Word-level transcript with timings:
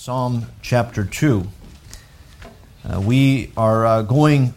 Psalm 0.00 0.46
chapter 0.62 1.04
2. 1.04 1.44
Uh, 2.84 3.00
we 3.00 3.50
are 3.56 3.84
uh, 3.84 4.02
going 4.02 4.54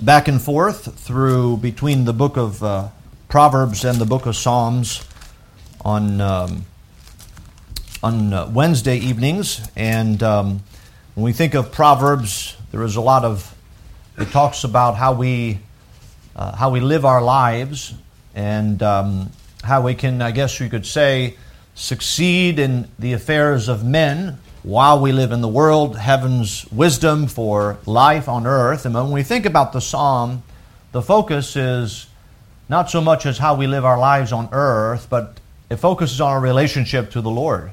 back 0.00 0.28
and 0.28 0.40
forth 0.40 0.96
through 1.00 1.56
between 1.56 2.04
the 2.04 2.12
book 2.12 2.36
of 2.36 2.62
uh, 2.62 2.88
Proverbs 3.28 3.84
and 3.84 3.98
the 3.98 4.04
book 4.04 4.24
of 4.24 4.36
Psalms 4.36 5.04
on, 5.84 6.20
um, 6.20 6.64
on 8.04 8.32
uh, 8.32 8.48
Wednesday 8.54 8.98
evenings. 8.98 9.68
And 9.74 10.22
um, 10.22 10.62
when 11.16 11.24
we 11.24 11.32
think 11.32 11.54
of 11.54 11.72
Proverbs, 11.72 12.56
there 12.70 12.84
is 12.84 12.94
a 12.94 13.00
lot 13.00 13.24
of, 13.24 13.52
it 14.16 14.28
talks 14.28 14.62
about 14.62 14.94
how 14.94 15.12
we, 15.12 15.58
uh, 16.36 16.54
how 16.54 16.70
we 16.70 16.78
live 16.78 17.04
our 17.04 17.20
lives 17.20 17.94
and 18.32 18.80
um, 18.80 19.32
how 19.64 19.82
we 19.82 19.96
can, 19.96 20.22
I 20.22 20.30
guess 20.30 20.60
you 20.60 20.68
could 20.68 20.86
say, 20.86 21.34
succeed 21.76 22.58
in 22.58 22.88
the 22.98 23.12
affairs 23.12 23.68
of 23.68 23.84
men 23.84 24.38
while 24.62 24.98
we 24.98 25.12
live 25.12 25.30
in 25.30 25.42
the 25.42 25.48
world, 25.48 25.96
heaven's 25.96 26.66
wisdom 26.72 27.28
for 27.28 27.78
life 27.86 28.28
on 28.28 28.46
earth. 28.46 28.84
And 28.84 28.94
when 28.94 29.12
we 29.12 29.22
think 29.22 29.46
about 29.46 29.72
the 29.72 29.80
psalm, 29.80 30.42
the 30.90 31.02
focus 31.02 31.54
is 31.54 32.08
not 32.68 32.90
so 32.90 33.00
much 33.00 33.26
as 33.26 33.38
how 33.38 33.54
we 33.54 33.68
live 33.68 33.84
our 33.84 33.98
lives 33.98 34.32
on 34.32 34.48
earth, 34.50 35.06
but 35.08 35.38
it 35.70 35.76
focuses 35.76 36.20
on 36.20 36.32
our 36.32 36.40
relationship 36.40 37.10
to 37.12 37.20
the 37.20 37.30
Lord. 37.30 37.70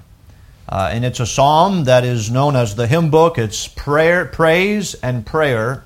Uh, 0.67 0.89
and 0.91 1.03
it's 1.03 1.19
a 1.19 1.25
psalm 1.25 1.85
that 1.85 2.03
is 2.03 2.29
known 2.29 2.55
as 2.55 2.75
the 2.75 2.85
hymn 2.85 3.09
book. 3.09 3.37
It's 3.37 3.67
prayer, 3.67 4.25
praise 4.25 4.93
and 4.95 5.25
prayer. 5.25 5.83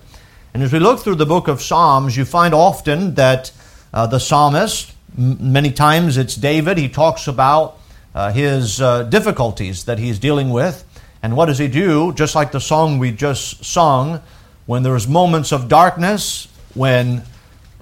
And 0.54 0.64
as 0.64 0.74
we 0.74 0.80
look 0.80 1.00
through 1.00 1.16
the 1.16 1.26
book 1.26 1.48
of 1.48 1.62
Psalms, 1.62 2.18
you 2.18 2.26
find 2.26 2.54
often 2.54 3.14
that 3.14 3.52
uh, 3.94 4.08
the 4.08 4.20
psalmist, 4.20 4.94
m- 5.18 5.54
many 5.54 5.72
times 5.72 6.18
it's 6.18 6.36
David, 6.36 6.78
he 6.78 6.90
talks 6.90 7.28
about 7.28 7.77
uh, 8.18 8.32
his 8.32 8.82
uh, 8.82 9.04
difficulties 9.04 9.84
that 9.84 10.00
he's 10.00 10.18
dealing 10.18 10.50
with. 10.50 10.84
And 11.22 11.38
what 11.38 11.46
does 11.46 11.60
he 11.60 11.68
do? 11.68 12.12
Just 12.14 12.34
like 12.34 12.52
the 12.52 12.60
song 12.60 12.98
we 12.98 13.12
just 13.12 13.64
sung, 13.64 14.22
when 14.66 14.82
there's 14.82 15.08
moments 15.08 15.52
of 15.52 15.70
darkness, 15.70 16.48
when 16.74 17.22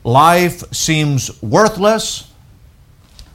life 0.04 0.74
seems 0.74 1.42
worthless, 1.42 2.30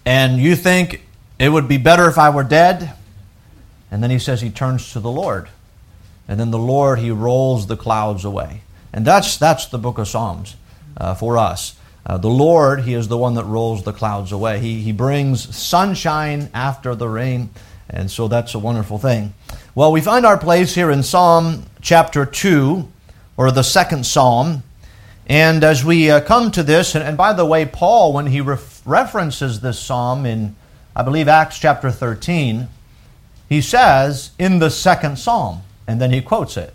and 0.04 0.38
you 0.38 0.54
think 0.54 1.00
it 1.38 1.48
would 1.48 1.68
be 1.68 1.78
better 1.78 2.06
if 2.06 2.18
I 2.18 2.28
were 2.28 2.44
dead. 2.44 2.92
And 3.90 4.02
then 4.02 4.10
he 4.10 4.18
says 4.18 4.42
he 4.42 4.50
turns 4.50 4.92
to 4.92 5.00
the 5.00 5.10
Lord. 5.10 5.48
And 6.28 6.38
then 6.38 6.50
the 6.50 6.58
Lord, 6.58 6.98
he 6.98 7.10
rolls 7.10 7.66
the 7.66 7.78
clouds 7.78 8.26
away. 8.26 8.60
And 8.92 9.06
that's, 9.06 9.38
that's 9.38 9.64
the 9.64 9.78
book 9.78 9.96
of 9.96 10.06
Psalms 10.06 10.54
uh, 10.98 11.14
for 11.14 11.38
us. 11.38 11.78
Uh, 12.06 12.16
the 12.18 12.28
Lord, 12.28 12.82
He 12.82 12.94
is 12.94 13.08
the 13.08 13.18
one 13.18 13.34
that 13.34 13.44
rolls 13.44 13.84
the 13.84 13.92
clouds 13.92 14.32
away. 14.32 14.58
He, 14.60 14.82
he 14.82 14.92
brings 14.92 15.54
sunshine 15.54 16.50
after 16.54 16.94
the 16.94 17.08
rain, 17.08 17.50
and 17.88 18.10
so 18.10 18.28
that's 18.28 18.54
a 18.54 18.58
wonderful 18.58 18.98
thing. 18.98 19.34
Well, 19.74 19.92
we 19.92 20.00
find 20.00 20.24
our 20.24 20.38
place 20.38 20.74
here 20.74 20.90
in 20.90 21.02
Psalm 21.02 21.64
chapter 21.80 22.24
2, 22.24 22.88
or 23.36 23.50
the 23.50 23.62
second 23.62 24.04
Psalm. 24.06 24.62
And 25.26 25.62
as 25.62 25.84
we 25.84 26.10
uh, 26.10 26.20
come 26.22 26.50
to 26.52 26.62
this, 26.62 26.94
and, 26.94 27.04
and, 27.04 27.16
by 27.16 27.32
the 27.32 27.44
way, 27.44 27.64
Paul, 27.64 28.12
when 28.12 28.26
he 28.26 28.40
ref- 28.40 28.82
references 28.84 29.60
this 29.60 29.78
psalm 29.78 30.26
in, 30.26 30.56
I 30.96 31.02
believe, 31.02 31.28
Acts 31.28 31.58
chapter 31.58 31.90
13, 31.90 32.68
he 33.48 33.60
says, 33.60 34.32
in 34.38 34.58
the 34.58 34.70
second 34.70 35.18
psalm, 35.18 35.62
and 35.86 36.00
then 36.00 36.12
he 36.12 36.20
quotes 36.20 36.56
it. 36.56 36.74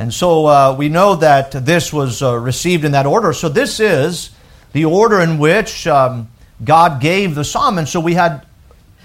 And 0.00 0.14
so 0.14 0.46
uh, 0.46 0.74
we 0.78 0.88
know 0.88 1.16
that 1.16 1.50
this 1.50 1.92
was 1.92 2.22
uh, 2.22 2.34
received 2.34 2.86
in 2.86 2.92
that 2.92 3.04
order. 3.04 3.34
So 3.34 3.50
this 3.50 3.80
is 3.80 4.30
the 4.72 4.86
order 4.86 5.20
in 5.20 5.38
which 5.38 5.86
um, 5.86 6.30
God 6.64 7.02
gave 7.02 7.34
the 7.34 7.44
psalm. 7.44 7.76
And 7.76 7.86
so 7.86 8.00
we 8.00 8.14
had 8.14 8.46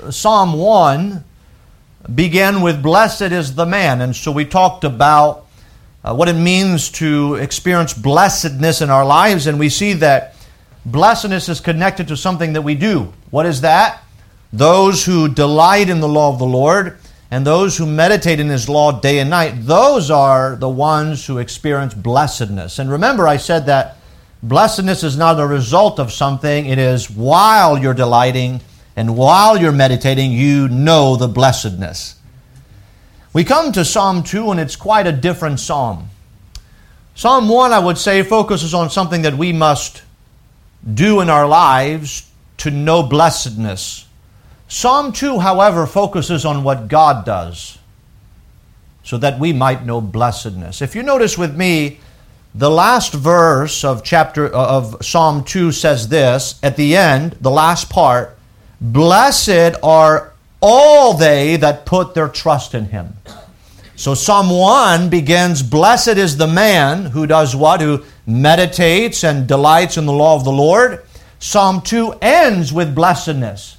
Psalm 0.10 0.54
1 0.54 1.22
began 2.16 2.62
with, 2.62 2.82
Blessed 2.82 3.24
is 3.24 3.56
the 3.56 3.66
man. 3.66 4.00
And 4.00 4.16
so 4.16 4.32
we 4.32 4.46
talked 4.46 4.86
about 4.86 5.46
uh, 6.02 6.16
what 6.16 6.30
it 6.30 6.38
means 6.38 6.90
to 6.92 7.36
experience 7.36 7.94
blessedness 7.94 8.82
in 8.82 8.90
our 8.90 9.06
lives. 9.06 9.48
And 9.48 9.60
we 9.60 9.68
see 9.68 9.92
that 9.96 10.38
blessedness 10.86 11.50
is 11.50 11.60
connected 11.60 12.08
to 12.08 12.16
something 12.16 12.54
that 12.54 12.62
we 12.62 12.74
do. 12.74 13.12
What 13.32 13.46
is 13.46 13.60
that? 13.62 14.02
Those 14.54 15.04
who 15.04 15.28
delight 15.28 15.90
in 15.90 16.00
the 16.00 16.08
law 16.08 16.32
of 16.32 16.40
the 16.40 16.46
Lord 16.46 16.98
and 17.36 17.46
those 17.46 17.76
who 17.76 17.86
meditate 17.86 18.40
in 18.40 18.48
his 18.48 18.70
law 18.70 18.94
day 18.94 19.20
and 19.20 19.30
night, 19.30 19.56
those 19.66 20.10
are 20.10 20.56
the 20.56 20.70
ones 20.70 21.26
who 21.26 21.38
experience 21.38 21.94
blessedness. 21.94 22.80
And 22.80 22.90
remember, 22.90 23.28
I 23.28 23.36
said 23.36 23.66
that 23.66 23.98
blessedness 24.42 25.04
is 25.04 25.18
not 25.18 25.38
a 25.38 25.46
result 25.46 26.00
of 26.00 26.14
something, 26.14 26.66
it 26.66 26.78
is 26.78 27.12
while 27.12 27.78
you're 27.78 27.94
delighting 27.94 28.62
and 28.96 29.18
while 29.18 29.58
you're 29.58 29.74
meditating, 29.74 30.32
you 30.32 30.70
know 30.70 31.18
the 31.18 31.28
blessedness. 31.28 32.16
We 33.34 33.44
come 33.44 33.74
to 33.74 33.84
Psalm 33.84 34.24
2, 34.24 34.52
and 34.52 34.60
it's 34.62 34.78
quite 34.78 35.06
a 35.06 35.12
different 35.12 35.60
psalm. 35.60 36.08
Psalm 37.16 37.50
1, 37.50 37.74
I 37.74 37.80
would 37.80 37.98
say, 37.98 38.24
focuses 38.24 38.74
on 38.74 38.90
something 38.90 39.24
that 39.24 39.38
we 39.38 39.52
must 39.52 40.04
do 40.94 41.20
in 41.20 41.30
our 41.30 41.50
lives 41.50 42.32
to 42.60 42.72
know 42.72 43.04
blessedness. 43.04 44.05
Psalm 44.76 45.14
2, 45.14 45.40
however, 45.40 45.88
focuses 45.88 46.44
on 46.44 46.62
what 46.62 46.90
God 46.90 47.24
does 47.26 47.78
so 49.06 49.18
that 49.18 49.40
we 49.40 49.54
might 49.54 49.86
know 49.86 50.02
blessedness. 50.02 50.82
If 50.82 50.96
you 50.96 51.02
notice 51.02 51.38
with 51.38 51.56
me, 51.56 52.02
the 52.54 52.70
last 52.70 53.14
verse 53.14 53.86
of 53.86 54.04
chapter 54.04 54.54
uh, 54.54 54.68
of 54.68 54.98
Psalm 55.00 55.46
2 55.46 55.72
says 55.72 56.10
this 56.10 56.60
at 56.62 56.76
the 56.76 56.98
end, 56.98 57.38
the 57.40 57.50
last 57.50 57.90
part, 57.90 58.38
blessed 58.82 59.78
are 59.82 60.34
all 60.60 61.14
they 61.14 61.56
that 61.56 61.86
put 61.86 62.14
their 62.14 62.28
trust 62.28 62.74
in 62.74 62.88
him. 62.88 63.14
So 63.96 64.14
Psalm 64.14 64.50
1 64.50 65.10
begins, 65.10 65.64
Blessed 65.64 66.18
is 66.18 66.36
the 66.36 66.48
man 66.48 67.06
who 67.06 67.26
does 67.28 67.56
what? 67.56 67.80
Who 67.80 68.04
meditates 68.28 69.24
and 69.24 69.48
delights 69.48 69.96
in 69.96 70.06
the 70.06 70.12
law 70.12 70.36
of 70.36 70.44
the 70.44 70.52
Lord. 70.52 71.06
Psalm 71.40 71.82
2 71.82 72.16
ends 72.22 72.74
with 72.74 72.94
blessedness. 72.94 73.75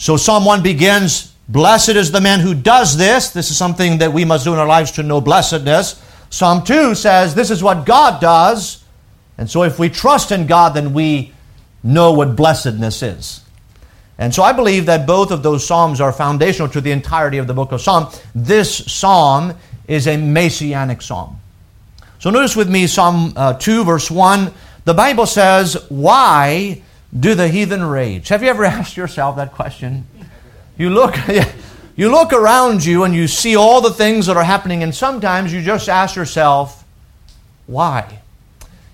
So 0.00 0.16
Psalm 0.16 0.46
1 0.46 0.62
begins, 0.62 1.34
Blessed 1.46 1.90
is 1.90 2.10
the 2.10 2.22
man 2.22 2.40
who 2.40 2.54
does 2.54 2.96
this. 2.96 3.30
This 3.30 3.50
is 3.50 3.58
something 3.58 3.98
that 3.98 4.14
we 4.14 4.24
must 4.24 4.44
do 4.44 4.54
in 4.54 4.58
our 4.58 4.66
lives 4.66 4.92
to 4.92 5.02
know 5.02 5.20
blessedness. 5.20 6.02
Psalm 6.30 6.64
2 6.64 6.94
says, 6.94 7.34
This 7.34 7.50
is 7.50 7.62
what 7.62 7.84
God 7.84 8.18
does. 8.18 8.82
And 9.36 9.50
so 9.50 9.62
if 9.62 9.78
we 9.78 9.90
trust 9.90 10.32
in 10.32 10.46
God, 10.46 10.72
then 10.72 10.94
we 10.94 11.34
know 11.82 12.12
what 12.12 12.34
blessedness 12.34 13.02
is. 13.02 13.42
And 14.16 14.34
so 14.34 14.42
I 14.42 14.54
believe 14.54 14.86
that 14.86 15.06
both 15.06 15.30
of 15.30 15.42
those 15.42 15.66
Psalms 15.66 16.00
are 16.00 16.12
foundational 16.12 16.70
to 16.70 16.80
the 16.80 16.92
entirety 16.92 17.36
of 17.36 17.46
the 17.46 17.54
book 17.54 17.70
of 17.70 17.82
Psalm. 17.82 18.10
This 18.34 18.74
Psalm 18.90 19.52
is 19.86 20.06
a 20.06 20.16
messianic 20.16 21.02
Psalm. 21.02 21.38
So 22.20 22.30
notice 22.30 22.56
with 22.56 22.70
me 22.70 22.86
Psalm 22.86 23.34
uh, 23.36 23.52
2, 23.52 23.84
verse 23.84 24.10
1. 24.10 24.50
The 24.86 24.94
Bible 24.94 25.26
says, 25.26 25.76
Why 25.90 26.80
do 27.18 27.34
the 27.34 27.48
heathen 27.48 27.84
rage? 27.84 28.28
Have 28.28 28.42
you 28.42 28.48
ever 28.48 28.64
asked 28.78 28.96
yourself 28.96 29.36
that 29.36 29.52
question? 29.52 30.06
You 30.76 30.90
look, 30.90 31.16
you 31.96 32.10
look 32.10 32.32
around 32.32 32.84
you 32.84 33.04
and 33.04 33.14
you 33.14 33.28
see 33.28 33.56
all 33.56 33.80
the 33.80 33.92
things 33.92 34.26
that 34.26 34.36
are 34.36 34.44
happening, 34.44 34.82
and 34.82 34.94
sometimes 34.94 35.52
you 35.52 35.62
just 35.62 35.88
ask 35.88 36.16
yourself, 36.16 36.84
why? 37.66 38.20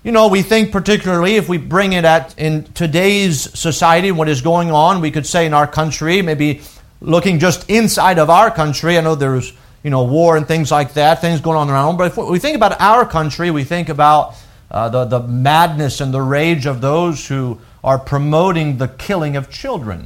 You 0.03 0.11
know, 0.11 0.27
we 0.27 0.41
think 0.41 0.71
particularly 0.71 1.35
if 1.35 1.49
we 1.49 1.57
bring 1.57 1.93
it 1.93 2.05
at 2.05 2.37
in 2.37 2.63
today's 2.73 3.41
society, 3.59 4.11
what 4.11 4.29
is 4.29 4.41
going 4.41 4.71
on, 4.71 5.01
we 5.01 5.11
could 5.11 5.25
say 5.25 5.45
in 5.45 5.53
our 5.53 5.67
country, 5.67 6.21
maybe 6.21 6.61
looking 7.01 7.39
just 7.39 7.69
inside 7.69 8.17
of 8.19 8.29
our 8.29 8.49
country. 8.49 8.97
I 8.97 9.01
know 9.01 9.15
there's 9.15 9.51
you 9.83 9.89
know 9.89 10.03
war 10.05 10.37
and 10.37 10.47
things 10.47 10.71
like 10.71 10.93
that, 10.93 11.19
things 11.19 11.41
going 11.41 11.57
on 11.57 11.69
around. 11.69 11.97
But 11.97 12.11
if 12.11 12.17
we 12.17 12.39
think 12.39 12.55
about 12.55 12.79
our 12.79 13.05
country, 13.05 13.51
we 13.51 13.63
think 13.63 13.89
about 13.89 14.35
uh, 14.71 14.87
the 14.89 15.05
the 15.05 15.19
madness 15.19 15.99
and 15.99 16.13
the 16.13 16.21
rage 16.21 16.65
of 16.65 16.79
those 16.79 17.27
who 17.27 17.59
are 17.87 17.97
promoting 17.97 18.79
the 18.79 18.89
killing 18.89 19.37
of 19.37 19.49
children. 19.49 20.05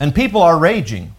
And 0.00 0.14
people 0.14 0.40
are 0.40 0.58
raging. 0.58 1.14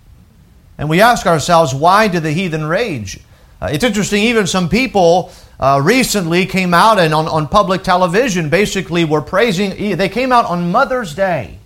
And 0.76 0.90
we 0.90 1.02
ask 1.02 1.28
ourselves, 1.28 1.72
why 1.72 2.08
do 2.08 2.20
the 2.20 2.32
heathen 2.32 2.66
rage? 2.66 3.20
Uh, 3.62 3.70
it's 3.72 3.84
interesting, 3.84 4.24
even 4.24 4.48
some 4.48 4.70
people 4.70 5.32
uh, 5.60 5.80
recently 5.84 6.48
came 6.48 6.74
out 6.74 6.98
and 6.98 7.14
on, 7.14 7.28
on 7.28 7.48
public 7.48 7.84
television 7.84 8.50
basically 8.50 9.06
were 9.06 9.22
praising, 9.22 9.96
they 9.96 10.10
came 10.10 10.32
out 10.32 10.46
on 10.46 10.72
Mother's 10.72 11.14
Day 11.14 11.60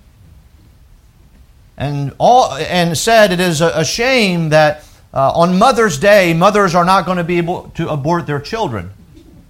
and, 1.77 2.13
all, 2.17 2.53
and 2.55 2.97
said 2.97 3.31
it 3.31 3.39
is 3.39 3.61
a, 3.61 3.85
shame 3.85 4.49
that 4.49 4.83
uh, 5.13 5.31
on 5.31 5.57
Mother's 5.57 5.97
Day, 5.97 6.33
mothers 6.33 6.75
are 6.75 6.83
not 6.83 7.05
going 7.05 7.17
to 7.17 7.23
be 7.23 7.37
able 7.37 7.69
to 7.75 7.87
abort 7.87 8.27
their 8.27 8.41
children. 8.41 8.91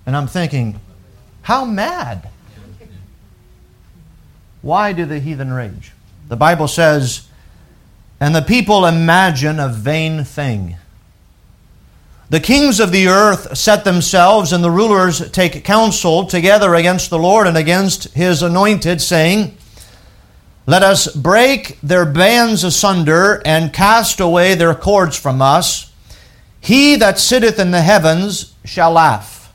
And 0.05 0.15
I'm 0.15 0.27
thinking, 0.27 0.79
how 1.41 1.65
mad? 1.65 2.29
Why 4.61 4.93
do 4.93 5.05
the 5.05 5.19
heathen 5.19 5.53
rage? 5.53 5.91
The 6.27 6.35
Bible 6.35 6.67
says, 6.67 7.29
and 8.19 8.35
the 8.35 8.41
people 8.41 8.85
imagine 8.85 9.59
a 9.59 9.69
vain 9.69 10.23
thing. 10.25 10.75
The 12.29 12.39
kings 12.39 12.79
of 12.79 12.91
the 12.91 13.07
earth 13.07 13.57
set 13.57 13.85
themselves, 13.85 14.53
and 14.53 14.63
the 14.63 14.69
rulers 14.69 15.31
take 15.31 15.63
counsel 15.63 16.25
together 16.25 16.75
against 16.75 17.09
the 17.09 17.17
Lord 17.17 17.47
and 17.47 17.57
against 17.57 18.13
his 18.13 18.43
anointed, 18.43 19.01
saying, 19.01 19.57
Let 20.67 20.83
us 20.83 21.07
break 21.07 21.79
their 21.81 22.05
bands 22.05 22.63
asunder 22.63 23.41
and 23.45 23.73
cast 23.73 24.19
away 24.19 24.53
their 24.53 24.75
cords 24.75 25.17
from 25.17 25.41
us. 25.41 25.91
He 26.61 26.97
that 26.97 27.17
sitteth 27.17 27.57
in 27.57 27.71
the 27.71 27.81
heavens 27.81 28.53
shall 28.65 28.91
laugh. 28.91 29.51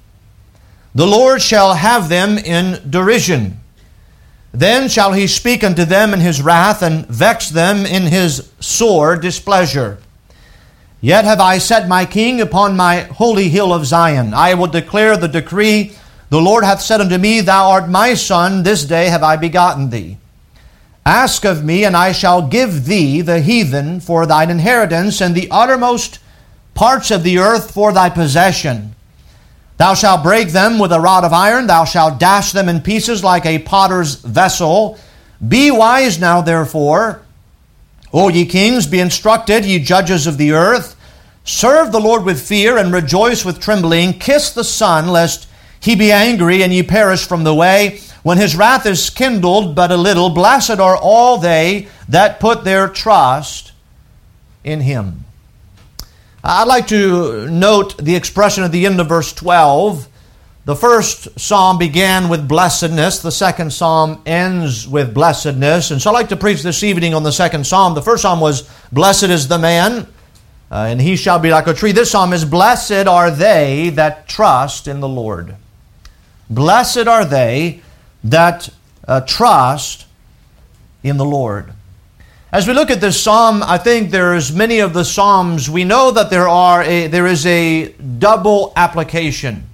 The 0.95 1.07
Lord 1.07 1.43
shall 1.43 1.75
have 1.75 2.09
them 2.09 2.39
in 2.39 2.91
derision. 2.91 3.61
Then 4.55 4.89
shall 4.89 5.13
he 5.13 5.27
speak 5.27 5.65
unto 5.65 5.85
them 5.85 6.15
in 6.15 6.21
his 6.21 6.41
wrath, 6.41 6.81
and 6.81 7.05
vex 7.09 7.49
them 7.49 7.85
in 7.85 8.05
his 8.05 8.53
sore 8.61 9.17
displeasure. 9.17 9.99
Yet 11.01 11.25
have 11.25 11.41
I 11.41 11.59
set 11.59 11.89
my 11.89 12.07
king 12.07 12.41
upon 12.41 12.77
my 12.77 13.01
holy 13.01 13.49
hill 13.49 13.75
of 13.75 13.85
Zion. 13.85 14.33
I 14.33 14.55
will 14.55 14.69
declare 14.69 15.17
the 15.17 15.27
decree. 15.27 15.93
The 16.31 16.41
Lord 16.41 16.63
hath 16.63 16.81
said 16.81 17.01
unto 17.01 17.19
me, 17.19 17.41
Thou 17.41 17.69
art 17.69 17.91
my 17.91 18.15
son, 18.15 18.63
this 18.63 18.85
day 18.85 19.07
have 19.07 19.25
I 19.25 19.35
begotten 19.37 19.91
thee. 19.91 20.19
Ask 21.05 21.45
of 21.45 21.65
me, 21.65 21.85
and 21.85 21.97
I 21.97 22.13
shall 22.13 22.47
give 22.47 22.87
thee 22.87 23.23
the 23.23 23.41
heathen 23.41 23.99
for 23.99 24.25
thine 24.25 24.51
inheritance, 24.51 25.21
and 25.21 25.35
the 25.35 25.49
uttermost 25.51 26.21
parts 26.75 27.11
of 27.11 27.25
the 27.25 27.39
earth 27.39 27.73
for 27.73 27.93
thy 27.93 28.09
possession. 28.09 28.95
Thou 29.77 29.95
shalt 29.95 30.23
break 30.23 30.51
them 30.51 30.79
with 30.79 30.93
a 30.93 31.01
rod 31.01 31.25
of 31.25 31.33
iron, 31.33 31.67
thou 31.67 31.85
shalt 31.85 32.21
dash 32.21 32.53
them 32.53 32.69
in 32.69 32.81
pieces 32.81 33.25
like 33.25 33.45
a 33.45 33.59
potter's 33.59 34.17
vessel. 34.17 34.99
Be 35.47 35.71
wise 35.71 36.21
now, 36.21 36.41
therefore, 36.41 37.23
O 38.13 38.29
ye 38.29 38.47
kings, 38.47 38.87
be 38.87 39.01
instructed, 39.01 39.65
ye 39.65 39.81
judges 39.81 40.29
of 40.29 40.39
the 40.39 40.53
earth. 40.53 40.95
Serve 41.43 41.91
the 41.91 42.01
Lord 42.01 42.25
with 42.25 42.41
fear 42.41 42.79
and 42.79 42.93
rejoice 42.93 43.45
with 43.45 43.61
trembling. 43.61 44.21
Kiss 44.21 44.53
the 44.53 44.63
Son, 44.63 45.09
lest 45.09 45.49
he 45.81 45.97
be 45.97 46.13
angry 46.13 46.63
and 46.63 46.73
ye 46.73 46.85
perish 46.85 47.27
from 47.27 47.43
the 47.43 47.55
way. 47.55 48.01
When 48.23 48.39
his 48.39 48.57
wrath 48.57 48.87
is 48.87 49.11
kindled 49.11 49.75
but 49.75 49.91
a 49.91 49.97
little, 49.97 50.31
blessed 50.31 50.79
are 50.79 50.97
all 50.97 51.39
they 51.39 51.89
that 52.09 52.39
put 52.39 52.65
their 52.65 52.89
trust 52.89 53.73
in 54.63 54.81
him. 54.81 55.25
I'd 56.47 56.69
like 56.69 56.89
to 56.89 57.49
note 57.49 57.97
the 57.97 58.15
expression 58.15 58.65
at 58.65 58.73
the 58.73 58.85
end 58.85 59.01
of 59.01 59.09
verse 59.09 59.33
12. 59.33 60.07
The 60.67 60.77
first 60.77 61.41
psalm 61.41 61.79
began 61.79 62.29
with 62.29 62.47
blessedness. 62.47 63.21
The 63.21 63.33
second 63.33 63.73
psalm 63.73 64.21
ends 64.27 64.87
with 64.87 65.15
blessedness. 65.15 65.91
And 65.91 66.03
so 66.03 66.11
I'd 66.11 66.15
like 66.15 66.29
to 66.29 66.37
preach 66.37 66.63
this 66.63 66.83
evening 66.83 67.15
on 67.15 67.23
the 67.23 67.33
second 67.33 67.67
psalm. 67.67 67.95
The 67.95 68.03
first 68.03 68.21
psalm 68.21 68.41
was, 68.41 68.69
Blessed 68.93 69.25
is 69.25 69.49
the 69.49 69.59
man, 69.59 70.07
uh, 70.71 70.87
and 70.89 71.01
he 71.01 71.17
shall 71.17 71.39
be 71.39 71.51
like 71.51 71.67
a 71.67 71.73
tree. 71.73 71.93
This 71.93 72.11
psalm 72.11 72.35
is, 72.35 72.45
Blessed 72.45 73.07
are 73.07 73.31
they 73.31 73.89
that 73.91 74.29
trust 74.29 74.87
in 74.87 75.01
the 75.01 75.09
Lord. 75.09 75.57
Blessed 76.51 77.09
are 77.09 77.25
they 77.25 77.81
that 78.23 78.69
uh, 79.09 79.23
trust 79.23 80.05
in 81.03 81.17
the 81.17 81.25
Lord. 81.25 81.73
As 82.55 82.69
we 82.69 82.73
look 82.73 82.93
at 82.93 83.01
this 83.01 83.21
psalm, 83.21 83.65
I 83.65 83.79
think 83.79 84.13
there's 84.13 84.53
many 84.53 84.79
of 84.79 84.93
the 84.93 85.05
psalms 85.05 85.69
we 85.69 85.83
know 85.83 86.13
that 86.13 86.31
there 86.31 86.47
are 86.47 86.85
a, 86.85 87.09
there 87.09 87.27
is 87.27 87.45
a 87.47 87.89
double 87.89 88.73
application. 88.77 89.67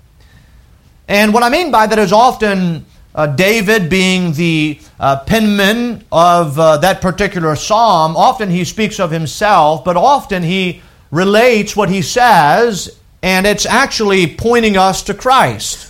And 1.06 1.34
what 1.34 1.42
I 1.42 1.50
mean 1.50 1.70
by 1.70 1.86
that 1.86 1.98
is 1.98 2.10
often 2.10 2.86
uh, 3.14 3.26
David 3.26 3.90
being 3.90 4.32
the 4.32 4.80
uh, 4.98 5.18
penman 5.26 6.06
of 6.10 6.58
uh, 6.58 6.78
that 6.78 7.02
particular 7.02 7.54
psalm, 7.54 8.16
often 8.16 8.48
he 8.48 8.64
speaks 8.64 8.98
of 8.98 9.10
himself, 9.10 9.84
but 9.84 9.98
often 9.98 10.42
he 10.42 10.80
relates 11.10 11.76
what 11.76 11.90
he 11.90 12.00
says, 12.00 12.98
and 13.22 13.46
it's 13.46 13.66
actually 13.66 14.26
pointing 14.26 14.78
us 14.78 15.02
to 15.02 15.12
Christ. 15.12 15.89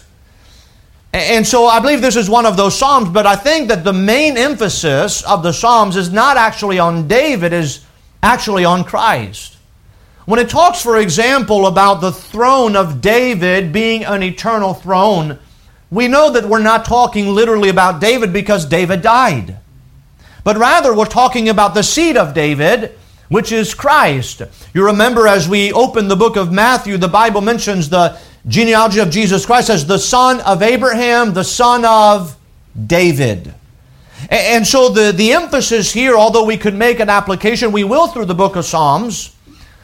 And 1.12 1.44
so 1.44 1.66
I 1.66 1.80
believe 1.80 2.00
this 2.00 2.16
is 2.16 2.30
one 2.30 2.46
of 2.46 2.56
those 2.56 2.78
Psalms, 2.78 3.08
but 3.08 3.26
I 3.26 3.34
think 3.34 3.68
that 3.68 3.82
the 3.82 3.92
main 3.92 4.36
emphasis 4.36 5.22
of 5.24 5.42
the 5.42 5.52
Psalms 5.52 5.96
is 5.96 6.12
not 6.12 6.36
actually 6.36 6.78
on 6.78 7.08
David, 7.08 7.52
is 7.52 7.84
actually 8.22 8.64
on 8.64 8.84
Christ. 8.84 9.56
When 10.26 10.38
it 10.38 10.48
talks, 10.48 10.80
for 10.80 10.98
example, 10.98 11.66
about 11.66 12.00
the 12.00 12.12
throne 12.12 12.76
of 12.76 13.00
David 13.00 13.72
being 13.72 14.04
an 14.04 14.22
eternal 14.22 14.74
throne, 14.74 15.40
we 15.90 16.06
know 16.06 16.30
that 16.30 16.44
we're 16.46 16.62
not 16.62 16.84
talking 16.84 17.26
literally 17.26 17.68
about 17.68 18.00
David 18.00 18.32
because 18.32 18.64
David 18.64 19.02
died. 19.02 19.58
But 20.44 20.56
rather, 20.56 20.94
we're 20.94 21.06
talking 21.06 21.48
about 21.48 21.74
the 21.74 21.82
seed 21.82 22.16
of 22.16 22.34
David, 22.34 22.96
which 23.28 23.50
is 23.50 23.74
Christ. 23.74 24.42
You 24.72 24.86
remember 24.86 25.26
as 25.26 25.48
we 25.48 25.72
open 25.72 26.06
the 26.06 26.16
book 26.16 26.36
of 26.36 26.52
Matthew, 26.52 26.96
the 26.96 27.08
Bible 27.08 27.40
mentions 27.40 27.88
the 27.88 28.16
genealogy 28.46 29.00
of 29.00 29.10
Jesus 29.10 29.44
Christ 29.46 29.70
as 29.70 29.87
the 29.87 29.98
son 29.98 30.40
of 30.40 30.62
Abraham, 30.62 31.32
the 31.32 31.44
son 31.44 31.84
of 31.84 32.37
David. 32.87 33.54
And 34.28 34.66
so 34.66 34.88
the, 34.90 35.12
the 35.12 35.32
emphasis 35.32 35.92
here, 35.92 36.16
although 36.16 36.44
we 36.44 36.56
could 36.56 36.75
make 36.75 37.00
an 37.00 37.08
application, 37.08 37.72
we 37.72 37.84
will 37.84 38.08
through 38.08 38.26
the 38.26 38.34
book 38.34 38.56
of 38.56 38.64
Psalms 38.64 39.34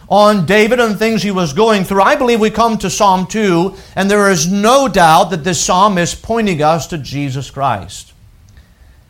on 0.08 0.46
David 0.46 0.78
and 0.78 0.98
things 0.98 1.22
he 1.22 1.30
was 1.30 1.52
going 1.52 1.84
through. 1.84 2.02
I 2.02 2.16
believe 2.16 2.40
we 2.40 2.50
come 2.50 2.78
to 2.78 2.90
Psalm 2.90 3.26
2, 3.26 3.74
and 3.96 4.10
there 4.10 4.30
is 4.30 4.50
no 4.50 4.88
doubt 4.88 5.30
that 5.30 5.42
this 5.42 5.60
psalm 5.60 5.98
is 5.98 6.14
pointing 6.14 6.62
us 6.62 6.86
to 6.88 6.98
Jesus 6.98 7.50
Christ. 7.50 8.12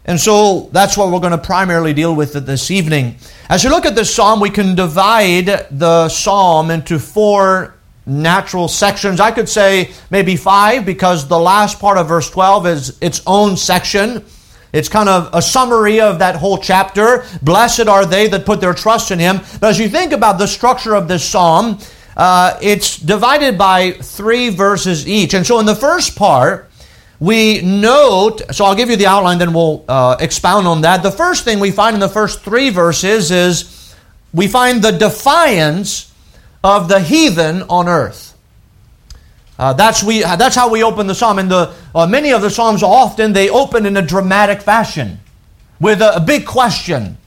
And 0.06 0.18
so 0.20 0.70
that's 0.72 0.96
what 0.96 1.10
we're 1.10 1.20
going 1.20 1.32
to 1.32 1.38
primarily 1.38 1.92
deal 1.92 2.14
with 2.14 2.32
this 2.46 2.70
evening. 2.70 3.16
As 3.50 3.64
you 3.64 3.70
look 3.70 3.84
at 3.84 3.96
this 3.96 4.14
psalm, 4.14 4.40
we 4.40 4.50
can 4.50 4.74
divide 4.74 5.66
the 5.70 6.08
psalm 6.08 6.70
into 6.70 6.98
four 6.98 7.75
natural 8.06 8.68
sections. 8.68 9.18
I 9.18 9.32
could 9.32 9.48
say 9.48 9.90
maybe 10.10 10.36
five 10.36 10.86
because 10.86 11.26
the 11.26 11.38
last 11.38 11.80
part 11.80 11.98
of 11.98 12.08
verse 12.08 12.30
12 12.30 12.66
is 12.66 12.98
its 13.00 13.20
own 13.26 13.56
section. 13.56 14.24
It's 14.72 14.88
kind 14.88 15.08
of 15.08 15.30
a 15.32 15.42
summary 15.42 16.00
of 16.00 16.20
that 16.20 16.36
whole 16.36 16.58
chapter. 16.58 17.24
Blessed 17.42 17.88
are 17.88 18.06
they 18.06 18.28
that 18.28 18.46
put 18.46 18.60
their 18.60 18.74
trust 18.74 19.10
in 19.10 19.18
him. 19.18 19.40
But 19.60 19.70
as 19.70 19.78
you 19.78 19.88
think 19.88 20.12
about 20.12 20.38
the 20.38 20.46
structure 20.46 20.94
of 20.94 21.08
this 21.08 21.24
psalm, 21.24 21.78
uh, 22.16 22.58
it's 22.62 22.96
divided 22.96 23.58
by 23.58 23.92
three 23.92 24.50
verses 24.50 25.08
each. 25.08 25.34
And 25.34 25.46
so 25.46 25.58
in 25.58 25.66
the 25.66 25.74
first 25.74 26.16
part, 26.16 26.70
we 27.18 27.62
note, 27.62 28.42
so 28.52 28.64
I'll 28.64 28.74
give 28.74 28.90
you 28.90 28.96
the 28.96 29.06
outline, 29.06 29.38
then 29.38 29.52
we'll 29.52 29.84
uh, 29.88 30.16
expound 30.20 30.66
on 30.66 30.82
that. 30.82 31.02
The 31.02 31.10
first 31.10 31.44
thing 31.44 31.60
we 31.60 31.70
find 31.70 31.94
in 31.94 32.00
the 32.00 32.08
first 32.08 32.42
three 32.42 32.70
verses 32.70 33.30
is 33.30 33.94
we 34.34 34.48
find 34.48 34.82
the 34.82 34.92
defiance 34.92 36.12
of 36.66 36.88
the 36.88 36.98
heathen 36.98 37.62
on 37.70 37.88
earth. 37.88 38.36
Uh, 39.56 39.72
that's, 39.72 40.02
we, 40.02 40.22
that's 40.22 40.56
how 40.56 40.68
we 40.68 40.82
open 40.82 41.06
the 41.06 41.14
psalm. 41.14 41.38
And 41.38 41.48
the, 41.48 41.72
uh, 41.94 42.08
many 42.08 42.32
of 42.32 42.42
the 42.42 42.50
psalms 42.50 42.82
often 42.82 43.32
they 43.32 43.48
open 43.48 43.86
in 43.86 43.96
a 43.96 44.02
dramatic 44.02 44.60
fashion 44.60 45.20
with 45.80 46.02
a, 46.02 46.16
a 46.16 46.20
big 46.20 46.44
question. 46.44 47.18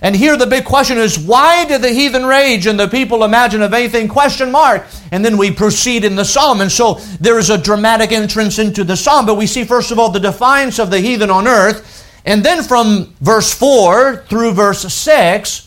And 0.00 0.14
here 0.14 0.36
the 0.36 0.46
big 0.46 0.64
question 0.64 0.96
is, 0.96 1.18
why 1.18 1.64
did 1.64 1.82
the 1.82 1.88
heathen 1.88 2.24
rage 2.24 2.68
and 2.68 2.78
the 2.78 2.86
people 2.86 3.24
imagine 3.24 3.62
of 3.62 3.74
anything? 3.74 4.06
Question 4.06 4.52
mark. 4.52 4.86
And 5.10 5.24
then 5.24 5.38
we 5.38 5.50
proceed 5.50 6.04
in 6.04 6.14
the 6.14 6.24
psalm. 6.24 6.60
And 6.60 6.70
so 6.70 6.94
there 7.20 7.40
is 7.40 7.50
a 7.50 7.58
dramatic 7.58 8.12
entrance 8.12 8.60
into 8.60 8.84
the 8.84 8.96
psalm. 8.96 9.26
But 9.26 9.34
we 9.34 9.48
see, 9.48 9.64
first 9.64 9.90
of 9.90 9.98
all, 9.98 10.10
the 10.10 10.20
defiance 10.20 10.78
of 10.78 10.92
the 10.92 11.00
heathen 11.00 11.30
on 11.30 11.48
earth. 11.48 12.06
And 12.24 12.44
then 12.44 12.62
from 12.62 13.12
verse 13.20 13.52
4 13.52 14.24
through 14.28 14.52
verse 14.52 14.82
6, 14.82 15.64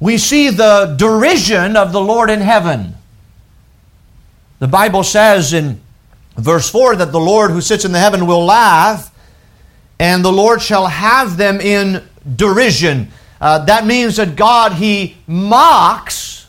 we 0.00 0.18
see 0.18 0.50
the 0.50 0.94
derision 0.96 1.76
of 1.76 1.92
the 1.92 2.00
Lord 2.00 2.30
in 2.30 2.40
heaven. 2.40 2.94
The 4.60 4.68
Bible 4.68 5.02
says 5.02 5.52
in 5.52 5.80
verse 6.36 6.70
4 6.70 6.96
that 6.96 7.12
the 7.12 7.20
Lord 7.20 7.50
who 7.50 7.60
sits 7.60 7.84
in 7.84 7.92
the 7.92 7.98
heaven 7.98 8.26
will 8.26 8.44
laugh, 8.44 9.12
and 9.98 10.24
the 10.24 10.32
Lord 10.32 10.62
shall 10.62 10.86
have 10.86 11.36
them 11.36 11.60
in 11.60 12.04
derision. 12.36 13.08
Uh, 13.40 13.64
that 13.64 13.86
means 13.86 14.16
that 14.16 14.36
God, 14.36 14.74
He 14.74 15.16
mocks 15.26 16.46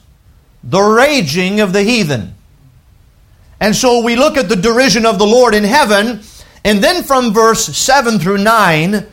the 0.63 0.81
raging 0.81 1.59
of 1.59 1.73
the 1.73 1.83
heathen. 1.83 2.35
And 3.59 3.75
so 3.75 4.03
we 4.03 4.15
look 4.15 4.37
at 4.37 4.47
the 4.47 4.55
derision 4.55 5.05
of 5.05 5.17
the 5.17 5.25
Lord 5.25 5.53
in 5.53 5.63
heaven, 5.63 6.21
and 6.63 6.83
then 6.83 7.03
from 7.03 7.33
verse 7.33 7.65
7 7.65 8.19
through 8.19 8.37
9, 8.37 9.05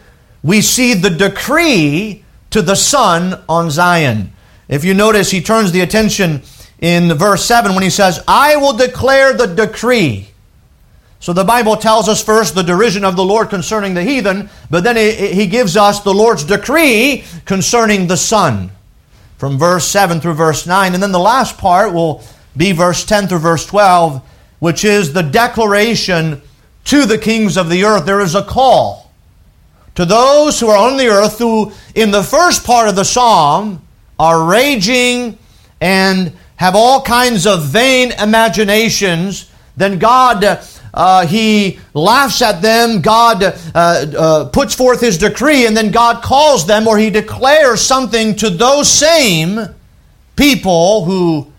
we 0.43 0.61
see 0.61 0.95
the 0.95 1.11
decree 1.11 2.25
to 2.57 2.63
the 2.63 2.75
Son 2.75 3.39
on 3.51 3.71
Zion. 3.71 4.33
If 4.67 4.83
you 4.83 4.95
notice, 4.95 5.31
he 5.31 5.43
turns 5.43 5.73
the 5.73 5.83
attention 5.83 6.41
in 6.79 7.13
verse 7.13 7.45
7 7.45 7.75
when 7.75 7.83
he 7.83 7.91
says, 7.91 8.25
I 8.27 8.57
will 8.57 8.73
declare 8.73 9.35
the 9.35 9.47
decree. 9.47 10.29
So 11.21 11.35
the 11.35 11.45
Bible 11.45 11.77
tells 11.77 12.09
us 12.09 12.25
first 12.25 12.55
the 12.55 12.63
derision 12.63 13.05
of 13.05 13.15
the 13.15 13.27
Lord 13.27 13.51
concerning 13.51 13.93
the 13.93 14.03
heathen, 14.03 14.49
but 14.71 14.85
then 14.85 14.97
he 14.97 15.47
gives 15.47 15.77
us 15.77 16.01
the 16.01 16.15
Lord's 16.15 16.45
decree 16.45 17.25
concerning 17.45 18.07
the 18.07 18.17
Son 18.17 18.71
from 19.37 19.59
verse 19.59 19.85
7 19.85 20.19
through 20.23 20.33
verse 20.33 20.67
9. 20.67 20.95
And 20.95 21.03
then 21.03 21.13
the 21.13 21.19
last 21.19 21.59
part 21.59 21.93
will 21.93 22.25
be 22.57 22.73
verse 22.73 23.05
10 23.05 23.29
through 23.29 23.41
verse 23.41 23.67
12, 23.67 24.27
which 24.61 24.83
is 24.83 25.13
the 25.13 25.23
declaration 25.23 26.41
to 26.85 27.05
the 27.05 27.19
kings 27.19 27.59
of 27.59 27.69
the 27.69 27.85
earth. 27.85 28.07
There 28.07 28.21
is 28.21 28.35
a 28.35 28.43
call 28.43 29.06
to 29.97 30.05
those 30.05 30.61
who 30.61 30.69
are 30.69 30.77
on 30.77 30.97
the 30.97 31.09
earth 31.09 31.39
who, 31.39 31.73
in 31.95 32.11
the 32.11 32.23
first 32.23 32.65
part 32.65 32.89
of 32.89 32.97
the 32.97 33.05
psalm, 33.05 33.83
are 34.19 34.49
raging 34.49 35.39
and 35.81 36.33
have 36.57 36.77
all 36.77 37.03
kinds 37.03 37.47
of 37.47 37.65
vain 37.65 38.13
imaginations, 38.13 39.51
then 39.77 39.99
God, 39.99 40.61
uh, 40.95 41.27
He 41.27 41.79
laughs 41.93 42.41
at 42.41 42.63
them. 42.63 43.01
God 43.01 43.43
uh, 43.43 43.53
uh, 43.75 44.49
puts 44.51 44.75
forth 44.75 45.01
His 45.01 45.19
decree, 45.19 45.67
and 45.67 45.77
then 45.77 45.91
God 45.91 46.23
calls 46.23 46.67
them 46.67 46.87
or 46.87 46.99
He 46.99 47.11
declares 47.11 47.81
something 47.81 48.37
to 48.37 48.51
those 48.51 48.91
same 48.91 49.61
people 50.37 51.05
who 51.05 51.51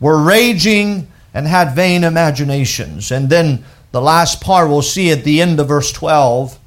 were 0.00 0.22
raging 0.22 1.08
and 1.34 1.46
had 1.46 1.74
vain 1.74 2.04
imaginations. 2.04 3.10
And 3.10 3.28
then 3.28 3.64
the 3.92 4.00
last 4.00 4.40
part 4.40 4.68
we'll 4.68 4.82
see 4.82 5.10
at 5.10 5.24
the 5.24 5.42
end 5.42 5.60
of 5.60 5.68
verse 5.68 5.92
12 5.92 6.58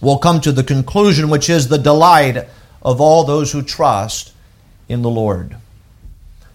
will 0.00 0.18
come 0.18 0.40
to 0.40 0.52
the 0.52 0.64
conclusion, 0.64 1.28
which 1.28 1.48
is 1.48 1.68
the 1.68 1.78
delight 1.78 2.46
of 2.82 3.00
all 3.00 3.24
those 3.24 3.52
who 3.52 3.62
trust 3.62 4.32
in 4.88 5.02
the 5.02 5.10
Lord. 5.10 5.56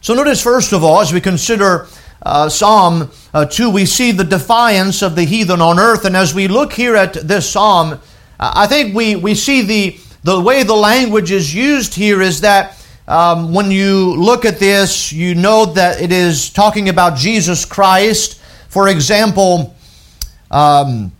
So 0.01 0.13
notice, 0.13 0.41
first 0.41 0.73
of 0.73 0.83
all, 0.83 1.01
as 1.01 1.13
we 1.13 1.21
consider 1.21 1.87
uh, 2.23 2.49
Psalm 2.49 3.11
uh, 3.33 3.45
2, 3.45 3.69
we 3.69 3.85
see 3.85 4.11
the 4.11 4.23
defiance 4.23 5.01
of 5.01 5.15
the 5.15 5.23
heathen 5.23 5.61
on 5.61 5.79
earth. 5.79 6.05
And 6.05 6.15
as 6.15 6.33
we 6.33 6.47
look 6.47 6.73
here 6.73 6.95
at 6.95 7.13
this 7.13 7.49
psalm, 7.49 7.93
uh, 7.93 7.97
I 8.39 8.67
think 8.67 8.95
we, 8.95 9.15
we 9.15 9.35
see 9.35 9.61
the, 9.61 9.99
the 10.23 10.39
way 10.39 10.63
the 10.63 10.75
language 10.75 11.31
is 11.31 11.53
used 11.53 11.93
here 11.93 12.21
is 12.21 12.41
that 12.41 12.77
um, 13.07 13.53
when 13.53 13.71
you 13.71 14.15
look 14.15 14.45
at 14.45 14.59
this, 14.59 15.11
you 15.11 15.35
know 15.35 15.65
that 15.65 16.01
it 16.01 16.11
is 16.11 16.49
talking 16.49 16.89
about 16.89 17.17
Jesus 17.17 17.65
Christ. 17.65 18.39
For 18.69 18.87
example, 18.87 19.75
um, 20.49 21.11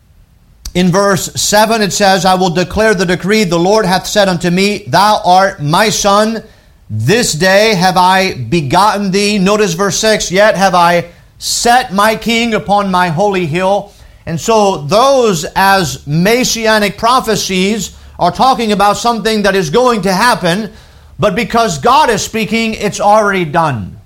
in 0.74 0.90
verse 0.90 1.34
7, 1.34 1.82
it 1.82 1.92
says, 1.92 2.24
I 2.24 2.36
will 2.36 2.50
declare 2.50 2.94
the 2.94 3.06
decree, 3.06 3.44
the 3.44 3.60
Lord 3.60 3.86
hath 3.86 4.08
said 4.08 4.30
unto 4.30 4.50
me, 4.50 4.86
Thou 4.88 5.22
art 5.26 5.62
my 5.62 5.90
son. 5.90 6.44
This 6.90 7.34
day 7.34 7.76
have 7.76 7.98
I 7.98 8.36
begotten 8.36 9.12
thee. 9.12 9.38
Notice 9.38 9.74
verse 9.74 9.98
6, 10.00 10.32
Yet 10.32 10.56
have 10.56 10.74
I 10.74 11.12
set 11.40 11.94
my 11.94 12.16
king 12.16 12.54
upon 12.54 12.92
my 12.92 13.10
holy 13.10 13.46
hill. 13.46 13.94
And 14.26 14.40
so, 14.40 14.78
those 14.78 15.46
as 15.56 16.06
messianic 16.08 16.98
prophecies 16.98 17.98
are 18.20 18.32
talking 18.32 18.72
about 18.72 18.98
something 18.98 19.42
that 19.42 19.56
is 19.56 19.70
going 19.72 20.04
to 20.04 20.14
happen, 20.14 20.72
but 21.18 21.36
because 21.36 21.80
God 21.80 22.10
is 22.10 22.24
speaking, 22.24 22.76
it's 22.76 23.00
already 23.00 23.46
done. 23.46 24.00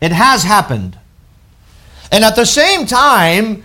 It 0.00 0.12
has 0.12 0.42
happened. 0.42 0.98
And 2.12 2.22
at 2.22 2.36
the 2.36 2.44
same 2.44 2.86
time, 2.86 3.64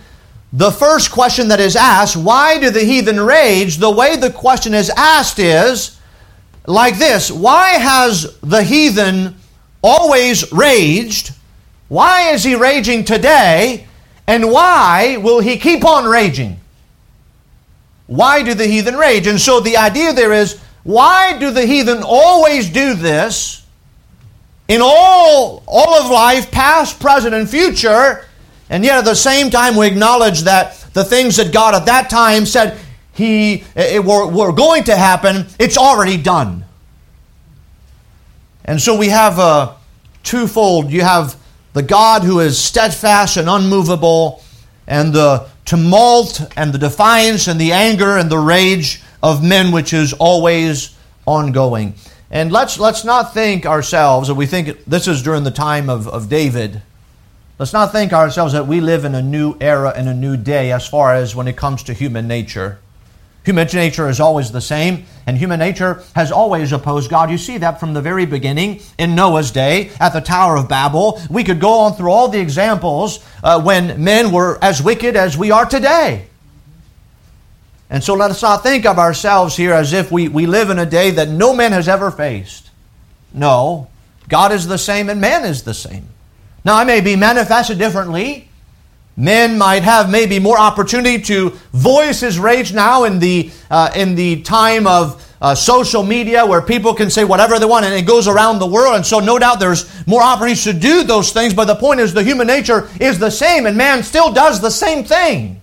the 0.52 0.70
first 0.70 1.10
question 1.10 1.48
that 1.48 1.60
is 1.60 1.76
asked, 1.76 2.16
why 2.16 2.58
do 2.58 2.70
the 2.70 2.84
heathen 2.84 3.18
rage? 3.18 3.78
The 3.78 3.90
way 3.90 4.16
the 4.16 4.30
question 4.30 4.74
is 4.74 4.90
asked 4.90 5.38
is 5.38 5.98
like 6.66 6.98
this 6.98 7.30
Why 7.30 7.70
has 7.70 8.38
the 8.40 8.62
heathen 8.62 9.36
always 9.82 10.50
raged? 10.52 11.32
Why 11.88 12.30
is 12.30 12.44
he 12.44 12.54
raging 12.54 13.04
today? 13.04 13.86
And 14.26 14.50
why 14.50 15.16
will 15.16 15.40
he 15.40 15.58
keep 15.58 15.84
on 15.84 16.04
raging? 16.04 16.58
Why 18.06 18.42
do 18.42 18.54
the 18.54 18.66
heathen 18.66 18.96
rage? 18.96 19.26
And 19.26 19.40
so 19.40 19.60
the 19.60 19.76
idea 19.76 20.12
there 20.12 20.32
is 20.32 20.60
why 20.84 21.38
do 21.38 21.50
the 21.50 21.66
heathen 21.66 22.02
always 22.04 22.68
do 22.68 22.94
this 22.94 23.64
in 24.68 24.80
all, 24.82 25.62
all 25.66 25.94
of 25.94 26.10
life, 26.10 26.50
past, 26.50 27.00
present, 27.00 27.34
and 27.34 27.48
future? 27.48 28.26
And 28.72 28.84
yet 28.84 28.96
at 28.96 29.04
the 29.04 29.14
same 29.14 29.50
time, 29.50 29.76
we 29.76 29.86
acknowledge 29.86 30.40
that 30.40 30.78
the 30.94 31.04
things 31.04 31.36
that 31.36 31.52
God 31.52 31.74
at 31.74 31.84
that 31.84 32.08
time 32.08 32.46
said 32.46 32.80
he 33.12 33.64
it, 33.76 34.02
were, 34.02 34.26
were 34.26 34.50
going 34.50 34.84
to 34.84 34.96
happen, 34.96 35.44
it's 35.58 35.76
already 35.76 36.16
done. 36.16 36.64
And 38.64 38.80
so 38.80 38.96
we 38.96 39.08
have 39.08 39.38
a 39.38 39.76
twofold. 40.22 40.90
You 40.90 41.02
have 41.02 41.36
the 41.74 41.82
God 41.82 42.22
who 42.22 42.40
is 42.40 42.56
steadfast 42.58 43.36
and 43.36 43.46
unmovable, 43.46 44.42
and 44.86 45.12
the 45.12 45.48
tumult 45.66 46.40
and 46.56 46.72
the 46.72 46.78
defiance 46.78 47.48
and 47.48 47.60
the 47.60 47.72
anger 47.72 48.16
and 48.16 48.30
the 48.30 48.38
rage 48.38 49.02
of 49.22 49.44
men, 49.44 49.70
which 49.72 49.92
is 49.92 50.14
always 50.14 50.96
ongoing. 51.26 51.92
And 52.30 52.50
let's, 52.50 52.78
let's 52.78 53.04
not 53.04 53.34
think 53.34 53.66
ourselves, 53.66 54.28
that 54.28 54.34
we 54.34 54.46
think 54.46 54.82
this 54.86 55.06
is 55.08 55.22
during 55.22 55.44
the 55.44 55.50
time 55.50 55.90
of, 55.90 56.08
of 56.08 56.30
David 56.30 56.80
Let's 57.58 57.72
not 57.72 57.92
think 57.92 58.12
ourselves 58.12 58.54
that 58.54 58.66
we 58.66 58.80
live 58.80 59.04
in 59.04 59.14
a 59.14 59.22
new 59.22 59.56
era 59.60 59.92
and 59.94 60.08
a 60.08 60.14
new 60.14 60.36
day 60.36 60.72
as 60.72 60.88
far 60.88 61.14
as 61.14 61.36
when 61.36 61.46
it 61.48 61.56
comes 61.56 61.82
to 61.84 61.92
human 61.92 62.26
nature. 62.26 62.78
Human 63.44 63.66
nature 63.72 64.08
is 64.08 64.20
always 64.20 64.52
the 64.52 64.60
same, 64.60 65.04
and 65.26 65.36
human 65.36 65.58
nature 65.58 66.02
has 66.14 66.30
always 66.30 66.70
opposed 66.72 67.10
God. 67.10 67.30
You 67.30 67.38
see 67.38 67.58
that 67.58 67.80
from 67.80 67.92
the 67.92 68.00
very 68.00 68.24
beginning 68.24 68.80
in 68.98 69.16
Noah's 69.16 69.50
day 69.50 69.90
at 69.98 70.12
the 70.12 70.20
Tower 70.20 70.56
of 70.56 70.68
Babel. 70.68 71.20
We 71.28 71.42
could 71.42 71.58
go 71.58 71.80
on 71.80 71.94
through 71.94 72.10
all 72.10 72.28
the 72.28 72.38
examples 72.38 73.24
uh, 73.42 73.60
when 73.60 74.02
men 74.02 74.30
were 74.30 74.58
as 74.62 74.80
wicked 74.80 75.16
as 75.16 75.36
we 75.36 75.50
are 75.50 75.66
today. 75.66 76.26
And 77.90 78.02
so 78.02 78.14
let 78.14 78.30
us 78.30 78.40
not 78.40 78.62
think 78.62 78.86
of 78.86 78.98
ourselves 78.98 79.56
here 79.56 79.72
as 79.72 79.92
if 79.92 80.10
we, 80.10 80.28
we 80.28 80.46
live 80.46 80.70
in 80.70 80.78
a 80.78 80.86
day 80.86 81.10
that 81.10 81.28
no 81.28 81.52
man 81.52 81.72
has 81.72 81.88
ever 81.88 82.10
faced. 82.10 82.70
No, 83.34 83.88
God 84.28 84.52
is 84.52 84.66
the 84.66 84.78
same 84.78 85.10
and 85.10 85.20
man 85.20 85.44
is 85.44 85.64
the 85.64 85.74
same. 85.74 86.08
Now, 86.64 86.76
I 86.76 86.84
may 86.84 87.00
be 87.00 87.16
manifested 87.16 87.78
differently. 87.78 88.48
Men 89.16 89.58
might 89.58 89.82
have 89.82 90.10
maybe 90.10 90.38
more 90.38 90.58
opportunity 90.58 91.20
to 91.24 91.50
voice 91.72 92.20
his 92.20 92.38
rage 92.38 92.72
now 92.72 93.04
in 93.04 93.18
the, 93.18 93.50
uh, 93.70 93.90
in 93.94 94.14
the 94.14 94.42
time 94.42 94.86
of 94.86 95.28
uh, 95.42 95.54
social 95.54 96.04
media 96.04 96.46
where 96.46 96.62
people 96.62 96.94
can 96.94 97.10
say 97.10 97.24
whatever 97.24 97.58
they 97.58 97.66
want 97.66 97.84
and 97.84 97.92
it 97.94 98.06
goes 98.06 98.28
around 98.28 98.58
the 98.60 98.66
world. 98.66 98.94
And 98.94 99.04
so, 99.04 99.18
no 99.18 99.38
doubt, 99.38 99.58
there's 99.58 100.06
more 100.06 100.22
opportunities 100.22 100.64
to 100.64 100.72
do 100.72 101.02
those 101.02 101.32
things. 101.32 101.52
But 101.52 101.64
the 101.64 101.74
point 101.74 102.00
is, 102.00 102.14
the 102.14 102.22
human 102.22 102.46
nature 102.46 102.88
is 103.00 103.18
the 103.18 103.30
same, 103.30 103.66
and 103.66 103.76
man 103.76 104.02
still 104.04 104.32
does 104.32 104.60
the 104.60 104.70
same 104.70 105.04
thing, 105.04 105.60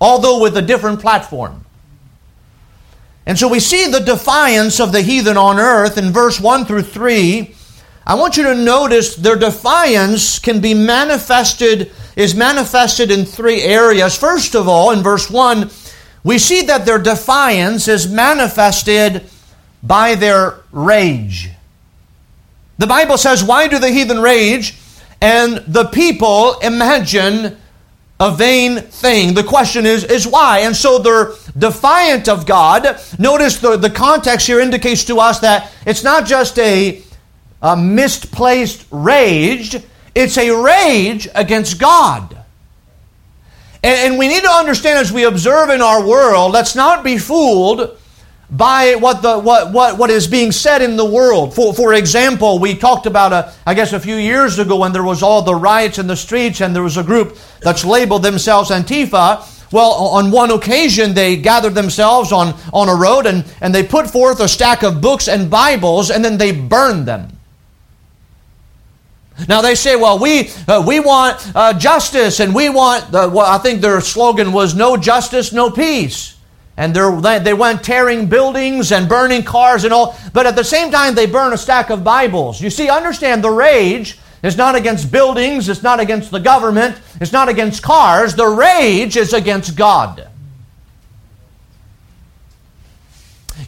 although 0.00 0.40
with 0.42 0.56
a 0.56 0.62
different 0.62 1.00
platform. 1.00 1.64
And 3.24 3.38
so, 3.38 3.48
we 3.48 3.60
see 3.60 3.90
the 3.90 4.00
defiance 4.00 4.78
of 4.78 4.92
the 4.92 5.00
heathen 5.00 5.38
on 5.38 5.58
earth 5.58 5.96
in 5.96 6.12
verse 6.12 6.38
1 6.38 6.66
through 6.66 6.82
3 6.82 7.56
I 8.06 8.14
want 8.14 8.36
you 8.36 8.42
to 8.44 8.54
notice 8.54 9.14
their 9.14 9.36
defiance 9.36 10.38
can 10.38 10.60
be 10.60 10.74
manifested, 10.74 11.92
is 12.16 12.34
manifested 12.34 13.10
in 13.10 13.24
three 13.24 13.62
areas. 13.62 14.16
First 14.16 14.54
of 14.56 14.66
all, 14.66 14.90
in 14.90 15.02
verse 15.02 15.30
1, 15.30 15.70
we 16.24 16.38
see 16.38 16.62
that 16.62 16.84
their 16.84 16.98
defiance 16.98 17.88
is 17.88 18.10
manifested 18.10 19.24
by 19.82 20.14
their 20.14 20.60
rage. 20.72 21.50
The 22.78 22.86
Bible 22.86 23.18
says, 23.18 23.44
Why 23.44 23.68
do 23.68 23.78
the 23.78 23.90
heathen 23.90 24.20
rage? 24.20 24.78
And 25.20 25.58
the 25.68 25.84
people 25.84 26.58
imagine 26.58 27.56
a 28.18 28.34
vain 28.34 28.78
thing. 28.78 29.34
The 29.34 29.44
question 29.44 29.86
is, 29.86 30.04
is 30.04 30.26
why? 30.26 30.60
And 30.60 30.74
so 30.74 30.98
they're 30.98 31.32
defiant 31.56 32.28
of 32.28 32.46
God. 32.46 33.00
Notice 33.18 33.58
the, 33.58 33.76
the 33.76 33.90
context 33.90 34.46
here 34.46 34.60
indicates 34.60 35.04
to 35.04 35.18
us 35.18 35.40
that 35.40 35.72
it's 35.86 36.02
not 36.02 36.26
just 36.26 36.58
a 36.58 37.02
a 37.62 37.76
misplaced 37.76 38.84
rage, 38.90 39.76
it's 40.14 40.36
a 40.36 40.50
rage 40.50 41.28
against 41.34 41.78
God. 41.78 42.36
And, 43.84 44.12
and, 44.12 44.18
we 44.18 44.28
need 44.28 44.42
to 44.42 44.50
understand 44.50 44.98
as 44.98 45.12
we 45.12 45.24
observe 45.24 45.70
in 45.70 45.80
our 45.80 46.06
world, 46.06 46.52
let's 46.52 46.76
not 46.76 47.02
be 47.02 47.18
fooled 47.18 47.98
by 48.50 48.96
what, 48.96 49.22
the, 49.22 49.38
what, 49.38 49.72
what, 49.72 49.98
what 49.98 50.10
is 50.10 50.26
being 50.26 50.52
said 50.52 50.82
in 50.82 50.96
the 50.96 51.04
world. 51.04 51.54
For, 51.54 51.72
for 51.72 51.94
example, 51.94 52.58
we 52.58 52.74
talked 52.74 53.06
about, 53.06 53.32
a, 53.32 53.52
I 53.66 53.74
guess, 53.74 53.92
a 53.92 53.98
few 53.98 54.16
years 54.16 54.58
ago 54.58 54.76
when 54.76 54.92
there 54.92 55.02
was 55.02 55.22
all 55.22 55.42
the 55.42 55.54
riots 55.54 55.98
in 55.98 56.06
the 56.06 56.16
streets 56.16 56.60
and 56.60 56.76
there 56.76 56.82
was 56.82 56.96
a 56.96 57.02
group 57.02 57.38
that's 57.60 57.84
labeled 57.84 58.22
themselves 58.22 58.70
Antifa. 58.70 59.48
Well, 59.72 59.90
on 59.90 60.30
one 60.30 60.50
occasion, 60.50 61.14
they 61.14 61.38
gathered 61.38 61.74
themselves 61.74 62.30
on, 62.30 62.54
on 62.74 62.88
a 62.88 62.94
road 62.94 63.26
and, 63.26 63.44
and 63.60 63.74
they 63.74 63.82
put 63.82 64.10
forth 64.10 64.38
a 64.40 64.48
stack 64.48 64.82
of 64.82 65.00
books 65.00 65.28
and 65.28 65.50
Bibles 65.50 66.10
and 66.10 66.24
then 66.24 66.36
they 66.36 66.52
burned 66.52 67.06
them. 67.06 67.38
Now 69.48 69.62
they 69.62 69.74
say, 69.74 69.96
well, 69.96 70.18
we, 70.18 70.50
uh, 70.68 70.82
we 70.86 71.00
want 71.00 71.50
uh, 71.54 71.72
justice 71.78 72.40
and 72.40 72.54
we 72.54 72.68
want, 72.68 73.04
uh, 73.14 73.30
well, 73.32 73.46
I 73.46 73.58
think 73.58 73.80
their 73.80 74.00
slogan 74.00 74.52
was 74.52 74.74
no 74.74 74.96
justice, 74.96 75.52
no 75.52 75.70
peace. 75.70 76.36
And 76.76 76.94
they 76.94 77.54
went 77.54 77.84
tearing 77.84 78.26
buildings 78.26 78.92
and 78.92 79.08
burning 79.08 79.42
cars 79.42 79.84
and 79.84 79.92
all. 79.92 80.16
But 80.32 80.46
at 80.46 80.56
the 80.56 80.64
same 80.64 80.90
time, 80.90 81.14
they 81.14 81.26
burn 81.26 81.52
a 81.52 81.58
stack 81.58 81.90
of 81.90 82.02
Bibles. 82.02 82.60
You 82.60 82.70
see, 82.70 82.88
understand 82.88 83.44
the 83.44 83.50
rage 83.50 84.18
is 84.42 84.56
not 84.56 84.74
against 84.74 85.12
buildings, 85.12 85.68
it's 85.68 85.82
not 85.82 86.00
against 86.00 86.30
the 86.30 86.40
government, 86.40 86.98
it's 87.20 87.32
not 87.32 87.48
against 87.48 87.82
cars. 87.82 88.34
The 88.34 88.46
rage 88.46 89.16
is 89.16 89.32
against 89.32 89.76
God. 89.76 90.28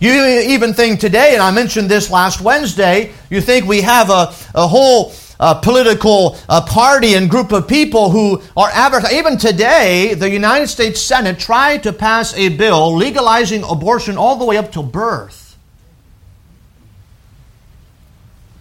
You 0.00 0.12
even 0.12 0.74
think 0.74 0.98
today, 0.98 1.34
and 1.34 1.42
I 1.42 1.50
mentioned 1.50 1.88
this 1.88 2.10
last 2.10 2.40
Wednesday, 2.40 3.12
you 3.30 3.40
think 3.40 3.66
we 3.66 3.82
have 3.82 4.10
a, 4.10 4.34
a 4.54 4.66
whole 4.66 5.12
uh, 5.40 5.54
political 5.54 6.38
uh, 6.48 6.64
party 6.64 7.14
and 7.14 7.28
group 7.30 7.52
of 7.52 7.66
people 7.68 8.10
who 8.10 8.40
are 8.56 8.70
advertising. 8.72 9.18
Even 9.18 9.36
today, 9.38 10.14
the 10.14 10.30
United 10.30 10.68
States 10.68 11.00
Senate 11.00 11.38
tried 11.38 11.82
to 11.82 11.92
pass 11.92 12.34
a 12.36 12.48
bill 12.50 12.94
legalizing 12.94 13.62
abortion 13.64 14.16
all 14.16 14.36
the 14.36 14.44
way 14.44 14.56
up 14.56 14.72
to 14.72 14.82
birth. 14.82 15.44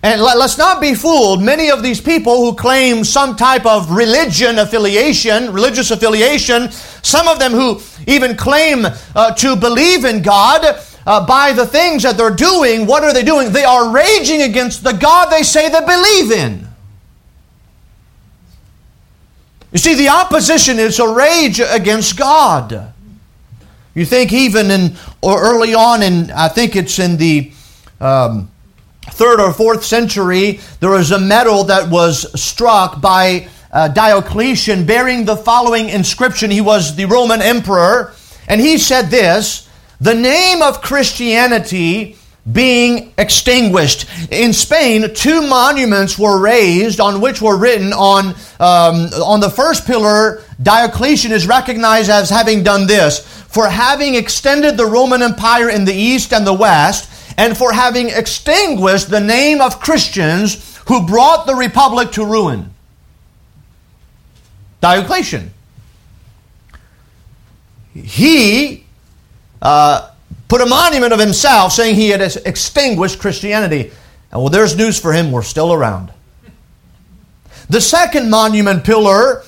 And 0.06 0.22
let, 0.22 0.36
us 0.36 0.58
not 0.58 0.82
be 0.82 0.96
fooled. 0.96 1.42
Many 1.42 1.72
of 1.72 1.82
these 1.82 2.02
people 2.02 2.44
who 2.44 2.54
claim 2.58 3.06
some 3.06 3.38
type 3.38 3.66
of 3.66 3.90
religion 3.90 4.60
affiliation, 4.60 5.54
religious 5.54 5.92
affiliation, 5.92 6.72
some 6.72 7.30
of 7.30 7.40
them 7.40 7.54
who 7.54 7.80
even 8.06 8.36
claim 8.36 8.86
uh, 9.16 9.34
to 9.36 9.56
believe 9.56 10.04
in 10.04 10.22
God, 10.22 10.78
uh, 11.06 11.26
by 11.26 11.52
the 11.52 11.66
things 11.66 12.04
that 12.04 12.18
they're 12.18 12.30
doing, 12.30 12.86
what 12.86 13.04
are 13.04 13.14
they 13.14 13.24
doing? 13.24 13.52
They 13.52 13.64
are 13.64 13.94
raging 13.94 14.42
against 14.42 14.84
the 14.84 14.94
God 14.94 15.30
they 15.30 15.44
say 15.44 15.70
they 15.70 15.80
believe 15.82 16.32
in. 16.32 16.68
You 19.72 19.80
see, 19.80 19.96
the 19.96 20.10
opposition 20.10 20.78
is 20.78 21.00
a 21.00 21.12
rage 21.12 21.60
against 21.60 22.16
God. 22.16 22.94
You 23.96 24.06
think 24.06 24.32
even 24.32 24.72
in 24.72 24.96
or 25.22 25.42
early 25.42 25.74
on, 25.74 26.04
in 26.04 26.32
I 26.32 26.48
think 26.48 26.76
it's 26.76 27.00
in 27.00 27.18
the 27.18 27.52
um, 28.00 28.52
third 29.06 29.40
or 29.40 29.52
fourth 29.52 29.84
century, 29.84 30.60
there 30.80 30.92
was 30.92 31.12
a 31.12 31.20
medal 31.20 31.64
that 31.66 31.90
was 31.90 32.40
struck 32.40 33.02
by 33.02 33.48
uh, 33.72 33.88
Diocletian 33.88 34.86
bearing 34.86 35.26
the 35.26 35.36
following 35.36 35.90
inscription. 35.90 36.52
He 36.52 36.62
was 36.62 36.96
the 36.96 37.06
Roman 37.06 37.42
emperor, 37.42 38.14
and 38.48 38.62
he 38.62 38.78
said 38.78 39.10
this: 39.10 39.63
"The 40.04 40.14
name 40.14 40.62
of 40.62 40.82
Christianity." 40.82 42.18
being 42.52 43.14
extinguished. 43.18 44.06
In 44.30 44.52
Spain, 44.52 45.14
two 45.14 45.42
monuments 45.48 46.20
were 46.20 46.38
raised 46.38 47.00
on 47.00 47.22
which 47.22 47.42
were 47.42 47.58
written 47.58 47.94
on, 47.94 48.36
um, 48.60 49.08
on 49.24 49.40
the 49.40 49.50
first 49.50 49.88
pillar, 49.88 50.44
Diocletian 50.62 51.32
is 51.32 51.48
recognized 51.48 52.10
as 52.10 52.30
having 52.30 52.62
done 52.62 52.86
this 52.86 53.20
for 53.54 53.70
having 53.70 54.16
extended 54.16 54.78
the 54.78 54.86
Roman 54.86 55.22
Empire 55.22 55.70
in 55.70 55.86
the 55.86 55.94
east 55.94 56.34
and 56.34 56.46
the 56.46 56.54
west, 56.54 57.10
and 57.38 57.58
for 57.58 57.72
having 57.72 58.10
extinguished 58.10 59.10
the 59.10 59.20
name 59.20 59.62
of 59.62 59.80
Christians 59.80 60.78
who 60.88 61.06
brought 61.06 61.46
the 61.46 61.56
republic 61.56 62.12
to 62.12 62.26
ruin. 62.26 62.74
Diocletian. 64.82 65.54
He 67.94 68.84
uh, 69.64 70.12
put 70.48 70.62
a 70.62 70.66
monument 70.68 71.14
of 71.14 71.20
himself 71.20 71.72
saying 71.72 71.96
he 71.96 72.10
had 72.10 72.22
extinguished 72.22 73.18
Christianity. 73.20 73.92
And 74.32 74.42
well, 74.42 74.50
there's 74.50 74.78
news 74.78 75.00
for 75.00 75.14
him, 75.14 75.32
we're 75.32 75.42
still 75.42 75.74
around. 75.74 76.14
The 77.70 77.82
second 77.82 78.30
monument 78.30 78.84
pillar 78.84 79.44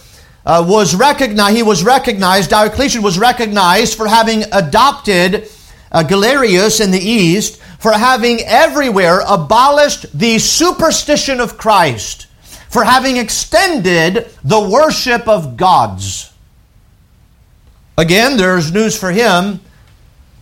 uh, 0.45 0.65
was 0.67 0.95
recognized, 0.95 1.55
he 1.55 1.63
was 1.63 1.84
recognized, 1.84 2.50
Diocletian 2.50 3.03
was 3.03 3.19
recognized 3.19 3.95
for 3.95 4.07
having 4.07 4.43
adopted 4.51 5.50
uh, 5.91 6.03
Galerius 6.03 6.79
in 6.79 6.91
the 6.91 7.00
east, 7.00 7.62
for 7.79 7.91
having 7.91 8.39
everywhere 8.41 9.22
abolished 9.27 10.17
the 10.17 10.39
superstition 10.39 11.39
of 11.39 11.57
Christ, 11.57 12.27
for 12.69 12.84
having 12.84 13.17
extended 13.17 14.29
the 14.43 14.60
worship 14.60 15.27
of 15.27 15.57
gods. 15.57 16.31
Again, 17.98 18.38
there's 18.38 18.72
news 18.72 18.98
for 18.98 19.12
him. 19.12 19.60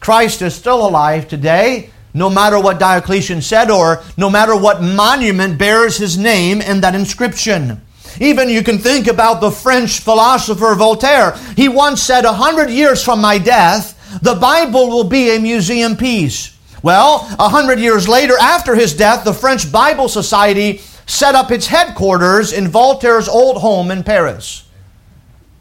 Christ 0.03 0.41
is 0.41 0.53
still 0.53 0.86
alive 0.86 1.29
today, 1.29 1.89
no 2.13 2.29
matter 2.29 2.60
what 2.60 2.77
Diocletian 2.77 3.41
said 3.41 3.72
or 3.72 4.03
no 4.17 4.29
matter 4.29 4.53
what 4.53 4.83
monument 4.83 5.57
bears 5.57 5.95
his 5.95 6.17
name 6.17 6.62
in 6.62 6.81
that 6.81 6.93
inscription. 6.93 7.81
Even 8.19 8.50
you 8.50 8.63
can 8.63 8.79
think 8.79 9.07
about 9.07 9.39
the 9.39 9.50
French 9.50 10.01
philosopher 10.01 10.75
Voltaire. 10.75 11.38
He 11.55 11.69
once 11.69 12.03
said, 12.03 12.25
A 12.25 12.33
hundred 12.33 12.69
years 12.69 13.01
from 13.01 13.22
my 13.22 13.38
death, 13.38 13.98
the 14.22 14.36
Bible 14.36 14.89
will 14.89 15.05
be 15.05 15.38
a 15.38 15.39
museum 15.39 15.95
piece. 15.95 16.60
Well, 16.83 17.25
a 17.39 17.48
hundred 17.48 17.79
years 17.79 18.05
later, 18.05 18.38
after 18.41 18.75
his 18.75 18.93
death, 18.93 19.24
the 19.24 19.33
French 19.33 19.72
Bible 19.72 20.10
Society 20.10 20.81
set 21.05 21.33
up 21.33 21.50
its 21.50 21.67
headquarters 21.67 22.51
in 22.51 22.67
Voltaire's 22.67 23.29
old 23.29 23.62
home 23.62 23.89
in 23.89 24.03
Paris. 24.03 24.62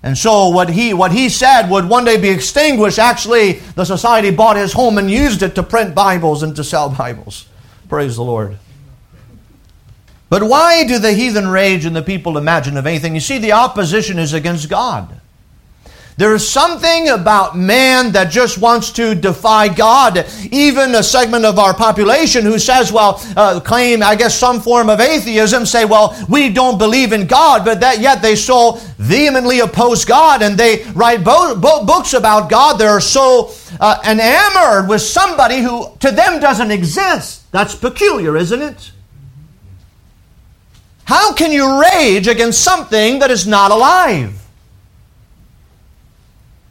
And 0.03 0.19
so 0.19 0.49
what 0.49 0.69
he, 0.69 0.95
what 0.95 1.13
he 1.13 1.29
said 1.29 1.69
would 1.69 1.89
one 1.89 2.05
day 2.05 2.21
be 2.21 2.29
extinguished. 2.29 2.99
Actually, 2.99 3.53
the 3.77 3.85
society 3.85 4.31
bought 4.31 4.57
his 4.57 4.73
home 4.73 4.99
and 4.99 5.11
used 5.11 5.43
it 5.43 5.55
to 5.55 5.63
print 5.63 5.95
Bibles 5.95 6.43
and 6.43 6.57
to 6.57 6.65
sell 6.65 6.89
Bibles. 6.99 7.47
Praise 7.89 8.17
the 8.17 8.25
Lord. 8.25 8.59
But 10.29 10.43
why 10.45 10.85
do 10.85 10.99
the 10.99 11.13
heathen 11.13 11.49
rage 11.49 11.85
and 11.85 11.95
the 11.95 12.03
people 12.03 12.39
imagine 12.39 12.77
of 12.77 12.87
anything? 12.87 13.15
You 13.15 13.21
see, 13.21 13.39
the 13.39 13.53
opposition 13.53 14.19
is 14.19 14.33
against 14.33 14.69
God. 14.69 15.21
There 16.23 16.37
is 16.37 16.49
something 16.49 17.09
about 17.09 17.59
man 17.59 18.13
that 18.13 18.31
just 18.31 18.57
wants 18.57 18.93
to 18.93 19.13
defy 19.13 19.67
God. 19.67 20.25
Even 20.53 20.95
a 20.95 21.03
segment 21.03 21.45
of 21.45 21.59
our 21.59 21.75
population 21.75 22.45
who 22.45 22.61
says, 22.61 22.93
well, 22.93 23.21
uh, 23.37 23.59
claim, 23.59 24.05
I 24.05 24.15
guess, 24.15 24.39
some 24.39 24.61
form 24.61 24.89
of 24.89 25.01
atheism, 25.01 25.67
say, 25.67 25.85
well, 25.85 26.17
we 26.29 26.49
don't 26.49 26.79
believe 26.79 27.13
in 27.13 27.27
God, 27.27 27.65
but 27.65 27.81
that 27.81 27.99
yet 27.99 28.23
they 28.23 28.37
so 28.37 28.79
vehemently 28.99 29.59
oppose 29.59 30.05
God 30.05 30.43
and 30.43 30.57
they 30.57 30.85
write 30.95 31.25
bo- 31.25 31.57
bo- 31.57 31.85
books 31.85 32.13
about 32.13 32.49
God. 32.49 32.79
They're 32.79 33.01
so 33.01 33.51
uh, 33.81 34.01
enamored 34.07 34.89
with 34.89 35.03
somebody 35.03 35.61
who 35.61 35.89
to 35.99 36.13
them 36.13 36.39
doesn't 36.39 36.71
exist. 36.71 37.51
That's 37.51 37.75
peculiar, 37.75 38.37
isn't 38.37 38.63
it? 38.63 38.93
How 41.03 41.35
can 41.35 41.51
you 41.51 41.83
rage 41.83 42.29
against 42.29 42.63
something 42.63 43.19
that 43.19 43.33
is 43.33 43.45
not 43.45 43.73
alive? 43.73 44.39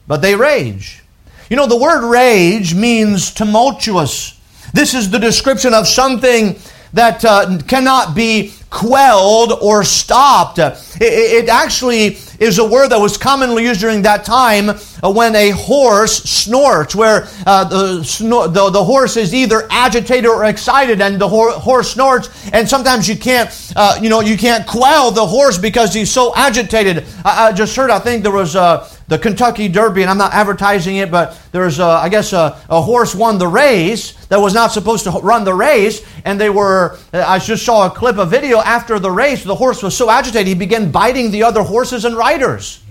But 0.08 0.22
they 0.22 0.36
rage. 0.36 1.04
You 1.50 1.58
know, 1.58 1.68
the 1.68 1.78
word 1.78 2.10
rage 2.10 2.74
means 2.74 3.32
tumultuous. 3.32 4.40
This 4.74 4.94
is 4.94 5.10
the 5.10 5.20
description 5.20 5.74
of 5.74 5.88
something 5.88 6.58
that 6.94 7.24
uh, 7.26 7.60
cannot 7.68 8.16
be 8.16 8.54
quelled 8.70 9.52
or 9.62 9.84
stopped. 9.84 10.58
It, 10.58 10.74
it, 11.02 11.50
actually 11.50 12.18
is 12.40 12.58
a 12.58 12.66
word 12.66 12.90
that 12.90 13.00
was 13.00 13.18
commonly 13.18 13.64
used 13.64 13.82
during 13.82 14.02
that 14.04 14.24
time 14.24 14.70
uh, 14.70 15.12
when 15.12 15.36
a 15.36 15.50
horse 15.50 16.24
snorts, 16.24 16.96
where 16.96 17.28
uh, 17.46 17.66
the, 17.66 18.00
snor- 18.00 18.52
the, 18.54 18.70
the 18.70 18.84
horse 18.84 19.18
is 19.18 19.34
either 19.34 19.68
agitated 19.70 20.26
or 20.26 20.46
excited, 20.46 21.02
and 21.02 21.20
the 21.20 21.28
ho- 21.28 21.60
horse 21.60 21.92
snorts. 21.92 22.30
And 22.54 22.68
sometimes 22.68 23.10
you 23.10 23.18
can't, 23.18 23.74
uh, 23.76 24.00
you 24.02 24.10
know, 24.10 24.22
you 24.22 24.38
can't 24.38 24.66
quell 24.66 25.12
the 25.12 25.26
horse 25.28 25.58
because 25.58 25.94
he's 25.94 26.10
so 26.10 26.34
agitated. 26.36 27.06
I, 27.26 27.50
I 27.50 27.52
just 27.54 27.76
heard, 27.76 27.90
I 27.90 28.00
think 28.00 28.24
there 28.24 28.32
was 28.32 28.56
a 28.56 28.88
the 29.12 29.20
Kentucky 29.20 29.68
Derby, 29.68 30.04
and 30.04 30.10
I'm 30.10 30.18
not 30.18 30.34
advertising 30.34 30.96
it, 30.96 31.12
but 31.12 31.38
there's, 31.52 31.80
a, 31.80 31.84
I 31.84 32.08
guess, 32.08 32.32
a, 32.32 32.58
a, 32.70 32.82
horse 32.82 33.14
won 33.14 33.40
the 33.40 33.48
race 33.48 34.14
that 34.28 34.40
was 34.40 34.54
not 34.54 34.72
supposed 34.72 35.04
to 35.04 35.12
run 35.12 35.44
the 35.44 35.54
race, 35.54 36.02
and 36.24 36.40
they 36.40 36.50
were, 36.50 36.98
I 37.12 37.38
just 37.40 37.66
saw 37.66 37.88
a 37.88 37.90
clip, 37.90 38.18
a 38.18 38.26
video 38.26 38.60
after 38.60 39.00
the 39.00 39.12
race. 39.12 39.44
The 39.44 39.54
horse 39.54 39.84
was 39.84 39.98
so 39.98 40.10
agitated, 40.10 40.48
he 40.48 40.54
began 40.54 40.92
biting 40.92 41.30
the 41.30 41.44
other 41.44 41.62
horses 41.62 42.06
and 42.06 42.16
riders. 42.16 42.82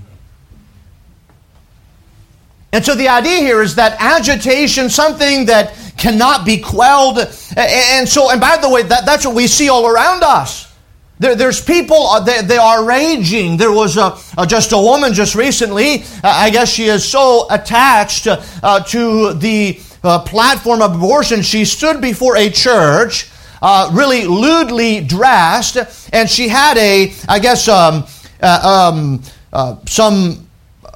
And 2.74 2.84
so 2.84 2.94
the 2.94 3.08
idea 3.08 3.38
here 3.38 3.62
is 3.62 3.76
that 3.76 3.96
agitation, 3.98 4.90
something 4.90 5.46
that 5.46 5.72
cannot 5.96 6.44
be 6.44 6.58
quelled, 6.58 7.18
and 7.56 8.06
so, 8.06 8.30
and 8.30 8.42
by 8.42 8.58
the 8.58 8.68
way, 8.68 8.82
that, 8.82 9.06
that's 9.06 9.24
what 9.24 9.34
we 9.34 9.46
see 9.46 9.70
all 9.70 9.86
around 9.86 10.22
us. 10.22 10.69
There, 11.20 11.34
there's 11.34 11.62
people, 11.62 12.06
uh, 12.06 12.20
they, 12.20 12.40
they, 12.40 12.56
are 12.56 12.82
raging. 12.82 13.58
There 13.58 13.70
was 13.70 13.98
a, 13.98 14.18
just 14.46 14.72
a 14.72 14.78
woman 14.78 15.12
just 15.12 15.34
recently, 15.34 16.02
uh, 16.02 16.04
I 16.24 16.48
guess 16.48 16.70
she 16.70 16.86
is 16.86 17.06
so 17.06 17.46
attached 17.50 18.26
uh, 18.26 18.82
to 18.84 19.34
the 19.34 19.78
uh, 20.02 20.20
platform 20.20 20.80
of 20.80 20.96
abortion, 20.96 21.42
she 21.42 21.66
stood 21.66 22.00
before 22.00 22.38
a 22.38 22.48
church, 22.48 23.30
uh, 23.60 23.90
really 23.92 24.24
lewdly 24.24 25.02
dressed, 25.02 25.76
and 26.10 26.28
she 26.28 26.48
had 26.48 26.78
a, 26.78 27.12
I 27.28 27.38
guess, 27.38 27.68
um, 27.68 28.06
um, 28.40 29.22
some, 29.86 30.48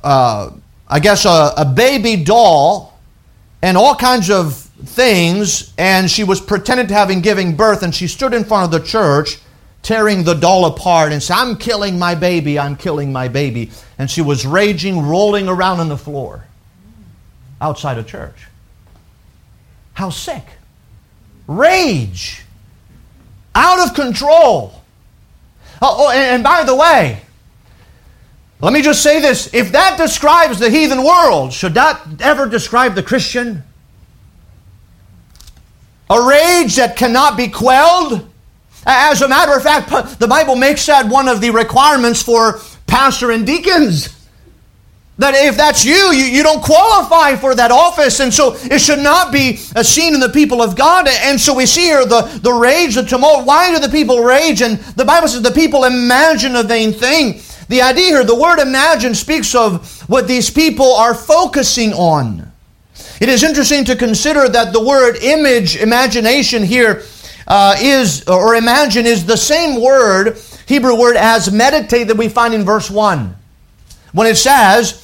I 0.03 1.01
guess, 1.03 1.27
a, 1.27 1.53
a 1.59 1.67
baby 1.67 2.25
doll 2.25 2.99
and 3.61 3.77
all 3.77 3.95
kinds 3.95 4.31
of 4.31 4.55
things, 4.57 5.75
and 5.77 6.11
she 6.11 6.25
was 6.25 6.41
pretending 6.41 6.87
to 6.87 6.95
having 6.95 7.21
giving 7.21 7.57
birth, 7.57 7.83
and 7.83 7.95
she 7.95 8.07
stood 8.07 8.33
in 8.33 8.43
front 8.43 8.65
of 8.65 8.71
the 8.71 8.87
church 8.87 9.39
tearing 9.85 10.25
the 10.25 10.35
doll 10.35 10.65
apart 10.65 11.13
and 11.13 11.23
said, 11.23 11.37
I'm 11.37 11.57
killing 11.57 11.99
my 11.99 12.17
baby, 12.17 12.59
I'm 12.59 12.75
killing 12.75 13.13
my 13.13 13.29
baby. 13.29 13.71
And 13.99 14.11
she 14.11 14.23
was 14.23 14.45
raging, 14.45 15.07
rolling 15.07 15.47
around 15.47 15.79
on 15.79 15.89
the 15.89 15.99
floor 15.99 16.45
outside 17.61 17.99
a 17.99 18.03
church. 18.03 18.49
How 19.93 20.11
sick. 20.11 20.45
Rage. 21.47 22.43
Out 23.55 23.87
of 23.87 23.95
control. 23.95 24.83
Oh, 25.81 26.07
oh 26.07 26.11
and, 26.11 26.37
and 26.37 26.43
by 26.43 26.65
the 26.65 26.75
way, 26.75 27.21
let 28.61 28.73
me 28.73 28.81
just 28.81 29.03
say 29.03 29.21
this. 29.21 29.53
If 29.53 29.73
that 29.73 29.99
describes 29.99 30.59
the 30.59 30.71
heathen 30.71 31.05
world, 31.05 31.53
should 31.53 31.75
that 31.75 32.01
ever 32.21 32.49
describe 32.49 32.95
the 32.95 33.03
Christian? 33.03 33.63
A 36.09 36.27
rage 36.27 36.77
that 36.77 36.97
cannot 36.97 37.37
be 37.37 37.49
quelled? 37.49 38.31
As 38.87 39.23
a 39.23 39.29
matter 39.29 39.57
of 39.57 39.63
fact, 39.63 40.19
the 40.19 40.29
Bible 40.29 40.57
makes 40.57 40.87
that 40.87 41.07
one 41.07 41.29
of 41.29 41.41
the 41.41 41.51
requirements 41.51 42.23
for 42.23 42.61
pastor 42.87 43.31
and 43.31 43.47
deacons. 43.47 44.11
That 45.19 45.35
if 45.35 45.57
that's 45.57 45.85
you, 45.85 46.13
you, 46.13 46.25
you 46.25 46.43
don't 46.43 46.63
qualify 46.63 47.37
for 47.37 47.55
that 47.55 47.71
office. 47.71 48.19
And 48.19 48.35
so 48.35 48.57
it 48.63 48.81
should 48.81 48.99
not 48.99 49.33
be 49.33 49.61
uh, 49.77 49.85
seen 49.85 50.13
in 50.13 50.21
the 50.21 50.29
people 50.29 50.61
of 50.61 50.75
God. 50.75 51.07
And 51.07 51.41
so 51.41 51.55
we 51.55 51.67
see 51.67 51.83
here 51.83 52.05
the, 52.05 52.23
the 52.43 52.53
rage, 52.53 52.97
the 52.97 53.05
tumult. 53.05 53.47
Why 53.47 53.73
do 53.73 53.79
the 53.79 53.93
people 53.93 54.25
rage? 54.25 54.61
And 54.61 54.79
the 54.97 55.05
Bible 55.05 55.29
says 55.29 55.43
the 55.43 55.53
people 55.53 55.85
imagine 55.85 56.57
a 56.57 56.65
vain 56.65 56.93
thing. 56.93 57.41
The 57.69 57.83
idea 57.83 58.07
here, 58.07 58.25
the 58.25 58.35
word 58.35 58.59
imagine, 58.59 59.15
speaks 59.15 59.55
of 59.55 60.03
what 60.11 60.27
these 60.27 60.51
people 60.51 60.93
are 60.95 61.15
focusing 61.15 61.93
on. 61.93 62.51
It 63.21 63.29
is 63.29 63.45
interesting 63.45 63.85
to 63.87 63.97
consider 63.97 64.49
that 64.49 64.73
the 64.73 64.83
word 64.83 65.17
image, 65.23 65.77
imagination 65.77 66.65
here, 66.65 67.05
uh, 67.47 67.77
is, 67.81 68.27
or 68.29 68.55
imagine, 68.55 69.07
is 69.07 69.27
the 69.27 69.37
same 69.37 69.81
word, 69.81 70.39
Hebrew 70.67 70.99
word, 70.99 71.17
as 71.17 71.53
meditate 71.53 72.09
that 72.09 72.17
we 72.17 72.29
find 72.29 72.55
in 72.55 72.65
verse 72.65 72.91
1. 72.91 73.37
when 74.13 74.27
it 74.27 74.37
says, 74.37 75.01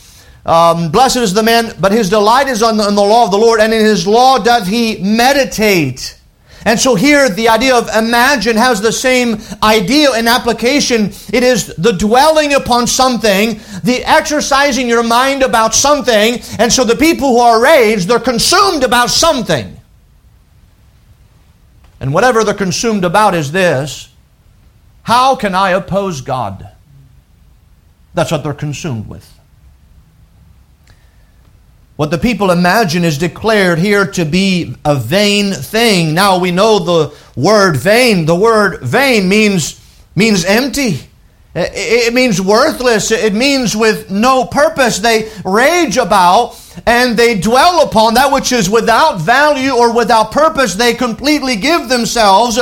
um, 0.47 0.91
Blessed 0.91 1.19
is 1.19 1.35
the 1.35 1.43
man, 1.43 1.75
but 1.81 1.93
his 1.93 2.09
delight 2.09 2.49
is 2.49 2.63
on 2.63 2.77
the, 2.77 2.85
on 2.85 2.95
the 2.95 3.03
law 3.03 3.25
of 3.25 3.31
the 3.31 3.39
Lord, 3.39 3.61
and 3.61 3.73
in 3.73 3.85
his 3.85 4.07
law 4.07 4.39
doth 4.39 4.67
he 4.67 4.99
meditate. 5.03 6.17
And 6.65 6.79
so 6.79 6.95
here 6.95 7.29
the 7.31 7.49
idea 7.49 7.75
of 7.75 7.89
imagine 7.95 8.57
has 8.57 8.83
the 8.83 8.93
same 8.93 9.39
idea 9.63 10.19
in 10.19 10.29
application. 10.29 11.07
It 11.33 11.43
is 11.43 11.69
the 11.77 11.93
dwelling 11.93 12.53
upon 12.53 12.87
something, 12.87 13.61
the 13.83 14.03
exercising 14.05 14.87
your 14.87 15.03
mind 15.03 15.43
about 15.43 15.75
something. 15.75 16.41
And 16.59 16.71
so 16.71 16.85
the 16.85 16.97
people 16.97 17.31
who 17.31 17.39
are 17.39 17.63
raged, 17.63 18.09
they're 18.09 18.21
consumed 18.21 18.85
about 18.85 19.09
something. 19.09 19.80
And 22.01 22.15
whatever 22.15 22.43
they're 22.43 22.55
consumed 22.55 23.05
about 23.05 23.35
is 23.35 23.53
this 23.53 24.09
how 25.03 25.37
can 25.37 25.55
I 25.55 25.71
oppose 25.71 26.21
God? 26.21 26.69
That's 28.15 28.33
what 28.33 28.43
they're 28.43 28.55
consumed 28.55 29.09
with. 29.09 29.39
What 31.97 32.11
the 32.11 32.19
people 32.19 32.51
imagine 32.51 33.05
is 33.05 33.19
declared 33.19 33.79
here 33.79 34.07
to 34.13 34.25
be 34.25 34.75
a 34.87 34.97
vain 34.97 35.53
thing. 35.53 36.15
Now 36.15 36.39
we 36.39 36.51
know 36.51 36.79
the 36.79 37.15
word 37.37 37.77
vain. 37.77 38.25
The 38.25 38.35
word 38.35 38.81
vain 38.81 39.29
means, 39.29 39.79
means 40.15 40.47
empty. 40.47 41.10
It 41.55 42.15
means 42.15 42.41
worthless. 42.41 43.11
It 43.11 43.35
means 43.35 43.77
with 43.77 44.11
no 44.11 44.45
purpose. 44.45 44.99
They 44.99 45.31
rage 45.45 45.97
about 45.97 46.57
and 46.87 47.17
they 47.17 47.39
dwell 47.39 47.83
upon 47.83 48.15
that 48.15 48.33
which 48.33 48.53
is 48.53 48.71
without 48.71 49.21
value 49.21 49.73
or 49.73 49.93
without 49.93 50.31
purpose. 50.31 50.75
They 50.75 50.95
completely 50.95 51.57
give 51.57 51.89
themselves 51.89 52.57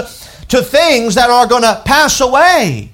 to 0.49 0.63
things 0.63 1.15
that 1.17 1.29
are 1.29 1.47
going 1.47 1.63
to 1.63 1.83
pass 1.85 2.21
away. 2.21 2.93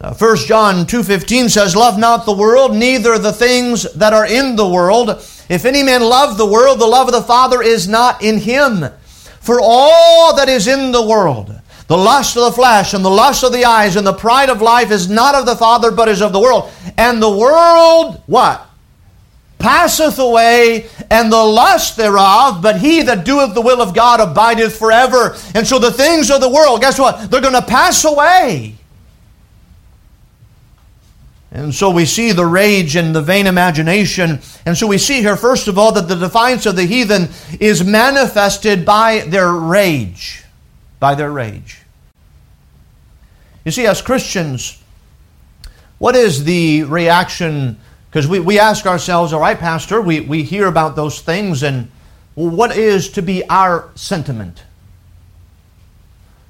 1 0.00 0.36
John 0.46 0.86
2:15 0.86 1.48
says, 1.48 1.74
"Love 1.74 1.98
not 1.98 2.26
the 2.26 2.32
world, 2.32 2.74
neither 2.74 3.18
the 3.18 3.32
things 3.32 3.86
that 3.94 4.12
are 4.12 4.26
in 4.26 4.56
the 4.56 4.66
world. 4.66 5.20
If 5.48 5.64
any 5.64 5.82
man 5.82 6.02
love 6.02 6.36
the 6.36 6.46
world, 6.46 6.78
the 6.78 6.86
love 6.86 7.08
of 7.08 7.12
the 7.12 7.22
Father 7.22 7.62
is 7.62 7.88
not 7.88 8.22
in 8.22 8.38
him. 8.38 8.90
For 9.40 9.60
all 9.60 10.34
that 10.36 10.48
is 10.48 10.66
in 10.66 10.92
the 10.92 11.02
world, 11.02 11.55
the 11.88 11.96
lust 11.96 12.36
of 12.36 12.44
the 12.44 12.52
flesh 12.52 12.94
and 12.94 13.04
the 13.04 13.10
lust 13.10 13.44
of 13.44 13.52
the 13.52 13.64
eyes 13.64 13.96
and 13.96 14.06
the 14.06 14.12
pride 14.12 14.50
of 14.50 14.60
life 14.60 14.90
is 14.90 15.08
not 15.08 15.34
of 15.34 15.46
the 15.46 15.56
Father, 15.56 15.90
but 15.90 16.08
is 16.08 16.20
of 16.20 16.32
the 16.32 16.40
world. 16.40 16.70
And 16.98 17.22
the 17.22 17.30
world, 17.30 18.22
what? 18.26 18.66
Passeth 19.58 20.18
away, 20.18 20.86
and 21.10 21.32
the 21.32 21.42
lust 21.42 21.96
thereof, 21.96 22.60
but 22.60 22.78
he 22.78 23.02
that 23.02 23.24
doeth 23.24 23.54
the 23.54 23.62
will 23.62 23.80
of 23.80 23.94
God 23.94 24.20
abideth 24.20 24.76
forever. 24.76 25.36
And 25.54 25.66
so 25.66 25.78
the 25.78 25.92
things 25.92 26.30
of 26.30 26.40
the 26.40 26.48
world, 26.48 26.80
guess 26.80 26.98
what? 26.98 27.30
They're 27.30 27.40
going 27.40 27.54
to 27.54 27.62
pass 27.62 28.04
away. 28.04 28.74
And 31.52 31.74
so 31.74 31.90
we 31.90 32.04
see 32.04 32.32
the 32.32 32.44
rage 32.44 32.96
and 32.96 33.14
the 33.14 33.22
vain 33.22 33.46
imagination. 33.46 34.40
And 34.66 34.76
so 34.76 34.86
we 34.86 34.98
see 34.98 35.20
here, 35.22 35.36
first 35.36 35.68
of 35.68 35.78
all, 35.78 35.90
that 35.92 36.06
the 36.06 36.16
defiance 36.16 36.66
of 36.66 36.76
the 36.76 36.84
heathen 36.84 37.30
is 37.58 37.82
manifested 37.82 38.84
by 38.84 39.20
their 39.20 39.50
rage. 39.52 40.44
By 40.98 41.14
their 41.14 41.30
rage. 41.30 41.82
You 43.64 43.72
see, 43.72 43.86
as 43.86 44.00
Christians, 44.00 44.82
what 45.98 46.14
is 46.14 46.44
the 46.44 46.84
reaction? 46.84 47.78
Because 48.10 48.28
we, 48.28 48.40
we 48.40 48.58
ask 48.58 48.86
ourselves, 48.86 49.32
all 49.32 49.40
right, 49.40 49.58
Pastor, 49.58 50.00
we, 50.00 50.20
we 50.20 50.42
hear 50.42 50.66
about 50.66 50.96
those 50.96 51.20
things, 51.20 51.62
and 51.62 51.90
what 52.34 52.76
is 52.76 53.10
to 53.10 53.22
be 53.22 53.46
our 53.48 53.90
sentiment? 53.94 54.62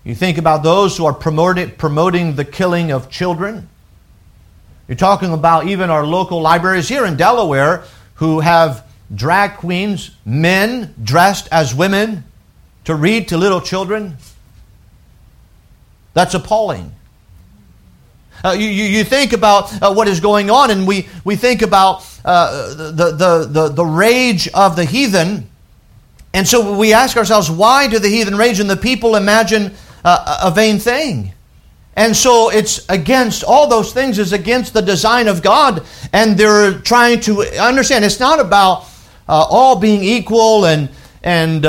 You 0.04 0.14
think 0.14 0.38
about 0.38 0.62
those 0.62 0.96
who 0.96 1.06
are 1.06 1.14
promoting, 1.14 1.70
promoting 1.72 2.36
the 2.36 2.44
killing 2.44 2.92
of 2.92 3.10
children 3.10 3.68
you're 4.88 4.96
talking 4.96 5.32
about 5.32 5.66
even 5.66 5.90
our 5.90 6.06
local 6.06 6.40
libraries 6.40 6.88
here 6.88 7.06
in 7.06 7.16
Delaware 7.16 7.82
who 8.14 8.40
have 8.40 8.86
drag 9.12 9.56
queens, 9.56 10.12
men 10.24 10.94
dressed 11.02 11.48
as 11.50 11.74
women, 11.74 12.24
to 12.84 12.94
read 12.94 13.28
to 13.28 13.36
little 13.36 13.60
children. 13.60 14.16
That's 16.16 16.32
appalling. 16.32 16.94
Uh, 18.42 18.52
you, 18.52 18.66
you, 18.66 19.04
think 19.04 19.34
about 19.34 19.70
uh, 19.82 19.92
what 19.92 20.08
is 20.08 20.18
going 20.18 20.48
on, 20.48 20.70
and 20.70 20.86
we, 20.86 21.08
we 21.24 21.36
think 21.36 21.60
about 21.60 22.08
uh, 22.24 22.72
the, 22.74 23.12
the, 23.12 23.46
the, 23.50 23.68
the 23.68 23.84
rage 23.84 24.48
of 24.54 24.76
the 24.76 24.86
heathen. 24.86 25.46
And 26.32 26.48
so 26.48 26.74
we 26.78 26.94
ask 26.94 27.18
ourselves, 27.18 27.50
why 27.50 27.86
do 27.86 27.98
the 27.98 28.08
heathen 28.08 28.34
rage 28.34 28.60
and 28.60 28.70
the 28.70 28.78
people 28.78 29.14
imagine 29.16 29.74
uh, 30.06 30.38
a 30.44 30.50
vain 30.50 30.78
thing? 30.78 31.34
And 31.96 32.16
so 32.16 32.50
it's 32.50 32.88
against 32.88 33.44
all 33.44 33.68
those 33.68 33.92
things 33.92 34.18
is 34.18 34.32
against 34.32 34.72
the 34.72 34.80
design 34.80 35.28
of 35.28 35.42
God, 35.42 35.84
and 36.14 36.38
they're 36.38 36.78
trying 36.78 37.20
to 37.20 37.42
understand. 37.60 38.06
It's 38.06 38.20
not 38.20 38.40
about 38.40 38.86
uh, 39.28 39.46
all 39.50 39.76
being 39.76 40.02
equal 40.02 40.64
and 40.64 40.88
and 41.22 41.66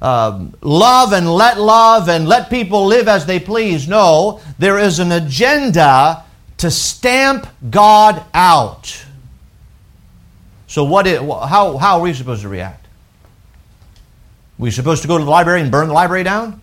uh, 0.00 0.46
love 0.60 1.12
and 1.12 1.32
let 1.32 1.58
love 1.58 2.08
and 2.08 2.28
let 2.28 2.50
people 2.50 2.86
live 2.86 3.08
as 3.08 3.26
they 3.26 3.40
please. 3.40 3.88
No, 3.88 4.40
there 4.58 4.78
is 4.78 4.98
an 4.98 5.12
agenda 5.12 6.24
to 6.58 6.70
stamp 6.70 7.46
God 7.70 8.22
out. 8.34 9.04
So 10.66 10.84
what? 10.84 11.06
Is, 11.06 11.18
how 11.18 11.76
how 11.76 11.96
are 11.96 12.02
we 12.02 12.12
supposed 12.12 12.42
to 12.42 12.48
react? 12.48 12.86
We 14.58 14.70
supposed 14.70 15.02
to 15.02 15.08
go 15.08 15.18
to 15.18 15.24
the 15.24 15.30
library 15.30 15.60
and 15.60 15.70
burn 15.70 15.88
the 15.88 15.94
library 15.94 16.24
down? 16.24 16.60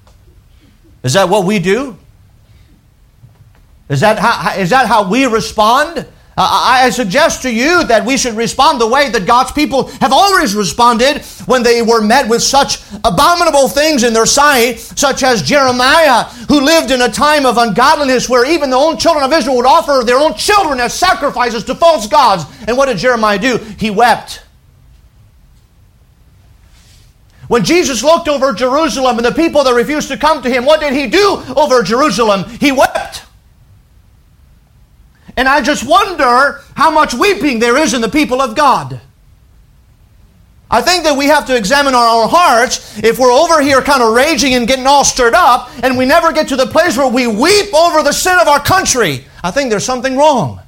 Is 1.04 1.14
that 1.14 1.30
what 1.30 1.46
we 1.46 1.60
do? 1.60 1.98
Is 3.90 4.00
that 4.00 4.18
how, 4.18 4.56
is 4.58 4.70
that 4.72 4.88
how 4.88 5.10
we 5.10 5.26
respond? 5.26 6.08
I 6.36 6.90
suggest 6.90 7.44
to 7.44 7.54
you 7.54 7.84
that 7.86 8.06
we 8.06 8.18
should 8.18 8.36
respond 8.36 8.82
the 8.82 8.88
way 8.88 9.10
that 9.10 9.28
God's 9.28 9.52
people 9.52 9.88
have 10.02 10.12
always 10.12 10.56
responded 10.56 11.24
when 11.46 11.62
they 11.62 11.84
were 11.84 12.02
met 12.02 12.28
with 12.28 12.42
such 12.42 12.82
abominable 13.04 13.68
things 13.68 14.04
in 14.04 14.14
their 14.14 14.26
sight, 14.26 14.80
such 14.80 15.22
as 15.22 15.44
Jeremiah, 15.44 16.24
who 16.48 16.60
lived 16.60 16.90
in 16.90 17.02
a 17.02 17.10
time 17.10 17.46
of 17.46 17.58
ungodliness 17.58 18.28
where 18.28 18.50
even 18.50 18.72
the 18.72 18.78
own 18.78 18.98
children 18.98 19.24
of 19.24 19.32
Israel 19.32 19.58
would 19.58 19.68
offer 19.68 20.04
their 20.04 20.18
own 20.18 20.34
children 20.34 20.80
as 20.80 20.94
sacrifices 20.94 21.64
to 21.66 21.76
false 21.76 22.08
gods. 22.08 22.46
And 22.68 22.78
what 22.78 22.88
did 22.88 22.98
Jeremiah 22.98 23.38
do? 23.38 23.58
He 23.58 23.92
wept. 23.92 24.44
When 27.48 27.64
Jesus 27.64 28.02
looked 28.02 28.28
over 28.28 28.54
Jerusalem 28.54 29.18
and 29.18 29.26
the 29.26 29.32
people 29.32 29.64
that 29.66 29.74
refused 29.74 30.08
to 30.08 30.18
come 30.18 30.42
to 30.42 30.50
him, 30.50 30.66
what 30.66 30.80
did 30.80 30.94
he 30.94 31.08
do 31.08 31.44
over 31.56 31.84
Jerusalem? 31.84 32.50
He 32.60 32.72
wept. 32.72 33.24
And 35.36 35.48
I 35.48 35.62
just 35.62 35.88
wonder 35.88 36.62
how 36.76 36.92
much 36.92 37.14
weeping 37.14 37.60
there 37.60 37.78
is 37.78 37.94
in 37.94 38.02
the 38.02 38.10
people 38.10 38.42
of 38.42 38.56
God. 38.56 39.02
I 40.70 40.82
think 40.82 41.04
that 41.04 41.16
we 41.16 41.28
have 41.28 41.46
to 41.48 41.56
examine 41.56 41.94
our 41.94 42.24
own 42.24 42.30
hearts 42.30 42.98
if 42.98 43.20
we're 43.20 43.32
over 43.32 43.62
here 43.62 43.82
kind 43.82 44.02
of 44.02 44.14
raging 44.14 44.56
and 44.56 44.68
getting 44.68 44.88
all 44.88 45.04
stirred 45.04 45.36
up 45.36 45.70
and 45.84 45.98
we 45.98 46.06
never 46.06 46.32
get 46.32 46.48
to 46.48 46.56
the 46.56 46.66
place 46.66 46.98
where 46.98 47.08
we 47.08 47.28
weep 47.28 47.72
over 47.76 48.02
the 48.02 48.12
sin 48.12 48.38
of 48.40 48.48
our 48.48 48.60
country. 48.60 49.24
I 49.44 49.52
think 49.52 49.70
there's 49.70 49.86
something 49.86 50.18
wrong. 50.18 50.62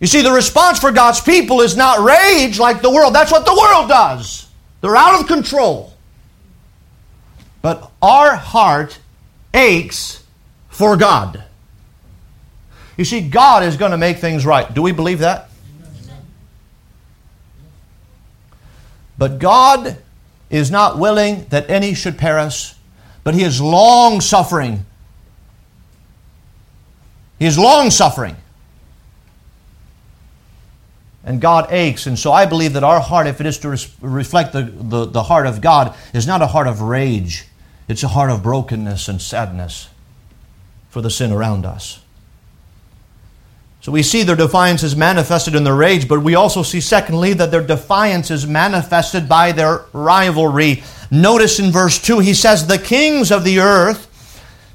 You 0.00 0.08
see, 0.08 0.22
the 0.22 0.32
response 0.32 0.80
for 0.80 0.90
God's 0.90 1.20
people 1.20 1.60
is 1.60 1.76
not 1.76 2.00
rage 2.00 2.58
like 2.58 2.82
the 2.82 2.90
world. 2.90 3.14
That's 3.14 3.30
what 3.30 3.46
the 3.46 3.54
world 3.54 3.88
does. 3.88 4.48
They're 4.80 4.96
out 4.96 5.20
of 5.20 5.28
control. 5.28 5.94
But 7.62 7.92
our 8.02 8.34
heart 8.34 8.98
aches 9.54 10.24
for 10.68 10.96
God. 10.96 11.43
You 12.96 13.04
see, 13.04 13.28
God 13.28 13.64
is 13.64 13.76
going 13.76 13.90
to 13.90 13.98
make 13.98 14.18
things 14.18 14.46
right. 14.46 14.72
Do 14.72 14.82
we 14.82 14.92
believe 14.92 15.18
that? 15.20 15.48
But 19.16 19.38
God 19.38 19.98
is 20.50 20.70
not 20.70 20.98
willing 20.98 21.46
that 21.50 21.68
any 21.70 21.94
should 21.94 22.18
perish, 22.18 22.74
but 23.22 23.34
He 23.34 23.42
is 23.42 23.60
long 23.60 24.20
suffering. 24.20 24.84
He 27.38 27.46
is 27.46 27.58
long 27.58 27.90
suffering. 27.90 28.36
And 31.24 31.40
God 31.40 31.72
aches. 31.72 32.06
And 32.06 32.18
so 32.18 32.32
I 32.32 32.44
believe 32.44 32.74
that 32.74 32.84
our 32.84 33.00
heart, 33.00 33.26
if 33.26 33.40
it 33.40 33.46
is 33.46 33.58
to 33.60 33.70
res- 33.70 33.94
reflect 34.00 34.52
the, 34.52 34.62
the, 34.62 35.06
the 35.06 35.22
heart 35.22 35.46
of 35.46 35.60
God, 35.60 35.96
is 36.12 36.26
not 36.26 36.42
a 36.42 36.46
heart 36.46 36.66
of 36.66 36.82
rage, 36.82 37.46
it's 37.88 38.02
a 38.02 38.08
heart 38.08 38.30
of 38.30 38.42
brokenness 38.42 39.08
and 39.08 39.20
sadness 39.20 39.88
for 40.90 41.00
the 41.00 41.10
sin 41.10 41.32
around 41.32 41.64
us. 41.64 42.03
So 43.84 43.92
we 43.92 44.02
see 44.02 44.22
their 44.22 44.34
defiance 44.34 44.82
is 44.82 44.96
manifested 44.96 45.54
in 45.54 45.64
their 45.64 45.74
rage, 45.74 46.08
but 46.08 46.22
we 46.22 46.34
also 46.34 46.62
see, 46.62 46.80
secondly, 46.80 47.34
that 47.34 47.50
their 47.50 47.62
defiance 47.62 48.30
is 48.30 48.46
manifested 48.46 49.28
by 49.28 49.52
their 49.52 49.84
rivalry. 49.92 50.82
Notice 51.10 51.58
in 51.58 51.70
verse 51.70 52.00
2, 52.00 52.20
he 52.20 52.32
says, 52.32 52.66
The 52.66 52.78
kings 52.78 53.30
of 53.30 53.44
the 53.44 53.58
earth 53.58 54.08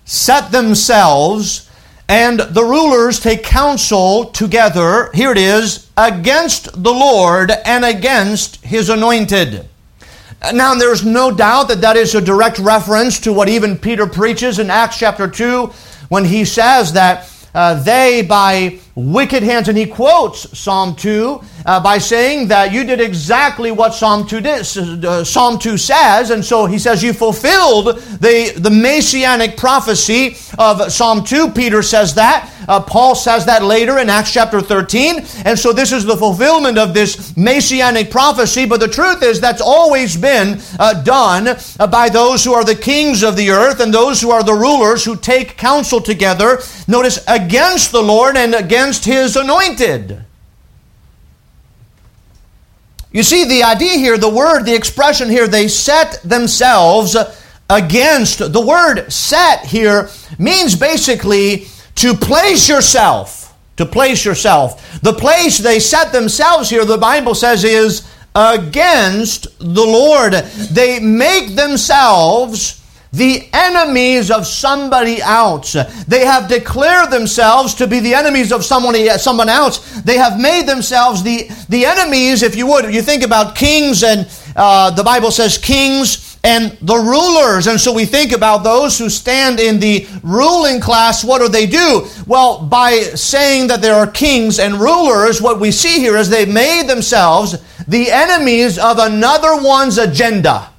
set 0.05 0.51
themselves, 0.51 1.67
and 2.07 2.39
the 2.39 2.63
rulers 2.63 3.19
take 3.19 3.41
counsel 3.41 4.25
together, 4.25 5.09
here 5.15 5.31
it 5.31 5.39
is, 5.39 5.89
against 5.97 6.71
the 6.83 6.93
Lord 6.93 7.49
and 7.65 7.83
against 7.83 8.63
his 8.63 8.89
anointed. 8.91 9.67
Now, 10.53 10.75
there's 10.75 11.03
no 11.03 11.31
doubt 11.31 11.69
that 11.69 11.81
that 11.81 11.97
is 11.97 12.13
a 12.13 12.21
direct 12.21 12.59
reference 12.59 13.19
to 13.21 13.33
what 13.33 13.49
even 13.49 13.75
Peter 13.75 14.05
preaches 14.05 14.59
in 14.59 14.69
Acts 14.69 14.99
chapter 14.99 15.27
2 15.27 15.73
when 16.09 16.25
he 16.25 16.45
says 16.45 16.93
that 16.93 17.27
uh, 17.53 17.81
they 17.83 18.21
by 18.21 18.79
wicked 18.95 19.43
hands, 19.43 19.69
and 19.69 19.77
he 19.77 19.85
quotes 19.85 20.57
Psalm 20.57 20.95
2 20.95 21.41
uh, 21.65 21.79
by 21.81 21.97
saying 21.97 22.49
that 22.49 22.71
you 22.71 22.83
did 22.83 22.99
exactly 22.99 23.71
what 23.71 23.93
Psalm 23.93 24.27
2 24.27 24.41
did, 24.41 25.05
uh, 25.05 25.23
Psalm 25.23 25.57
2 25.57 25.77
says, 25.77 26.31
and 26.31 26.43
so 26.43 26.65
he 26.65 26.77
says 26.77 27.01
you 27.01 27.13
fulfilled 27.13 27.97
the, 28.19 28.53
the 28.57 28.69
messianic 28.69 29.57
prophecy 29.57 30.35
of 30.57 30.91
Psalm 30.91 31.23
2. 31.23 31.51
Peter 31.51 31.81
says 31.81 32.15
that. 32.15 32.51
Uh, 32.69 32.79
Paul 32.79 33.15
says 33.15 33.47
that 33.47 33.63
later 33.63 33.97
in 33.97 34.12
Acts 34.12 34.31
chapter 34.31 34.62
13. 34.62 35.25
And 35.43 35.57
so 35.57 35.73
this 35.73 35.91
is 35.91 36.05
the 36.05 36.15
fulfillment 36.15 36.77
of 36.77 36.93
this 36.93 37.35
messianic 37.35 38.12
prophecy. 38.12 38.67
But 38.67 38.79
the 38.79 38.88
truth 38.88 39.23
is 39.23 39.41
that's 39.41 39.62
always 39.62 40.15
been 40.15 40.62
uh, 40.77 41.01
done 41.01 41.47
uh, 41.47 41.88
by 41.88 42.09
those 42.09 42.43
who 42.43 42.53
are 42.53 42.63
the 42.63 42.75
kings 42.75 43.23
of 43.23 43.35
the 43.35 43.49
earth 43.49 43.79
and 43.79 43.91
those 43.91 44.21
who 44.21 44.29
are 44.29 44.43
the 44.43 44.53
rulers 44.53 45.03
who 45.03 45.15
take 45.15 45.57
counsel 45.57 45.99
together. 45.99 46.59
Notice 46.88 47.17
against 47.45 47.91
the 47.91 48.02
Lord 48.02 48.38
and 48.38 48.54
against 48.54 49.06
his 49.06 49.36
anointed. 49.36 50.25
You 53.12 53.23
see, 53.23 53.45
the 53.45 53.63
idea 53.63 53.97
here, 53.97 54.17
the 54.17 54.30
word, 54.30 54.63
the 54.63 54.75
expression 54.75 55.30
here, 55.30 55.47
they 55.47 55.67
set 55.67 56.21
themselves 56.23 57.17
against. 57.69 58.54
The 58.54 58.62
word 58.62 59.12
set 59.12 59.65
here 59.65 60.10
means 60.38 60.75
basically 60.75 61.65
to 61.95 62.13
place 62.13 62.69
yourself, 62.69 63.56
to 63.78 63.86
place 63.86 64.23
yourself. 64.23 65.02
The 65.02 65.13
place 65.13 65.58
they 65.58 65.80
set 65.80 66.12
themselves 66.12 66.69
here, 66.69 66.86
the 66.86 66.97
Bible 66.97 67.34
says, 67.34 67.63
is 67.63 68.08
against 68.36 69.58
the 69.60 69.84
Lord. 69.84 70.34
They 70.34 70.99
make 70.99 71.56
themselves 71.56 72.78
the 73.11 73.49
enemies 73.53 74.29
of 74.29 74.45
somebody 74.45 75.21
else. 75.21 75.73
They 76.07 76.25
have 76.25 76.47
declared 76.47 77.11
themselves 77.11 77.73
to 77.75 77.87
be 77.87 77.99
the 77.99 78.13
enemies 78.13 78.51
of 78.51 78.63
someone, 78.63 78.95
someone 79.17 79.49
else. 79.49 80.01
They 80.01 80.17
have 80.17 80.39
made 80.39 80.67
themselves 80.67 81.23
the, 81.23 81.49
the 81.69 81.85
enemies, 81.85 82.43
if 82.43 82.55
you 82.55 82.67
would. 82.67 82.93
You 82.93 83.01
think 83.01 83.23
about 83.23 83.55
kings, 83.55 84.03
and 84.03 84.29
uh, 84.55 84.91
the 84.91 85.03
Bible 85.03 85.31
says 85.31 85.57
kings 85.57 86.37
and 86.43 86.77
the 86.81 86.95
rulers. 86.95 87.67
And 87.67 87.79
so 87.79 87.93
we 87.93 88.05
think 88.05 88.31
about 88.31 88.63
those 88.63 88.97
who 88.97 89.09
stand 89.09 89.59
in 89.59 89.79
the 89.79 90.07
ruling 90.23 90.79
class. 90.79 91.23
What 91.23 91.39
do 91.39 91.47
they 91.47 91.65
do? 91.65 92.07
Well, 92.27 92.63
by 92.65 92.99
saying 93.15 93.67
that 93.67 93.81
there 93.81 93.95
are 93.95 94.07
kings 94.07 94.59
and 94.59 94.75
rulers, 94.75 95.41
what 95.41 95.59
we 95.59 95.71
see 95.71 95.99
here 95.99 96.15
is 96.15 96.29
they've 96.29 96.47
made 96.47 96.87
themselves 96.87 97.57
the 97.87 98.11
enemies 98.11 98.77
of 98.77 98.99
another 98.99 99.61
one's 99.61 99.97
agenda. 99.97 100.69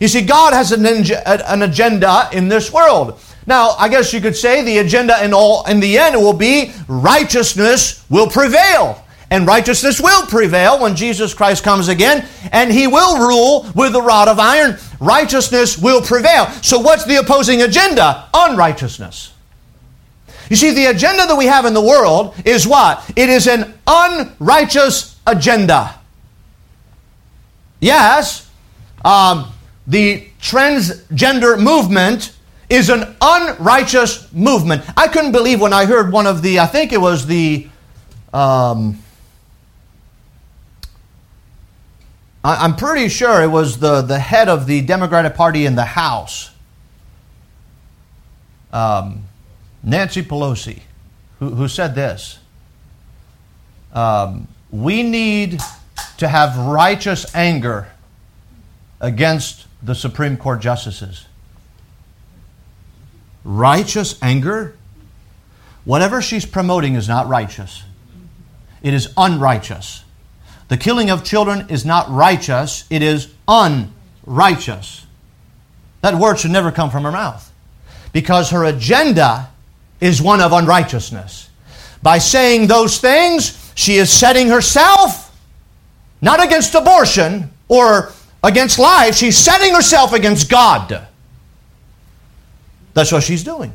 You 0.00 0.08
see, 0.08 0.22
God 0.22 0.52
has 0.52 0.72
an, 0.72 0.84
an 0.84 1.62
agenda 1.62 2.28
in 2.32 2.48
this 2.48 2.72
world. 2.72 3.20
Now, 3.46 3.70
I 3.70 3.88
guess 3.88 4.12
you 4.12 4.20
could 4.20 4.36
say 4.36 4.62
the 4.62 4.78
agenda 4.78 5.24
in 5.24 5.32
all 5.32 5.64
in 5.66 5.80
the 5.80 5.98
end 5.98 6.16
will 6.16 6.32
be 6.32 6.72
righteousness 6.88 8.04
will 8.10 8.28
prevail 8.28 9.02
and 9.30 9.46
righteousness 9.46 10.00
will 10.00 10.26
prevail 10.26 10.80
when 10.80 10.94
Jesus 10.94 11.34
Christ 11.34 11.64
comes 11.64 11.88
again, 11.88 12.26
and 12.52 12.72
he 12.72 12.86
will 12.86 13.26
rule 13.26 13.66
with 13.74 13.92
the 13.92 14.02
rod 14.02 14.28
of 14.28 14.38
iron. 14.38 14.78
Righteousness 15.00 15.76
will 15.76 16.00
prevail. 16.00 16.46
So, 16.62 16.78
what's 16.78 17.04
the 17.04 17.16
opposing 17.16 17.62
agenda? 17.62 18.28
Unrighteousness. 18.32 19.32
You 20.48 20.54
see, 20.54 20.72
the 20.72 20.86
agenda 20.86 21.26
that 21.26 21.36
we 21.36 21.46
have 21.46 21.64
in 21.64 21.74
the 21.74 21.80
world 21.80 22.36
is 22.44 22.68
what? 22.68 23.02
It 23.16 23.28
is 23.28 23.48
an 23.48 23.74
unrighteous 23.86 25.16
agenda. 25.26 25.98
Yes, 27.80 28.48
um, 29.04 29.52
the 29.86 30.28
transgender 30.40 31.60
movement 31.60 32.32
is 32.68 32.90
an 32.90 33.16
unrighteous 33.20 34.32
movement. 34.32 34.84
I 34.96 35.08
couldn't 35.08 35.32
believe 35.32 35.60
when 35.60 35.72
I 35.72 35.84
heard 35.84 36.12
one 36.12 36.26
of 36.26 36.42
the, 36.42 36.58
I 36.58 36.66
think 36.66 36.92
it 36.92 37.00
was 37.00 37.26
the, 37.26 37.68
um, 38.32 38.98
I'm 42.42 42.76
pretty 42.76 43.08
sure 43.08 43.42
it 43.42 43.50
was 43.50 43.78
the, 43.78 44.02
the 44.02 44.18
head 44.18 44.48
of 44.48 44.66
the 44.66 44.80
Democratic 44.82 45.34
Party 45.34 45.66
in 45.66 45.74
the 45.74 45.84
House, 45.84 46.50
um, 48.72 49.24
Nancy 49.82 50.22
Pelosi, 50.22 50.80
who, 51.38 51.50
who 51.50 51.68
said 51.68 51.94
this 51.94 52.38
um, 53.92 54.48
We 54.70 55.02
need 55.02 55.60
to 56.18 56.28
have 56.28 56.56
righteous 56.56 57.34
anger 57.34 57.88
against 59.00 59.65
the 59.86 59.94
Supreme 59.94 60.36
Court 60.36 60.60
justices. 60.60 61.26
Righteous 63.44 64.20
anger? 64.20 64.76
Whatever 65.84 66.20
she's 66.20 66.44
promoting 66.44 66.96
is 66.96 67.08
not 67.08 67.28
righteous, 67.28 67.84
it 68.82 68.92
is 68.92 69.12
unrighteous. 69.16 70.02
The 70.68 70.76
killing 70.76 71.10
of 71.10 71.22
children 71.22 71.66
is 71.68 71.84
not 71.84 72.10
righteous, 72.10 72.84
it 72.90 73.02
is 73.02 73.32
unrighteous. 73.46 75.06
That 76.00 76.16
word 76.16 76.40
should 76.40 76.50
never 76.50 76.72
come 76.72 76.90
from 76.90 77.04
her 77.04 77.12
mouth 77.12 77.52
because 78.12 78.50
her 78.50 78.64
agenda 78.64 79.48
is 80.00 80.20
one 80.20 80.40
of 80.40 80.52
unrighteousness. 80.52 81.48
By 82.02 82.18
saying 82.18 82.66
those 82.66 82.98
things, 82.98 83.72
she 83.76 83.96
is 83.96 84.12
setting 84.12 84.48
herself 84.48 85.32
not 86.20 86.44
against 86.44 86.74
abortion 86.74 87.50
or 87.68 88.12
against 88.46 88.78
life, 88.78 89.16
she's 89.16 89.36
setting 89.36 89.74
herself 89.74 90.12
against 90.12 90.48
God. 90.48 91.06
That's 92.94 93.12
what 93.12 93.22
she's 93.22 93.44
doing. 93.44 93.72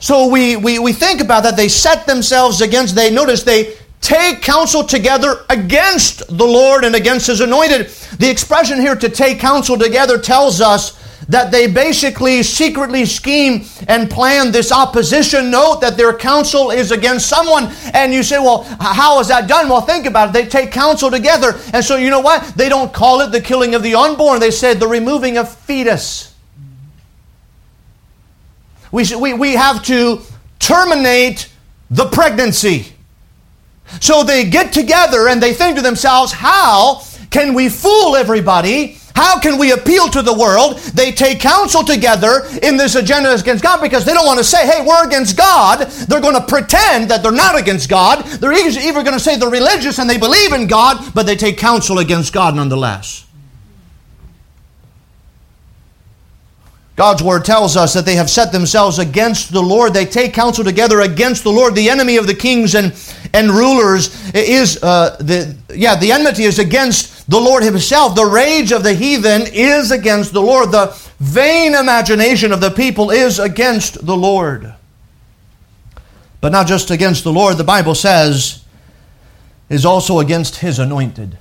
So 0.00 0.28
we, 0.28 0.56
we, 0.56 0.78
we 0.78 0.92
think 0.92 1.20
about 1.20 1.44
that. 1.44 1.56
They 1.56 1.68
set 1.68 2.06
themselves 2.06 2.60
against, 2.60 2.94
they 2.94 3.10
notice 3.10 3.42
they 3.42 3.76
take 4.00 4.42
counsel 4.42 4.84
together 4.84 5.46
against 5.48 6.26
the 6.28 6.44
Lord 6.44 6.84
and 6.84 6.94
against 6.94 7.28
His 7.28 7.40
anointed. 7.40 7.88
The 8.18 8.30
expression 8.30 8.78
here 8.78 8.96
to 8.96 9.08
take 9.08 9.38
counsel 9.38 9.78
together 9.78 10.18
tells 10.18 10.60
us 10.60 11.00
that 11.28 11.50
they 11.50 11.66
basically 11.66 12.42
secretly 12.42 13.04
scheme 13.04 13.64
and 13.88 14.10
plan 14.10 14.52
this 14.52 14.72
opposition. 14.72 15.50
Note 15.50 15.80
that 15.80 15.96
their 15.96 16.12
counsel 16.12 16.70
is 16.70 16.90
against 16.90 17.28
someone. 17.28 17.72
And 17.92 18.12
you 18.12 18.22
say, 18.22 18.38
well, 18.38 18.62
how 18.80 19.20
is 19.20 19.28
that 19.28 19.48
done? 19.48 19.68
Well, 19.68 19.80
think 19.80 20.06
about 20.06 20.30
it. 20.30 20.32
They 20.32 20.46
take 20.46 20.72
counsel 20.72 21.10
together. 21.10 21.58
And 21.72 21.84
so, 21.84 21.96
you 21.96 22.10
know 22.10 22.20
what? 22.20 22.42
They 22.56 22.68
don't 22.68 22.92
call 22.92 23.20
it 23.20 23.32
the 23.32 23.40
killing 23.40 23.74
of 23.74 23.82
the 23.82 23.94
unborn, 23.94 24.40
they 24.40 24.50
said 24.50 24.80
the 24.80 24.88
removing 24.88 25.38
of 25.38 25.54
fetus. 25.54 26.34
We, 28.92 29.04
we, 29.16 29.34
we 29.34 29.52
have 29.54 29.82
to 29.84 30.20
terminate 30.60 31.50
the 31.90 32.06
pregnancy. 32.06 32.92
So 34.00 34.22
they 34.22 34.48
get 34.48 34.72
together 34.72 35.28
and 35.28 35.42
they 35.42 35.52
think 35.52 35.76
to 35.76 35.82
themselves, 35.82 36.32
how 36.32 37.02
can 37.30 37.54
we 37.54 37.68
fool 37.68 38.16
everybody? 38.16 38.98
How 39.14 39.38
can 39.38 39.58
we 39.58 39.70
appeal 39.70 40.08
to 40.08 40.22
the 40.22 40.34
world? 40.34 40.78
They 40.78 41.12
take 41.12 41.38
counsel 41.38 41.84
together 41.84 42.42
in 42.62 42.76
this 42.76 42.96
agenda 42.96 43.32
against 43.32 43.62
God 43.62 43.80
because 43.80 44.04
they 44.04 44.12
don't 44.12 44.26
want 44.26 44.38
to 44.38 44.44
say, 44.44 44.66
hey, 44.66 44.84
we're 44.84 45.06
against 45.06 45.36
God. 45.36 45.88
They're 45.88 46.20
going 46.20 46.34
to 46.34 46.44
pretend 46.44 47.10
that 47.10 47.22
they're 47.22 47.30
not 47.30 47.56
against 47.56 47.88
God. 47.88 48.24
They're 48.24 48.52
even 48.52 49.04
going 49.04 49.16
to 49.16 49.20
say 49.20 49.36
they're 49.36 49.48
religious 49.48 50.00
and 50.00 50.10
they 50.10 50.18
believe 50.18 50.52
in 50.52 50.66
God, 50.66 51.14
but 51.14 51.26
they 51.26 51.36
take 51.36 51.58
counsel 51.58 52.00
against 52.00 52.32
God 52.32 52.56
nonetheless. 52.56 53.24
God's 56.96 57.24
word 57.24 57.44
tells 57.44 57.76
us 57.76 57.92
that 57.94 58.04
they 58.04 58.14
have 58.14 58.30
set 58.30 58.52
themselves 58.52 59.00
against 59.00 59.52
the 59.52 59.62
Lord. 59.62 59.94
They 59.94 60.06
take 60.06 60.32
counsel 60.32 60.62
together 60.62 61.00
against 61.00 61.42
the 61.42 61.50
Lord. 61.50 61.74
The 61.74 61.90
enemy 61.90 62.16
of 62.18 62.28
the 62.28 62.34
kings 62.34 62.76
and, 62.76 62.94
and 63.32 63.50
rulers 63.50 64.32
is 64.32 64.80
uh, 64.82 65.16
the 65.18 65.56
yeah 65.74 65.96
the 65.96 66.12
enmity 66.12 66.44
is 66.44 66.60
against 66.60 67.13
the 67.28 67.40
Lord 67.40 67.62
Himself. 67.62 68.14
The 68.14 68.26
rage 68.26 68.72
of 68.72 68.82
the 68.82 68.94
heathen 68.94 69.42
is 69.52 69.90
against 69.90 70.32
the 70.32 70.42
Lord. 70.42 70.70
The 70.70 70.96
vain 71.18 71.74
imagination 71.74 72.52
of 72.52 72.60
the 72.60 72.70
people 72.70 73.10
is 73.10 73.38
against 73.38 74.04
the 74.04 74.16
Lord. 74.16 74.74
But 76.40 76.52
not 76.52 76.66
just 76.66 76.90
against 76.90 77.24
the 77.24 77.32
Lord. 77.32 77.56
The 77.56 77.64
Bible 77.64 77.94
says 77.94 78.64
is 79.68 79.86
also 79.86 80.20
against 80.20 80.56
His 80.56 80.78
anointed. 80.78 81.38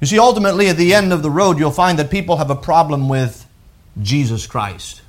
You 0.00 0.06
see, 0.06 0.18
ultimately, 0.18 0.68
at 0.68 0.76
the 0.76 0.92
end 0.92 1.12
of 1.12 1.22
the 1.22 1.30
road, 1.30 1.58
you'll 1.58 1.70
find 1.70 1.98
that 1.98 2.10
people 2.10 2.36
have 2.36 2.50
a 2.50 2.56
problem 2.56 3.08
with 3.08 3.46
Jesus 4.02 4.46
Christ. 4.46 5.00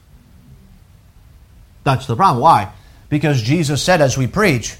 That's 1.84 2.06
the 2.06 2.16
problem. 2.16 2.42
Why? 2.42 2.72
Because 3.10 3.42
Jesus 3.42 3.82
said, 3.82 4.02
as 4.02 4.18
we 4.18 4.28
preach, 4.28 4.76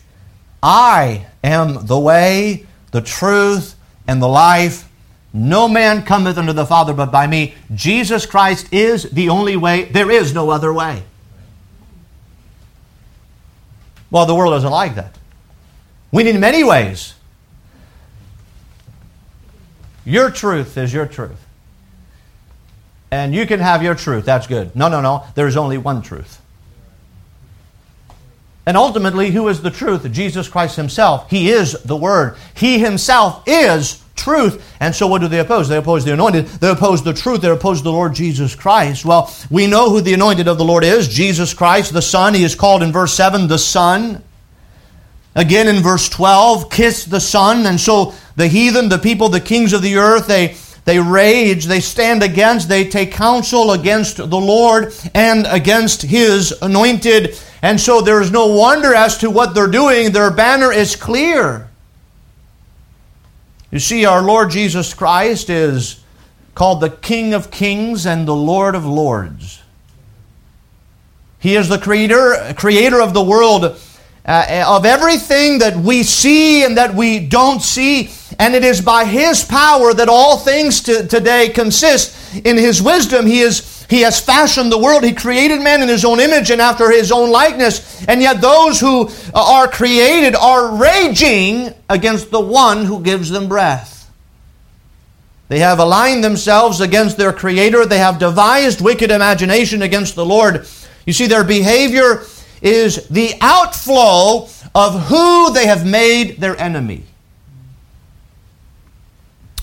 I 0.62 1.26
am 1.44 1.86
the 1.88 2.00
way, 2.00 2.66
the 2.92 3.02
truth, 3.02 3.76
and 4.08 4.22
the 4.22 4.28
life. 4.28 4.88
No 5.34 5.68
man 5.68 6.04
cometh 6.04 6.38
unto 6.38 6.54
the 6.54 6.66
Father 6.66 6.94
but 6.94 7.12
by 7.12 7.28
me. 7.28 7.56
Jesus 7.76 8.26
Christ 8.26 8.74
is 8.74 9.04
the 9.12 9.30
only 9.30 9.56
way. 9.58 9.84
There 9.86 10.10
is 10.10 10.34
no 10.34 10.50
other 10.50 10.74
way. 10.74 11.04
Well, 14.10 14.26
the 14.26 14.34
world 14.34 14.54
doesn't 14.54 14.72
like 14.72 14.96
that. 14.96 15.18
We 16.12 16.24
need 16.24 16.40
many 16.40 16.64
ways. 16.64 17.14
Your 20.06 20.32
truth 20.32 20.78
is 20.78 20.94
your 20.94 21.06
truth. 21.06 21.38
and 23.12 23.34
you 23.34 23.46
can 23.46 23.60
have 23.60 23.84
your 23.84 23.96
truth. 23.96 24.26
That's 24.26 24.48
good. 24.48 24.76
No, 24.76 24.90
no, 24.90 25.02
no. 25.02 25.24
There 25.36 25.48
is 25.48 25.56
only 25.58 25.78
one 25.78 26.02
truth. 26.02 26.42
And 28.68 28.76
ultimately, 28.76 29.32
who 29.32 29.48
is 29.48 29.62
the 29.62 29.72
truth? 29.72 30.12
Jesus 30.12 30.50
Christ 30.50 30.76
Himself. 30.76 31.30
He 31.30 31.50
is 31.50 31.72
the 31.84 31.96
Word. 31.96 32.36
He 32.54 32.80
Himself 32.80 33.42
is 33.48 34.04
truth. 34.18 34.76
And 34.82 34.94
so, 34.94 35.08
what 35.08 35.22
do 35.22 35.30
they 35.30 35.40
oppose? 35.40 35.70
They 35.70 35.78
oppose 35.78 36.04
the 36.04 36.12
anointed. 36.12 36.48
They 36.48 36.70
oppose 36.70 37.02
the 37.02 37.14
truth. 37.14 37.40
They 37.40 37.50
oppose 37.50 37.82
the 37.82 37.94
Lord 37.94 38.14
Jesus 38.14 38.56
Christ. 38.56 39.06
Well, 39.06 39.34
we 39.50 39.68
know 39.68 39.90
who 39.90 40.02
the 40.02 40.14
anointed 40.14 40.50
of 40.50 40.58
the 40.58 40.66
Lord 40.66 40.84
is 40.84 41.08
Jesus 41.08 41.54
Christ, 41.54 41.94
the 41.94 42.02
Son. 42.02 42.34
He 42.34 42.44
is 42.44 42.56
called 42.56 42.84
in 42.84 42.92
verse 42.92 43.14
7 43.14 43.48
the 43.48 43.58
Son. 43.58 44.22
Again 45.34 45.70
in 45.70 45.82
verse 45.82 46.10
12, 46.10 46.70
kiss 46.70 47.06
the 47.06 47.22
Son. 47.22 47.66
And 47.68 47.80
so, 47.80 48.16
the 48.36 48.50
heathen, 48.50 48.90
the 48.90 48.98
people, 48.98 49.30
the 49.30 49.40
kings 49.40 49.72
of 49.72 49.82
the 49.82 49.96
earth, 49.96 50.28
they 50.28 50.58
they 50.88 51.00
rage, 51.00 51.66
they 51.66 51.82
stand 51.82 52.24
against, 52.24 52.70
they 52.70 52.88
take 52.88 53.12
counsel 53.12 53.74
against 53.74 54.16
the 54.16 54.26
Lord 54.26 54.94
and 55.14 55.46
against 55.46 56.02
His 56.04 56.54
anointed. 56.62 57.38
And 57.62 57.78
so 57.78 58.00
there 58.00 58.22
is 58.22 58.32
no 58.32 58.48
wonder 58.48 58.96
as 58.96 59.18
to 59.18 59.30
what 59.30 59.54
they're 59.54 59.68
doing. 59.68 60.14
Their 60.14 60.32
banner 60.32 60.72
is 60.72 60.96
clear. 60.96 61.70
You 63.70 63.80
see, 63.80 64.06
our 64.06 64.22
Lord 64.22 64.50
Jesus 64.50 64.94
Christ 64.94 65.50
is 65.50 66.02
called 66.56 66.80
the 66.80 66.90
King 66.90 67.34
of 67.34 67.52
Kings 67.52 68.06
and 68.06 68.26
the 68.26 68.34
Lord 68.34 68.74
of 68.74 68.86
Lords. 68.86 69.62
He 71.38 71.58
is 71.58 71.68
the 71.68 71.80
creator, 71.80 72.54
creator 72.58 73.02
of 73.02 73.14
the 73.14 73.22
world 73.22 73.78
uh, 74.28 74.66
of 74.68 74.86
everything 74.86 75.60
that 75.60 75.78
we 75.78 76.04
see 76.04 76.64
and 76.64 76.78
that 76.78 76.94
we 76.94 77.20
don't 77.20 77.62
see. 77.62 78.10
And 78.40 78.54
it 78.54 78.64
is 78.64 78.82
by 78.82 79.06
His 79.06 79.44
power 79.44 79.94
that 79.94 80.10
all 80.10 80.38
things 80.38 80.82
to, 80.84 81.08
today 81.08 81.50
consist. 81.50 82.36
In 82.46 82.58
His 82.58 82.82
wisdom, 82.82 83.26
He 83.26 83.42
is 83.42 83.78
he 83.90 84.02
has 84.02 84.20
fashioned 84.20 84.72
the 84.72 84.78
world. 84.78 85.04
He 85.04 85.14
created 85.14 85.62
man 85.62 85.82
in 85.82 85.88
his 85.88 86.04
own 86.04 86.20
image 86.20 86.52
and 86.52 86.62
after 86.62 86.92
his 86.92 87.12
own 87.12 87.32
likeness. 87.32 88.06
And 88.06 88.22
yet 88.22 88.42
those 88.42 88.80
who 88.80 89.10
are 89.34 89.68
created 89.68 90.36
are 90.36 90.76
raging 90.76 91.74
against 91.90 92.30
the 92.30 92.42
one 92.42 92.86
who 92.86 93.02
gives 93.02 93.30
them 93.30 93.48
breath. 93.48 94.12
They 95.48 95.60
have 95.60 95.80
aligned 95.80 96.24
themselves 96.24 96.82
against 96.82 97.18
their 97.18 97.32
creator. 97.32 97.86
They 97.86 98.00
have 98.00 98.20
devised 98.20 98.82
wicked 98.82 99.10
imagination 99.12 99.82
against 99.82 100.16
the 100.16 100.26
Lord. 100.26 100.68
You 101.06 101.14
see, 101.14 101.28
their 101.28 101.46
behavior 101.46 102.24
is 102.62 103.08
the 103.08 103.34
outflow 103.42 104.48
of 104.74 105.08
who 105.08 105.52
they 105.54 105.68
have 105.68 105.86
made 105.86 106.40
their 106.40 106.58
enemy. 106.58 107.04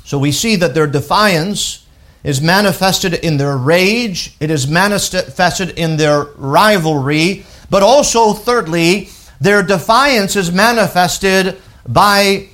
So 0.05 0.19
we 0.19 0.33
see 0.33 0.57
that 0.57 0.75
their 0.75 0.87
defiance 0.87 1.87
is 2.23 2.41
manifested 2.41 3.15
in 3.15 3.37
their 3.37 3.57
rage, 3.57 4.35
it 4.41 4.51
is 4.51 4.67
manifested 4.67 5.71
in 5.79 5.97
their 5.97 6.25
rivalry, 6.37 7.45
but 7.71 7.83
also, 7.83 8.33
thirdly, 8.33 9.09
their 9.41 9.63
defiance 9.63 10.37
is 10.37 10.53
manifested 10.53 11.61
by 11.87 12.49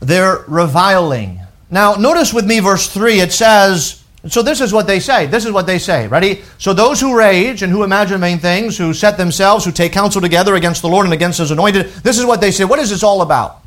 their 0.00 0.44
reviling. 0.48 1.40
Now, 1.70 1.94
notice 1.94 2.32
with 2.32 2.46
me 2.46 2.60
verse 2.60 2.88
3, 2.88 3.20
it 3.20 3.32
says, 3.32 3.97
so 4.26 4.42
this 4.42 4.60
is 4.60 4.72
what 4.72 4.88
they 4.88 4.98
say. 4.98 5.26
This 5.26 5.44
is 5.44 5.52
what 5.52 5.66
they 5.66 5.78
say. 5.78 6.08
Ready? 6.08 6.42
So 6.58 6.72
those 6.72 7.00
who 7.00 7.16
rage 7.16 7.62
and 7.62 7.72
who 7.72 7.84
imagine 7.84 8.20
vain 8.20 8.38
things, 8.38 8.76
who 8.76 8.92
set 8.92 9.16
themselves, 9.16 9.64
who 9.64 9.70
take 9.70 9.92
counsel 9.92 10.20
together 10.20 10.56
against 10.56 10.82
the 10.82 10.88
Lord 10.88 11.06
and 11.06 11.14
against 11.14 11.38
his 11.38 11.52
anointed, 11.52 11.86
this 12.02 12.18
is 12.18 12.26
what 12.26 12.40
they 12.40 12.50
say. 12.50 12.64
What 12.64 12.80
is 12.80 12.90
this 12.90 13.04
all 13.04 13.22
about? 13.22 13.62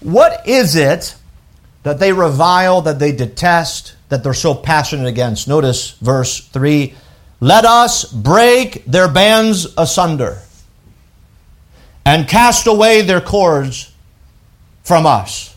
What 0.00 0.46
is 0.46 0.76
it 0.76 1.14
that 1.84 1.98
they 1.98 2.12
revile, 2.12 2.82
that 2.82 2.98
they 2.98 3.12
detest, 3.12 3.94
that 4.10 4.22
they're 4.22 4.34
so 4.34 4.54
passionate 4.54 5.06
against? 5.06 5.48
Notice 5.48 5.92
verse 5.92 6.46
3 6.48 6.94
Let 7.40 7.64
us 7.64 8.04
break 8.04 8.84
their 8.84 9.08
bands 9.08 9.68
asunder 9.78 10.42
and 12.04 12.28
cast 12.28 12.66
away 12.66 13.00
their 13.00 13.22
cords 13.22 13.90
from 14.82 15.06
us. 15.06 15.56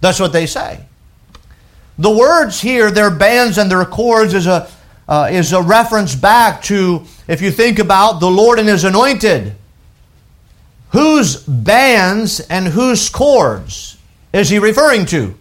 That's 0.00 0.20
what 0.20 0.32
they 0.32 0.46
say. 0.46 0.84
The 2.00 2.10
words 2.10 2.62
here, 2.62 2.90
their 2.90 3.10
bands 3.10 3.58
and 3.58 3.70
their 3.70 3.84
cords, 3.84 4.32
is 4.32 4.46
a, 4.46 4.70
uh, 5.06 5.28
is 5.30 5.52
a 5.52 5.60
reference 5.60 6.14
back 6.14 6.62
to, 6.62 7.04
if 7.28 7.42
you 7.42 7.50
think 7.50 7.78
about 7.78 8.20
the 8.20 8.30
Lord 8.30 8.58
and 8.58 8.66
His 8.66 8.84
anointed. 8.84 9.54
Whose 10.92 11.36
bands 11.44 12.40
and 12.40 12.66
whose 12.66 13.10
cords 13.10 13.98
is 14.32 14.48
He 14.48 14.58
referring 14.58 15.04
to? 15.06 15.34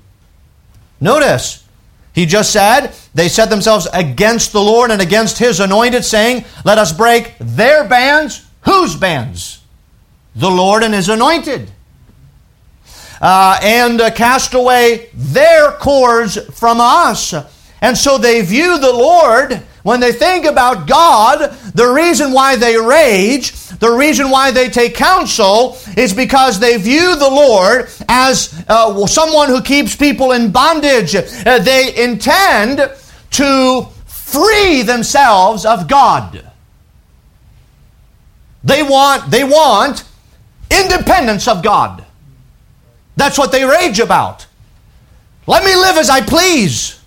Notice, 0.99 1.65
He 2.11 2.25
just 2.25 2.51
said, 2.51 2.93
they 3.15 3.29
set 3.29 3.49
themselves 3.49 3.87
against 3.93 4.51
the 4.51 4.61
Lord 4.61 4.91
and 4.91 5.01
against 5.01 5.37
His 5.37 5.61
anointed, 5.61 6.03
saying, 6.03 6.43
Let 6.65 6.77
us 6.77 6.91
break 6.91 7.35
their 7.39 7.87
bands. 7.87 8.45
Whose 8.65 8.97
bands? 8.97 9.63
The 10.35 10.51
Lord 10.51 10.83
and 10.83 10.93
His 10.93 11.07
anointed 11.07 11.71
uh, 13.21 13.60
and 13.62 14.01
uh, 14.01 14.12
cast 14.12 14.53
away 14.53 15.10
their 15.13 15.71
cords 15.73 16.38
from 16.58 16.79
us. 16.79 17.34
And 17.82 17.97
so 17.97 18.17
they 18.17 18.41
view 18.41 18.77
the 18.79 18.91
Lord, 18.91 19.53
when 19.84 19.99
they 19.99 20.12
think 20.12 20.45
about 20.45 20.88
God, 20.88 21.51
the 21.73 21.88
reason 21.88 22.34
why 22.34 22.58
they 22.58 22.77
rage, 22.77 23.53
the 23.79 23.89
reason 23.89 24.29
why 24.29 24.51
they 24.51 24.69
take 24.69 24.95
counsel, 24.95 25.77
is 25.95 26.13
because 26.13 26.60
they 26.60 26.77
view 26.77 27.15
the 27.15 27.29
Lord 27.29 27.89
as 28.10 28.63
uh, 28.67 29.08
someone 29.08 29.47
who 29.47 29.62
keeps 29.62 29.95
people 29.95 30.34
in 30.34 30.51
bondage. 30.51 31.15
Uh, 31.15 31.60
they 31.60 32.03
intend 32.03 32.91
to 33.32 33.88
free 34.05 34.82
themselves 34.82 35.65
of 35.65 35.88
God. 35.88 36.45
They 38.63 38.84
want, 38.84 39.32
they 39.32 39.45
want 39.45 40.03
independence 40.69 41.47
of 41.47 41.63
God. 41.63 42.05
That's 43.19 43.38
what 43.38 43.51
they 43.51 43.65
rage 43.65 43.99
about. 43.99 44.47
Let 45.45 45.65
me 45.65 45.75
live 45.75 45.97
as 45.97 46.10
I 46.10 46.21
please. 46.21 46.99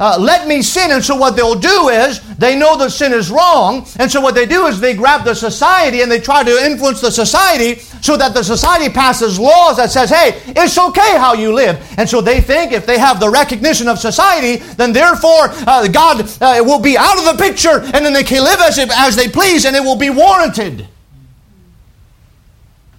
Uh, 0.00 0.16
let 0.18 0.48
me 0.48 0.62
sin. 0.62 0.90
And 0.90 1.04
so 1.04 1.14
what 1.14 1.36
they'll 1.36 1.54
do 1.54 1.90
is 1.90 2.20
they 2.36 2.56
know 2.56 2.76
that 2.78 2.90
sin 2.90 3.12
is 3.12 3.30
wrong. 3.30 3.86
And 3.98 4.10
so 4.10 4.22
what 4.22 4.34
they 4.34 4.46
do 4.46 4.66
is 4.66 4.80
they 4.80 4.94
grab 4.94 5.24
the 5.24 5.34
society 5.34 6.00
and 6.00 6.10
they 6.10 6.20
try 6.20 6.42
to 6.42 6.64
influence 6.64 7.02
the 7.02 7.10
society 7.10 7.80
so 8.00 8.16
that 8.16 8.32
the 8.32 8.42
society 8.42 8.88
passes 8.88 9.38
laws 9.38 9.76
that 9.76 9.90
says, 9.90 10.08
hey, 10.08 10.40
it's 10.46 10.78
okay 10.78 11.18
how 11.18 11.34
you 11.34 11.52
live. 11.52 11.86
And 11.98 12.08
so 12.08 12.22
they 12.22 12.40
think 12.40 12.72
if 12.72 12.86
they 12.86 12.98
have 12.98 13.20
the 13.20 13.28
recognition 13.28 13.88
of 13.88 13.98
society, 13.98 14.56
then 14.76 14.94
therefore 14.94 15.50
uh, 15.50 15.86
God 15.86 16.26
uh, 16.40 16.64
will 16.64 16.80
be 16.80 16.96
out 16.96 17.18
of 17.18 17.24
the 17.26 17.36
picture 17.44 17.82
and 17.94 18.06
then 18.06 18.14
they 18.14 18.24
can 18.24 18.42
live 18.42 18.60
as, 18.60 18.78
if, 18.78 18.90
as 18.90 19.16
they 19.16 19.28
please 19.28 19.66
and 19.66 19.76
it 19.76 19.82
will 19.82 19.98
be 19.98 20.08
warranted. 20.08 20.88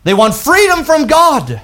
They 0.04 0.14
want 0.14 0.36
freedom 0.36 0.84
from 0.84 1.08
God. 1.08 1.62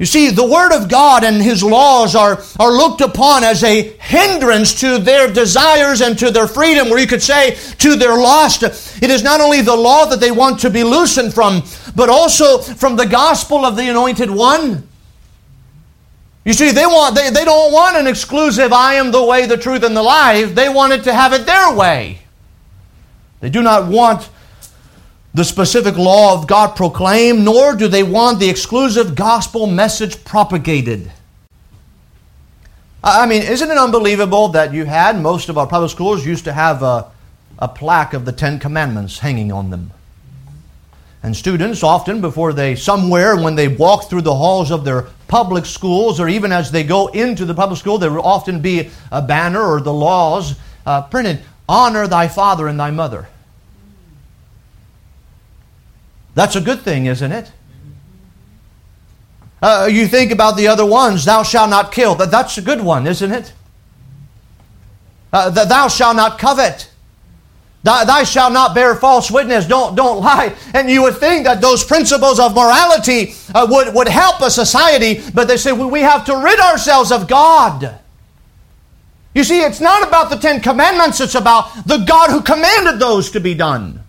You 0.00 0.06
see, 0.06 0.30
the 0.30 0.46
Word 0.46 0.72
of 0.72 0.88
God 0.88 1.24
and 1.24 1.42
His 1.42 1.62
laws 1.62 2.14
are, 2.14 2.42
are 2.58 2.72
looked 2.72 3.02
upon 3.02 3.44
as 3.44 3.62
a 3.62 3.82
hindrance 3.82 4.80
to 4.80 4.96
their 4.96 5.30
desires 5.30 6.00
and 6.00 6.18
to 6.20 6.30
their 6.30 6.48
freedom, 6.48 6.88
where 6.88 6.98
you 6.98 7.06
could 7.06 7.22
say 7.22 7.58
to 7.76 7.96
their 7.96 8.16
lust. 8.16 8.62
It 8.62 9.10
is 9.10 9.22
not 9.22 9.42
only 9.42 9.60
the 9.60 9.76
law 9.76 10.06
that 10.06 10.18
they 10.18 10.30
want 10.30 10.60
to 10.60 10.70
be 10.70 10.84
loosened 10.84 11.34
from, 11.34 11.62
but 11.94 12.08
also 12.08 12.60
from 12.60 12.96
the 12.96 13.04
gospel 13.04 13.66
of 13.66 13.76
the 13.76 13.90
Anointed 13.90 14.30
One. 14.30 14.88
You 16.46 16.54
see, 16.54 16.70
they, 16.70 16.86
want, 16.86 17.14
they, 17.14 17.28
they 17.28 17.44
don't 17.44 17.70
want 17.70 17.98
an 17.98 18.06
exclusive, 18.06 18.72
I 18.72 18.94
am 18.94 19.12
the 19.12 19.22
way, 19.22 19.44
the 19.44 19.58
truth, 19.58 19.82
and 19.82 19.94
the 19.94 20.02
life. 20.02 20.54
They 20.54 20.70
want 20.70 20.94
it 20.94 21.04
to 21.04 21.12
have 21.12 21.34
it 21.34 21.44
their 21.44 21.74
way. 21.74 22.20
They 23.40 23.50
do 23.50 23.60
not 23.60 23.86
want 23.86 24.30
the 25.32 25.44
specific 25.44 25.96
law 25.96 26.34
of 26.34 26.46
God 26.46 26.74
proclaimed, 26.74 27.44
nor 27.44 27.74
do 27.74 27.88
they 27.88 28.02
want 28.02 28.40
the 28.40 28.50
exclusive 28.50 29.14
gospel 29.14 29.66
message 29.66 30.24
propagated. 30.24 31.10
I 33.02 33.26
mean, 33.26 33.42
isn't 33.42 33.70
it 33.70 33.78
unbelievable 33.78 34.48
that 34.48 34.74
you 34.74 34.84
had 34.84 35.20
most 35.20 35.48
of 35.48 35.56
our 35.56 35.66
public 35.66 35.90
schools 35.90 36.26
used 36.26 36.44
to 36.44 36.52
have 36.52 36.82
a, 36.82 37.10
a 37.58 37.68
plaque 37.68 38.12
of 38.12 38.24
the 38.24 38.32
Ten 38.32 38.58
Commandments 38.58 39.20
hanging 39.20 39.52
on 39.52 39.70
them? 39.70 39.92
And 41.22 41.36
students 41.36 41.82
often, 41.82 42.20
before 42.20 42.52
they, 42.52 42.74
somewhere, 42.74 43.36
when 43.36 43.54
they 43.54 43.68
walk 43.68 44.08
through 44.08 44.22
the 44.22 44.34
halls 44.34 44.70
of 44.70 44.84
their 44.84 45.06
public 45.28 45.66
schools, 45.66 46.18
or 46.18 46.28
even 46.28 46.50
as 46.50 46.70
they 46.70 46.82
go 46.82 47.08
into 47.08 47.44
the 47.44 47.54
public 47.54 47.78
school, 47.78 47.98
there 47.98 48.10
will 48.10 48.22
often 48.22 48.60
be 48.60 48.90
a 49.12 49.22
banner 49.22 49.62
or 49.62 49.80
the 49.80 49.92
laws 49.92 50.56
uh, 50.86 51.02
printed 51.02 51.40
Honor 51.68 52.08
thy 52.08 52.26
father 52.26 52.66
and 52.66 52.80
thy 52.80 52.90
mother. 52.90 53.28
That's 56.40 56.56
a 56.56 56.60
good 56.62 56.80
thing, 56.80 57.04
isn't 57.04 57.32
it? 57.32 57.52
Uh, 59.60 59.90
you 59.92 60.06
think 60.06 60.32
about 60.32 60.56
the 60.56 60.68
other 60.68 60.86
ones, 60.86 61.26
thou 61.26 61.42
shalt 61.42 61.68
not 61.68 61.92
kill. 61.92 62.14
That, 62.14 62.30
that's 62.30 62.56
a 62.56 62.62
good 62.62 62.80
one, 62.80 63.06
isn't 63.06 63.30
it? 63.30 63.52
Uh, 65.34 65.50
thou 65.50 65.88
shalt 65.88 66.16
not 66.16 66.38
covet. 66.38 66.90
Thou, 67.82 68.04
thou 68.04 68.24
shalt 68.24 68.54
not 68.54 68.74
bear 68.74 68.94
false 68.94 69.30
witness. 69.30 69.66
Don't, 69.66 69.94
don't 69.94 70.22
lie. 70.22 70.56
And 70.72 70.88
you 70.88 71.02
would 71.02 71.18
think 71.18 71.44
that 71.44 71.60
those 71.60 71.84
principles 71.84 72.40
of 72.40 72.54
morality 72.54 73.34
uh, 73.54 73.66
would, 73.70 73.94
would 73.94 74.08
help 74.08 74.40
a 74.40 74.50
society, 74.50 75.20
but 75.34 75.46
they 75.46 75.58
say 75.58 75.72
we, 75.72 75.84
we 75.84 76.00
have 76.00 76.24
to 76.24 76.38
rid 76.38 76.58
ourselves 76.58 77.12
of 77.12 77.28
God. 77.28 77.98
You 79.34 79.44
see, 79.44 79.60
it's 79.60 79.82
not 79.82 80.08
about 80.08 80.30
the 80.30 80.36
Ten 80.36 80.62
Commandments, 80.62 81.20
it's 81.20 81.34
about 81.34 81.86
the 81.86 81.98
God 81.98 82.30
who 82.30 82.40
commanded 82.40 82.98
those 82.98 83.30
to 83.32 83.40
be 83.40 83.52
done. 83.52 83.99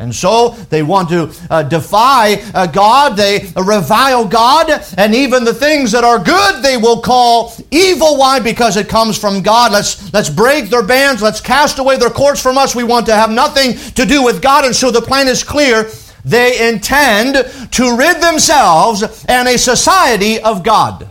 And 0.00 0.14
so 0.14 0.50
they 0.70 0.84
want 0.84 1.08
to 1.08 1.34
uh, 1.50 1.64
defy 1.64 2.34
uh, 2.54 2.68
God, 2.68 3.16
they 3.16 3.50
revile 3.56 4.28
God, 4.28 4.70
and 4.96 5.12
even 5.12 5.42
the 5.42 5.52
things 5.52 5.90
that 5.90 6.04
are 6.04 6.20
good 6.20 6.62
they 6.62 6.76
will 6.76 7.00
call 7.00 7.52
evil. 7.72 8.16
Why? 8.16 8.38
Because 8.38 8.76
it 8.76 8.88
comes 8.88 9.18
from 9.18 9.42
God. 9.42 9.72
Let's, 9.72 10.12
let's 10.14 10.30
break 10.30 10.70
their 10.70 10.84
bands, 10.84 11.20
let's 11.20 11.40
cast 11.40 11.80
away 11.80 11.96
their 11.96 12.10
cords 12.10 12.40
from 12.40 12.56
us. 12.56 12.76
We 12.76 12.84
want 12.84 13.06
to 13.06 13.14
have 13.14 13.30
nothing 13.30 13.74
to 13.94 14.04
do 14.06 14.22
with 14.22 14.40
God. 14.40 14.64
And 14.64 14.74
so 14.74 14.92
the 14.92 15.02
plan 15.02 15.26
is 15.26 15.42
clear. 15.42 15.90
They 16.24 16.68
intend 16.68 17.34
to 17.72 17.96
rid 17.96 18.22
themselves 18.22 19.24
and 19.28 19.48
a 19.48 19.58
society 19.58 20.40
of 20.40 20.62
God. 20.62 21.08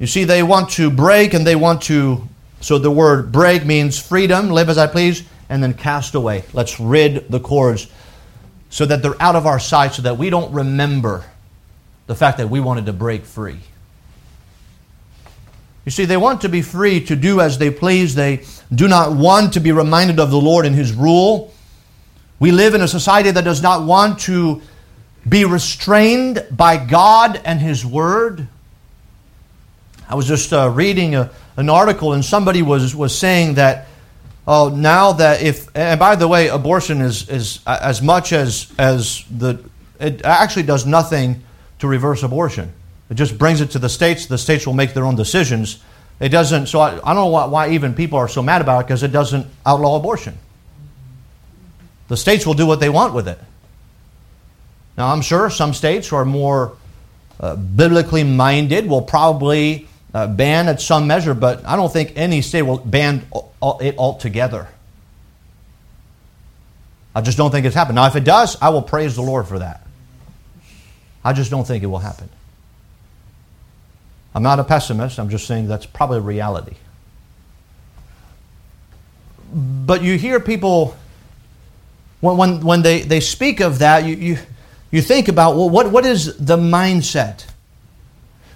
You 0.00 0.08
see, 0.08 0.24
they 0.24 0.42
want 0.42 0.70
to 0.70 0.90
break 0.90 1.34
and 1.34 1.46
they 1.46 1.54
want 1.54 1.82
to 1.82 2.28
so 2.64 2.78
the 2.78 2.90
word 2.90 3.30
break 3.30 3.66
means 3.66 4.00
freedom, 4.00 4.48
live 4.48 4.70
as 4.70 4.78
I 4.78 4.86
please, 4.86 5.22
and 5.50 5.62
then 5.62 5.74
cast 5.74 6.14
away. 6.14 6.44
Let's 6.54 6.80
rid 6.80 7.28
the 7.28 7.38
cords 7.38 7.88
so 8.70 8.86
that 8.86 9.02
they're 9.02 9.20
out 9.20 9.36
of 9.36 9.46
our 9.46 9.60
sight, 9.60 9.92
so 9.92 10.00
that 10.00 10.16
we 10.16 10.30
don't 10.30 10.50
remember 10.50 11.26
the 12.06 12.14
fact 12.14 12.38
that 12.38 12.48
we 12.48 12.60
wanted 12.60 12.86
to 12.86 12.94
break 12.94 13.26
free. 13.26 13.58
You 15.84 15.90
see, 15.90 16.06
they 16.06 16.16
want 16.16 16.40
to 16.40 16.48
be 16.48 16.62
free 16.62 17.04
to 17.04 17.14
do 17.14 17.42
as 17.42 17.58
they 17.58 17.70
please. 17.70 18.14
They 18.14 18.46
do 18.74 18.88
not 18.88 19.12
want 19.12 19.52
to 19.52 19.60
be 19.60 19.70
reminded 19.70 20.18
of 20.18 20.30
the 20.30 20.40
Lord 20.40 20.64
and 20.64 20.74
His 20.74 20.94
rule. 20.94 21.52
We 22.38 22.50
live 22.50 22.74
in 22.74 22.80
a 22.80 22.88
society 22.88 23.30
that 23.30 23.44
does 23.44 23.62
not 23.62 23.86
want 23.86 24.20
to 24.20 24.62
be 25.28 25.44
restrained 25.44 26.46
by 26.50 26.82
God 26.82 27.42
and 27.44 27.60
His 27.60 27.84
Word. 27.84 28.48
I 30.08 30.14
was 30.14 30.26
just 30.26 30.52
uh, 30.52 30.70
reading 30.70 31.14
a, 31.14 31.30
an 31.56 31.70
article, 31.70 32.12
and 32.12 32.24
somebody 32.24 32.62
was, 32.62 32.94
was 32.94 33.16
saying 33.16 33.54
that, 33.54 33.86
oh, 34.46 34.68
now 34.68 35.12
that 35.12 35.42
if, 35.42 35.68
and 35.74 35.98
by 35.98 36.16
the 36.16 36.28
way, 36.28 36.48
abortion 36.48 37.00
is, 37.00 37.28
is 37.28 37.60
as 37.66 38.02
much 38.02 38.32
as, 38.32 38.72
as 38.78 39.24
the, 39.30 39.62
it 39.98 40.24
actually 40.24 40.64
does 40.64 40.86
nothing 40.86 41.42
to 41.78 41.88
reverse 41.88 42.22
abortion. 42.22 42.72
It 43.10 43.14
just 43.14 43.38
brings 43.38 43.60
it 43.60 43.70
to 43.72 43.78
the 43.78 43.88
states. 43.88 44.26
The 44.26 44.38
states 44.38 44.66
will 44.66 44.74
make 44.74 44.94
their 44.94 45.04
own 45.04 45.16
decisions. 45.16 45.82
It 46.20 46.28
doesn't, 46.28 46.66
so 46.66 46.80
I, 46.80 46.94
I 46.94 47.14
don't 47.14 47.16
know 47.16 47.26
why, 47.26 47.46
why 47.46 47.70
even 47.70 47.94
people 47.94 48.18
are 48.18 48.28
so 48.28 48.42
mad 48.42 48.60
about 48.60 48.80
it 48.80 48.86
because 48.86 49.02
it 49.02 49.12
doesn't 49.12 49.46
outlaw 49.64 49.96
abortion. 49.96 50.38
The 52.08 52.16
states 52.16 52.46
will 52.46 52.54
do 52.54 52.66
what 52.66 52.80
they 52.80 52.90
want 52.90 53.14
with 53.14 53.28
it. 53.28 53.38
Now, 54.96 55.12
I'm 55.12 55.22
sure 55.22 55.50
some 55.50 55.74
states 55.74 56.08
who 56.08 56.16
are 56.16 56.24
more 56.24 56.76
uh, 57.40 57.56
biblically 57.56 58.22
minded 58.22 58.86
will 58.86 59.02
probably 59.02 59.88
uh, 60.14 60.28
ban 60.28 60.68
at 60.68 60.80
some 60.80 61.06
measure, 61.08 61.34
but 61.34 61.66
I 61.66 61.74
don't 61.74 61.92
think 61.92 62.12
any 62.14 62.40
state 62.40 62.62
will 62.62 62.78
ban 62.78 63.26
it 63.80 63.98
altogether. 63.98 64.68
I 67.14 67.20
just 67.20 67.36
don't 67.36 67.50
think 67.50 67.66
it's 67.66 67.74
happened. 67.74 67.96
Now, 67.96 68.06
if 68.06 68.16
it 68.16 68.24
does, 68.24 68.56
I 68.62 68.70
will 68.70 68.82
praise 68.82 69.16
the 69.16 69.22
Lord 69.22 69.46
for 69.46 69.58
that. 69.58 69.84
I 71.24 71.32
just 71.32 71.50
don't 71.50 71.66
think 71.66 71.82
it 71.82 71.86
will 71.86 71.98
happen. 71.98 72.28
I'm 74.34 74.42
not 74.42 74.58
a 74.58 74.64
pessimist. 74.64 75.18
I'm 75.18 75.30
just 75.30 75.46
saying 75.46 75.68
that's 75.68 75.86
probably 75.86 76.20
reality. 76.20 76.76
But 79.52 80.02
you 80.02 80.18
hear 80.18 80.40
people, 80.40 80.96
when, 82.20 82.36
when, 82.36 82.60
when 82.60 82.82
they, 82.82 83.02
they 83.02 83.20
speak 83.20 83.60
of 83.60 83.78
that, 83.78 84.04
you, 84.04 84.16
you, 84.16 84.38
you 84.90 85.02
think 85.02 85.28
about, 85.28 85.56
well, 85.56 85.70
what, 85.70 85.90
what 85.90 86.04
is 86.04 86.36
the 86.36 86.56
mindset? 86.56 87.46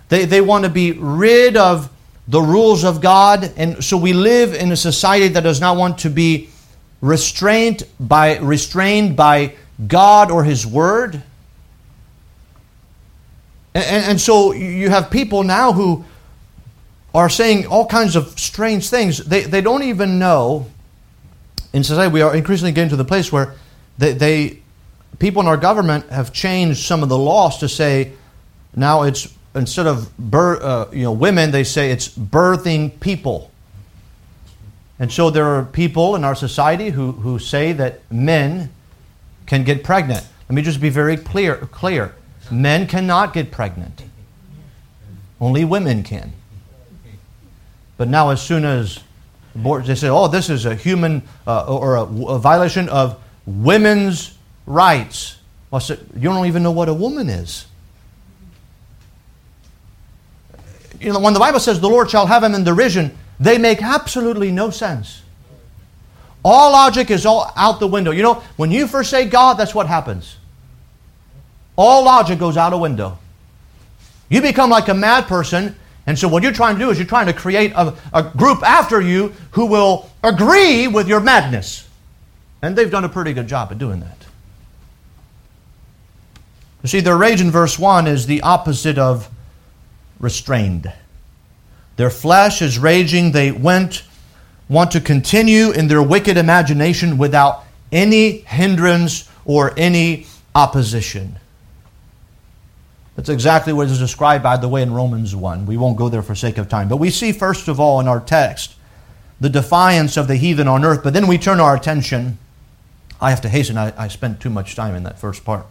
They, 0.08 0.24
they 0.24 0.40
want 0.40 0.64
to 0.64 0.70
be 0.70 0.92
rid 0.92 1.56
of 1.56 1.90
the 2.26 2.40
rules 2.40 2.84
of 2.84 3.00
God. 3.00 3.52
And 3.56 3.82
so 3.82 3.96
we 3.96 4.12
live 4.12 4.54
in 4.54 4.70
a 4.72 4.76
society 4.76 5.28
that 5.28 5.42
does 5.42 5.60
not 5.60 5.76
want 5.76 5.98
to 5.98 6.10
be 6.10 6.50
restrained 7.00 7.84
by, 7.98 8.38
restrained 8.38 9.16
by 9.16 9.54
God 9.86 10.30
or 10.30 10.44
His 10.44 10.66
Word. 10.66 11.22
And, 13.74 14.04
and, 14.04 14.20
so 14.20 14.52
you 14.52 14.90
have 14.90 15.10
people 15.10 15.44
now 15.44 15.72
who 15.72 16.04
are 17.14 17.28
saying 17.28 17.66
all 17.66 17.86
kinds 17.86 18.16
of 18.16 18.38
strange 18.38 18.88
things. 18.90 19.18
They, 19.18 19.42
they 19.42 19.60
don't 19.60 19.84
even 19.84 20.18
know. 20.18 20.66
In 21.72 21.84
society, 21.84 22.12
we 22.12 22.22
are 22.22 22.34
increasingly 22.34 22.72
getting 22.72 22.90
to 22.90 22.96
the 22.96 23.04
place 23.04 23.30
where 23.30 23.54
they, 23.98 24.14
they 24.14 24.62
people 25.18 25.42
in 25.42 25.48
our 25.48 25.56
government 25.56 26.08
have 26.10 26.32
changed 26.32 26.80
some 26.80 27.02
of 27.02 27.08
the 27.08 27.18
laws 27.18 27.58
to 27.58 27.68
say 27.68 28.12
now 28.74 29.02
it's 29.02 29.32
instead 29.58 29.86
of 29.86 30.16
bir- 30.18 30.62
uh, 30.62 30.90
you 30.92 31.02
know 31.02 31.12
women, 31.12 31.50
they 31.50 31.64
say 31.64 31.90
it's 31.90 32.08
birthing 32.08 32.98
people. 33.00 33.50
And 34.98 35.12
so 35.12 35.30
there 35.30 35.46
are 35.46 35.64
people 35.64 36.16
in 36.16 36.24
our 36.24 36.34
society 36.34 36.90
who, 36.90 37.12
who 37.12 37.38
say 37.38 37.72
that 37.72 38.00
men 38.10 38.70
can 39.46 39.62
get 39.62 39.84
pregnant. 39.84 40.26
Let 40.48 40.54
me 40.56 40.62
just 40.62 40.80
be 40.80 40.88
very 40.88 41.16
clear 41.16 41.56
clear. 41.56 42.14
Men 42.50 42.86
cannot 42.86 43.32
get 43.34 43.50
pregnant. 43.50 44.02
Only 45.40 45.64
women 45.64 46.02
can. 46.02 46.32
But 47.96 48.08
now 48.08 48.30
as 48.30 48.40
soon 48.40 48.64
as 48.64 49.00
they 49.54 49.94
say, 49.94 50.08
oh, 50.08 50.28
this 50.28 50.50
is 50.50 50.66
a 50.66 50.74
human 50.74 51.22
uh, 51.46 51.64
or 51.66 51.96
a, 51.96 52.02
a, 52.02 52.38
violation 52.38 52.88
of 52.88 53.20
women's 53.44 54.36
rights. 54.66 55.38
Well, 55.70 55.80
so 55.80 55.96
you 56.14 56.28
don't 56.28 56.46
even 56.46 56.62
know 56.62 56.70
what 56.70 56.88
a 56.88 56.94
woman 56.94 57.28
is. 57.28 57.66
You 61.00 61.12
know, 61.12 61.20
when 61.20 61.34
the 61.34 61.40
Bible 61.40 61.60
says 61.60 61.80
the 61.80 61.88
Lord 61.88 62.10
shall 62.10 62.26
have 62.26 62.42
him 62.42 62.54
in 62.54 62.64
derision, 62.64 63.16
they 63.40 63.58
make 63.58 63.82
absolutely 63.82 64.50
no 64.50 64.70
sense. 64.70 65.22
All 66.44 66.72
logic 66.72 67.10
is 67.10 67.26
all 67.26 67.52
out 67.56 67.80
the 67.80 67.86
window. 67.86 68.10
You 68.10 68.22
know, 68.22 68.34
when 68.56 68.70
you 68.70 68.86
first 68.86 69.10
say 69.10 69.28
God, 69.28 69.54
that's 69.54 69.74
what 69.74 69.86
happens. 69.86 70.36
All 71.76 72.04
logic 72.04 72.38
goes 72.38 72.56
out 72.56 72.72
a 72.72 72.76
window. 72.76 73.18
You 74.28 74.42
become 74.42 74.70
like 74.70 74.88
a 74.88 74.94
mad 74.94 75.26
person, 75.26 75.76
and 76.06 76.18
so 76.18 76.28
what 76.28 76.42
you're 76.42 76.52
trying 76.52 76.74
to 76.76 76.80
do 76.80 76.90
is 76.90 76.98
you're 76.98 77.06
trying 77.06 77.26
to 77.26 77.32
create 77.32 77.72
a, 77.72 77.94
a 78.12 78.22
group 78.22 78.62
after 78.62 79.00
you 79.00 79.32
who 79.52 79.66
will 79.66 80.10
agree 80.22 80.88
with 80.88 81.08
your 81.08 81.20
madness. 81.20 81.88
And 82.62 82.76
they've 82.76 82.90
done 82.90 83.04
a 83.04 83.08
pretty 83.08 83.32
good 83.32 83.46
job 83.46 83.70
at 83.70 83.78
doing 83.78 84.00
that. 84.00 84.16
You 86.82 86.88
see, 86.88 87.00
their 87.00 87.16
rage 87.16 87.40
in 87.40 87.50
verse 87.50 87.78
1 87.78 88.06
is 88.06 88.26
the 88.26 88.40
opposite 88.42 88.98
of 88.98 89.28
restrained. 90.20 90.92
Their 91.96 92.10
flesh 92.10 92.62
is 92.62 92.78
raging. 92.78 93.32
They 93.32 93.50
went, 93.50 94.02
want 94.68 94.92
to 94.92 95.00
continue 95.00 95.70
in 95.70 95.88
their 95.88 96.02
wicked 96.02 96.36
imagination 96.36 97.18
without 97.18 97.64
any 97.90 98.38
hindrance 98.38 99.28
or 99.44 99.72
any 99.76 100.26
opposition. 100.54 101.38
That's 103.16 103.28
exactly 103.28 103.72
what 103.72 103.88
is 103.88 103.98
described, 103.98 104.44
by 104.44 104.58
the 104.58 104.68
way, 104.68 104.80
in 104.80 104.92
Romans 104.92 105.34
1. 105.34 105.66
We 105.66 105.76
won't 105.76 105.96
go 105.96 106.08
there 106.08 106.22
for 106.22 106.36
sake 106.36 106.56
of 106.56 106.68
time. 106.68 106.88
But 106.88 106.98
we 106.98 107.10
see, 107.10 107.32
first 107.32 107.66
of 107.66 107.80
all, 107.80 107.98
in 107.98 108.06
our 108.06 108.20
text, 108.20 108.76
the 109.40 109.48
defiance 109.48 110.16
of 110.16 110.28
the 110.28 110.36
heathen 110.36 110.68
on 110.68 110.84
earth. 110.84 111.02
But 111.02 111.14
then 111.14 111.26
we 111.26 111.36
turn 111.36 111.58
our 111.58 111.74
attention. 111.74 112.38
I 113.20 113.30
have 113.30 113.40
to 113.40 113.48
hasten, 113.48 113.76
I, 113.76 113.92
I 114.00 114.06
spent 114.06 114.40
too 114.40 114.50
much 114.50 114.76
time 114.76 114.94
in 114.94 115.02
that 115.02 115.18
first 115.18 115.44
part. 115.44 115.66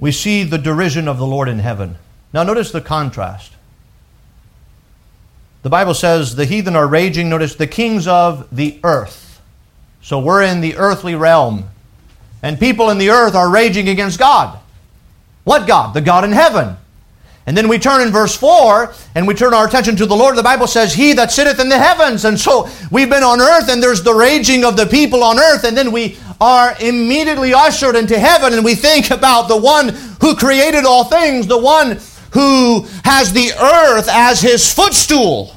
We 0.00 0.10
see 0.10 0.42
the 0.42 0.58
derision 0.58 1.06
of 1.06 1.18
the 1.18 1.26
Lord 1.26 1.48
in 1.48 1.60
heaven. 1.60 1.96
Now, 2.36 2.42
notice 2.42 2.70
the 2.70 2.82
contrast. 2.82 3.50
The 5.62 5.70
Bible 5.70 5.94
says 5.94 6.36
the 6.36 6.44
heathen 6.44 6.76
are 6.76 6.86
raging. 6.86 7.30
Notice 7.30 7.54
the 7.54 7.66
kings 7.66 8.06
of 8.06 8.46
the 8.54 8.78
earth. 8.84 9.40
So 10.02 10.18
we're 10.18 10.42
in 10.42 10.60
the 10.60 10.76
earthly 10.76 11.14
realm. 11.14 11.70
And 12.42 12.60
people 12.60 12.90
in 12.90 12.98
the 12.98 13.08
earth 13.08 13.34
are 13.34 13.48
raging 13.48 13.88
against 13.88 14.18
God. 14.18 14.58
What 15.44 15.66
God? 15.66 15.94
The 15.94 16.02
God 16.02 16.24
in 16.24 16.32
heaven. 16.32 16.76
And 17.46 17.56
then 17.56 17.68
we 17.68 17.78
turn 17.78 18.02
in 18.02 18.12
verse 18.12 18.36
4 18.36 18.92
and 19.14 19.26
we 19.26 19.32
turn 19.32 19.54
our 19.54 19.66
attention 19.66 19.96
to 19.96 20.04
the 20.04 20.14
Lord. 20.14 20.36
The 20.36 20.42
Bible 20.42 20.66
says, 20.66 20.92
He 20.92 21.14
that 21.14 21.32
sitteth 21.32 21.58
in 21.58 21.70
the 21.70 21.78
heavens. 21.78 22.26
And 22.26 22.38
so 22.38 22.68
we've 22.90 23.08
been 23.08 23.22
on 23.22 23.40
earth 23.40 23.70
and 23.70 23.82
there's 23.82 24.02
the 24.02 24.12
raging 24.12 24.62
of 24.62 24.76
the 24.76 24.84
people 24.84 25.24
on 25.24 25.38
earth. 25.38 25.64
And 25.64 25.74
then 25.74 25.90
we 25.90 26.18
are 26.38 26.76
immediately 26.80 27.54
ushered 27.54 27.96
into 27.96 28.18
heaven 28.18 28.52
and 28.52 28.62
we 28.62 28.74
think 28.74 29.10
about 29.10 29.48
the 29.48 29.56
one 29.56 29.88
who 30.20 30.36
created 30.36 30.84
all 30.84 31.04
things, 31.04 31.46
the 31.46 31.56
one 31.56 31.98
who 32.32 32.86
has 33.04 33.32
the 33.32 33.52
earth 33.52 34.08
as 34.10 34.40
his 34.40 34.72
footstool, 34.72 35.52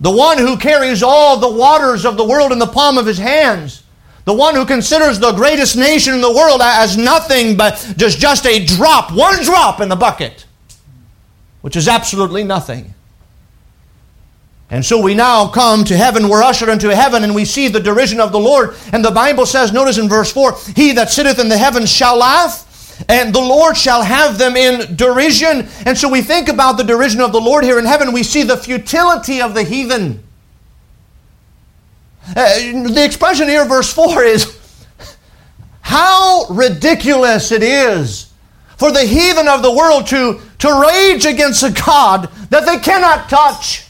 the 0.00 0.10
one 0.10 0.38
who 0.38 0.56
carries 0.56 1.02
all 1.02 1.38
the 1.38 1.50
waters 1.50 2.04
of 2.04 2.16
the 2.16 2.24
world 2.24 2.52
in 2.52 2.58
the 2.58 2.66
palm 2.66 2.98
of 2.98 3.06
his 3.06 3.18
hands, 3.18 3.82
the 4.24 4.34
one 4.34 4.54
who 4.54 4.64
considers 4.64 5.18
the 5.18 5.32
greatest 5.32 5.76
nation 5.76 6.14
in 6.14 6.20
the 6.20 6.32
world 6.32 6.60
as 6.62 6.96
nothing 6.96 7.56
but 7.56 7.74
just, 7.96 8.18
just 8.18 8.46
a 8.46 8.64
drop, 8.64 9.12
one 9.12 9.42
drop 9.42 9.80
in 9.80 9.88
the 9.88 9.96
bucket, 9.96 10.46
which 11.60 11.76
is 11.76 11.88
absolutely 11.88 12.44
nothing. 12.44 12.94
And 14.70 14.84
so 14.84 15.00
we 15.00 15.14
now 15.14 15.48
come 15.48 15.84
to 15.84 15.96
heaven, 15.96 16.28
we're 16.28 16.42
ushered 16.42 16.70
into 16.70 16.94
heaven, 16.94 17.22
and 17.22 17.34
we 17.34 17.44
see 17.44 17.68
the 17.68 17.80
derision 17.80 18.18
of 18.18 18.32
the 18.32 18.40
Lord. 18.40 18.74
And 18.92 19.04
the 19.04 19.10
Bible 19.10 19.46
says, 19.46 19.72
notice 19.72 19.98
in 19.98 20.08
verse 20.08 20.32
4 20.32 20.56
He 20.74 20.92
that 20.92 21.10
sitteth 21.10 21.38
in 21.38 21.48
the 21.48 21.58
heavens 21.58 21.92
shall 21.92 22.16
laugh 22.16 22.73
and 23.08 23.34
the 23.34 23.40
Lord 23.40 23.76
shall 23.76 24.02
have 24.02 24.38
them 24.38 24.56
in 24.56 24.96
derision. 24.96 25.68
And 25.84 25.96
so 25.96 26.08
we 26.08 26.22
think 26.22 26.48
about 26.48 26.76
the 26.76 26.84
derision 26.84 27.20
of 27.20 27.32
the 27.32 27.40
Lord 27.40 27.64
here 27.64 27.78
in 27.78 27.84
heaven. 27.84 28.12
We 28.12 28.22
see 28.22 28.42
the 28.42 28.56
futility 28.56 29.40
of 29.40 29.54
the 29.54 29.62
heathen. 29.62 30.22
Uh, 32.28 32.32
the 32.34 33.04
expression 33.04 33.48
here, 33.48 33.64
verse 33.66 33.92
4, 33.92 34.22
is 34.22 34.58
how 35.80 36.46
ridiculous 36.48 37.52
it 37.52 37.62
is 37.62 38.32
for 38.78 38.90
the 38.90 39.04
heathen 39.04 39.48
of 39.48 39.62
the 39.62 39.72
world 39.72 40.06
to, 40.08 40.40
to 40.58 40.82
rage 40.86 41.26
against 41.26 41.62
a 41.62 41.70
God 41.70 42.30
that 42.50 42.64
they 42.64 42.78
cannot 42.78 43.28
touch. 43.28 43.86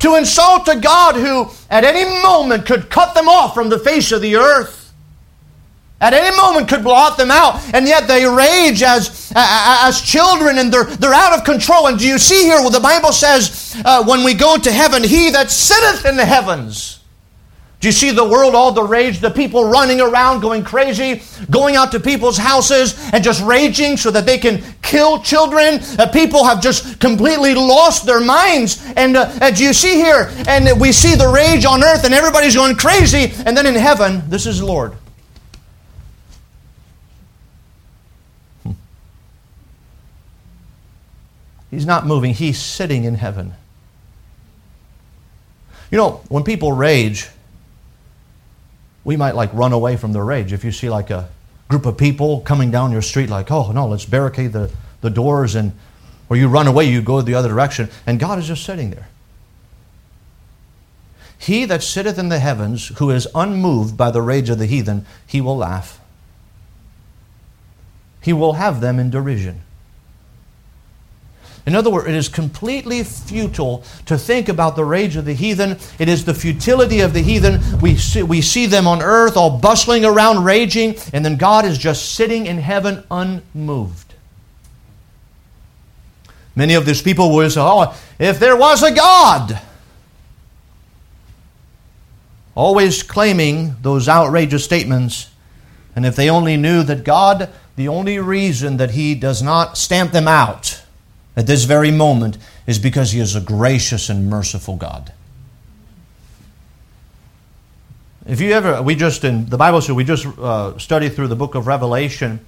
To 0.00 0.14
insult 0.14 0.66
a 0.68 0.80
God 0.80 1.16
who 1.16 1.50
at 1.68 1.84
any 1.84 2.04
moment 2.22 2.64
could 2.64 2.88
cut 2.88 3.14
them 3.14 3.28
off 3.28 3.54
from 3.54 3.68
the 3.68 3.78
face 3.78 4.12
of 4.12 4.22
the 4.22 4.36
earth 4.36 4.79
at 6.00 6.12
any 6.12 6.34
moment 6.36 6.68
could 6.68 6.82
blot 6.82 7.16
them 7.16 7.30
out 7.30 7.60
and 7.74 7.86
yet 7.86 8.06
they 8.08 8.26
rage 8.26 8.82
as 8.82 9.32
as 9.36 10.00
children 10.00 10.58
and 10.58 10.72
they're 10.72 10.84
they're 10.84 11.14
out 11.14 11.36
of 11.36 11.44
control 11.44 11.86
and 11.86 11.98
do 11.98 12.06
you 12.06 12.18
see 12.18 12.42
here 12.42 12.56
well 12.56 12.70
the 12.70 12.80
bible 12.80 13.12
says 13.12 13.76
uh, 13.84 14.04
when 14.04 14.24
we 14.24 14.34
go 14.34 14.56
to 14.56 14.72
heaven 14.72 15.02
he 15.02 15.30
that 15.30 15.50
sitteth 15.50 16.04
in 16.04 16.16
the 16.16 16.24
heavens 16.24 17.00
do 17.80 17.88
you 17.88 17.92
see 17.92 18.10
the 18.10 18.28
world, 18.28 18.54
all 18.54 18.72
the 18.72 18.82
rage, 18.82 19.20
the 19.20 19.30
people 19.30 19.64
running 19.64 20.02
around, 20.02 20.40
going 20.40 20.62
crazy, 20.62 21.22
going 21.48 21.76
out 21.76 21.90
to 21.92 22.00
people's 22.00 22.36
houses 22.36 22.94
and 23.14 23.24
just 23.24 23.42
raging 23.42 23.96
so 23.96 24.10
that 24.10 24.26
they 24.26 24.36
can 24.36 24.62
kill 24.82 25.22
children? 25.22 25.80
Uh, 25.98 26.06
people 26.12 26.44
have 26.44 26.60
just 26.60 27.00
completely 27.00 27.54
lost 27.54 28.04
their 28.04 28.20
minds. 28.20 28.84
And, 28.96 29.16
uh, 29.16 29.32
and 29.40 29.56
do 29.56 29.64
you 29.64 29.72
see 29.72 29.94
here? 29.94 30.30
And 30.46 30.78
we 30.78 30.92
see 30.92 31.14
the 31.14 31.28
rage 31.28 31.64
on 31.64 31.82
earth 31.82 32.04
and 32.04 32.12
everybody's 32.12 32.54
going 32.54 32.76
crazy. 32.76 33.32
And 33.46 33.56
then 33.56 33.64
in 33.64 33.74
heaven, 33.74 34.28
this 34.28 34.44
is 34.44 34.62
Lord. 34.62 34.92
He's 41.70 41.86
not 41.86 42.06
moving, 42.06 42.34
he's 42.34 42.58
sitting 42.58 43.04
in 43.04 43.14
heaven. 43.14 43.54
You 45.90 45.98
know, 45.98 46.22
when 46.28 46.44
people 46.44 46.72
rage, 46.72 47.28
we 49.04 49.16
might 49.16 49.34
like 49.34 49.52
run 49.52 49.72
away 49.72 49.96
from 49.96 50.12
the 50.12 50.22
rage. 50.22 50.52
If 50.52 50.64
you 50.64 50.72
see 50.72 50.88
like 50.88 51.10
a 51.10 51.28
group 51.68 51.86
of 51.86 51.96
people 51.96 52.40
coming 52.40 52.70
down 52.70 52.92
your 52.92 53.02
street, 53.02 53.30
like, 53.30 53.50
oh 53.50 53.72
no, 53.72 53.86
let's 53.86 54.04
barricade 54.04 54.52
the, 54.52 54.70
the 55.00 55.10
doors, 55.10 55.54
and 55.54 55.72
or 56.28 56.36
you 56.36 56.48
run 56.48 56.66
away, 56.66 56.84
you 56.84 57.02
go 57.02 57.20
the 57.20 57.34
other 57.34 57.48
direction, 57.48 57.88
and 58.06 58.20
God 58.20 58.38
is 58.38 58.46
just 58.46 58.64
sitting 58.64 58.90
there. 58.90 59.08
He 61.38 61.64
that 61.64 61.82
sitteth 61.82 62.18
in 62.18 62.28
the 62.28 62.38
heavens, 62.38 62.88
who 62.98 63.10
is 63.10 63.26
unmoved 63.34 63.96
by 63.96 64.10
the 64.10 64.20
rage 64.20 64.50
of 64.50 64.58
the 64.58 64.66
heathen, 64.66 65.06
he 65.26 65.40
will 65.40 65.56
laugh. 65.56 65.98
He 68.20 68.32
will 68.32 68.54
have 68.54 68.80
them 68.80 68.98
in 68.98 69.10
derision. 69.10 69.62
In 71.66 71.74
other 71.74 71.90
words, 71.90 72.08
it 72.08 72.14
is 72.14 72.28
completely 72.28 73.02
futile 73.04 73.84
to 74.06 74.16
think 74.16 74.48
about 74.48 74.76
the 74.76 74.84
rage 74.84 75.16
of 75.16 75.24
the 75.24 75.34
heathen. 75.34 75.78
It 75.98 76.08
is 76.08 76.24
the 76.24 76.34
futility 76.34 77.00
of 77.00 77.12
the 77.12 77.20
heathen. 77.20 77.60
We 77.80 77.96
see, 77.96 78.22
we 78.22 78.40
see 78.40 78.66
them 78.66 78.86
on 78.86 79.02
earth 79.02 79.36
all 79.36 79.58
bustling 79.58 80.04
around, 80.04 80.44
raging, 80.44 80.96
and 81.12 81.24
then 81.24 81.36
God 81.36 81.64
is 81.64 81.76
just 81.76 82.14
sitting 82.14 82.46
in 82.46 82.58
heaven 82.58 83.04
unmoved. 83.10 84.14
Many 86.56 86.74
of 86.74 86.86
these 86.86 87.02
people 87.02 87.34
will 87.34 87.48
say, 87.50 87.60
Oh, 87.60 87.94
if 88.18 88.40
there 88.40 88.56
was 88.56 88.82
a 88.82 88.92
God, 88.92 89.60
always 92.54 93.02
claiming 93.02 93.76
those 93.82 94.08
outrageous 94.08 94.64
statements, 94.64 95.30
and 95.94 96.04
if 96.06 96.16
they 96.16 96.30
only 96.30 96.56
knew 96.56 96.82
that 96.82 97.04
God, 97.04 97.50
the 97.76 97.88
only 97.88 98.18
reason 98.18 98.78
that 98.78 98.92
He 98.92 99.14
does 99.14 99.42
not 99.42 99.78
stamp 99.78 100.12
them 100.12 100.26
out, 100.26 100.79
at 101.40 101.46
this 101.46 101.64
very 101.64 101.90
moment 101.90 102.36
is 102.66 102.78
because 102.78 103.12
He 103.12 103.18
is 103.18 103.34
a 103.34 103.40
gracious 103.40 104.10
and 104.10 104.28
merciful 104.28 104.76
God. 104.76 105.10
If 108.26 108.42
you 108.42 108.52
ever, 108.52 108.82
we 108.82 108.94
just 108.94 109.24
in 109.24 109.46
the 109.46 109.56
Bible 109.56 109.80
so 109.80 109.94
we 109.94 110.04
just 110.04 110.26
uh, 110.26 110.76
studied 110.76 111.14
through 111.14 111.28
the 111.28 111.36
book 111.36 111.54
of 111.54 111.66
Revelation, 111.66 112.40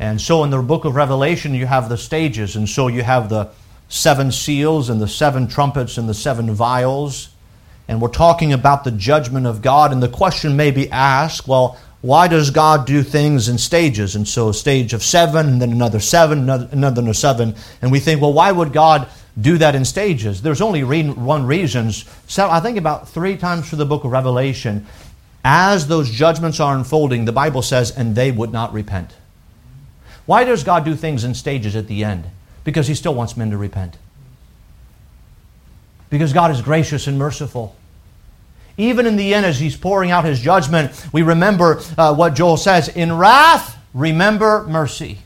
and 0.00 0.20
so 0.20 0.42
in 0.42 0.50
the 0.50 0.60
book 0.60 0.84
of 0.84 0.96
Revelation 0.96 1.54
you 1.54 1.66
have 1.66 1.88
the 1.88 1.96
stages, 1.96 2.56
and 2.56 2.68
so 2.68 2.88
you 2.88 3.04
have 3.04 3.28
the 3.28 3.48
seven 3.88 4.32
seals 4.32 4.90
and 4.90 5.00
the 5.00 5.06
seven 5.06 5.46
trumpets 5.46 5.96
and 5.96 6.08
the 6.08 6.14
seven 6.14 6.50
vials, 6.50 7.28
and 7.86 8.02
we're 8.02 8.08
talking 8.08 8.52
about 8.52 8.82
the 8.82 8.90
judgment 8.90 9.46
of 9.46 9.62
God. 9.62 9.92
And 9.92 10.02
the 10.02 10.08
question 10.08 10.56
may 10.56 10.72
be 10.72 10.90
asked, 10.90 11.46
well, 11.46 11.78
why 12.02 12.26
does 12.26 12.50
God 12.50 12.84
do 12.84 13.04
things 13.04 13.48
in 13.48 13.58
stages? 13.58 14.16
And 14.16 14.26
so, 14.26 14.48
a 14.48 14.54
stage 14.54 14.92
of 14.92 15.04
seven, 15.04 15.46
and 15.46 15.62
then 15.62 15.70
another 15.70 16.00
seven, 16.00 16.40
another, 16.40 16.68
another 16.72 17.14
seven. 17.14 17.54
And 17.80 17.92
we 17.92 18.00
think, 18.00 18.20
well, 18.20 18.32
why 18.32 18.50
would 18.50 18.72
God 18.72 19.08
do 19.40 19.56
that 19.58 19.76
in 19.76 19.84
stages? 19.84 20.42
There's 20.42 20.60
only 20.60 20.82
one 20.82 21.46
reason. 21.46 21.92
So 22.26 22.50
I 22.50 22.58
think 22.58 22.76
about 22.76 23.08
three 23.08 23.36
times 23.36 23.68
through 23.68 23.78
the 23.78 23.86
book 23.86 24.02
of 24.02 24.10
Revelation, 24.10 24.84
as 25.44 25.86
those 25.86 26.10
judgments 26.10 26.58
are 26.58 26.76
unfolding, 26.76 27.24
the 27.24 27.32
Bible 27.32 27.62
says, 27.62 27.96
and 27.96 28.16
they 28.16 28.32
would 28.32 28.52
not 28.52 28.72
repent. 28.72 29.14
Why 30.26 30.42
does 30.42 30.64
God 30.64 30.84
do 30.84 30.96
things 30.96 31.22
in 31.22 31.34
stages 31.34 31.76
at 31.76 31.86
the 31.86 32.02
end? 32.02 32.24
Because 32.64 32.88
He 32.88 32.96
still 32.96 33.14
wants 33.14 33.36
men 33.36 33.50
to 33.50 33.56
repent. 33.56 33.96
Because 36.10 36.32
God 36.32 36.50
is 36.50 36.62
gracious 36.62 37.06
and 37.06 37.16
merciful. 37.16 37.76
Even 38.76 39.06
in 39.06 39.16
the 39.16 39.34
end, 39.34 39.44
as 39.44 39.60
he's 39.60 39.76
pouring 39.76 40.10
out 40.10 40.24
his 40.24 40.40
judgment, 40.40 41.06
we 41.12 41.22
remember 41.22 41.82
uh, 41.98 42.14
what 42.14 42.34
Joel 42.34 42.56
says 42.56 42.88
In 42.88 43.12
wrath, 43.16 43.78
remember 43.92 44.66
mercy. 44.68 45.18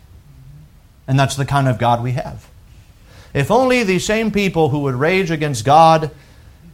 And 1.09 1.19
that's 1.19 1.37
the 1.37 1.47
kind 1.47 1.69
of 1.69 1.79
God 1.79 2.03
we 2.03 2.13
have. 2.13 2.49
If 3.33 3.51
only 3.51 3.85
these 3.85 4.05
same 4.05 4.31
people 4.31 4.71
who 4.71 4.81
would 4.81 4.95
rage 4.95 5.31
against 5.31 5.65
God 5.65 6.11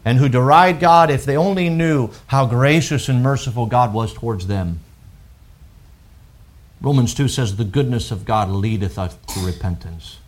and 0.05 0.18
who 0.18 0.29
deride 0.29 0.81
God, 0.81 1.11
if 1.11 1.25
they 1.25 1.37
only 1.37 1.68
knew 1.68 2.11
how 2.29 2.47
gracious 2.47 3.09
and 3.09 3.23
merciful 3.23 3.66
God 3.66 3.93
was 3.93 4.14
towards 4.14 4.47
them. 4.47 4.81
Romans 6.81 7.14
2 7.14 7.29
says, 7.29 7.57
The 7.57 7.64
goodness 7.64 8.11
of 8.11 8.25
God 8.25 8.49
leadeth 8.49 8.99
us 8.99 9.16
to 9.35 9.41
repentance. 9.41 10.18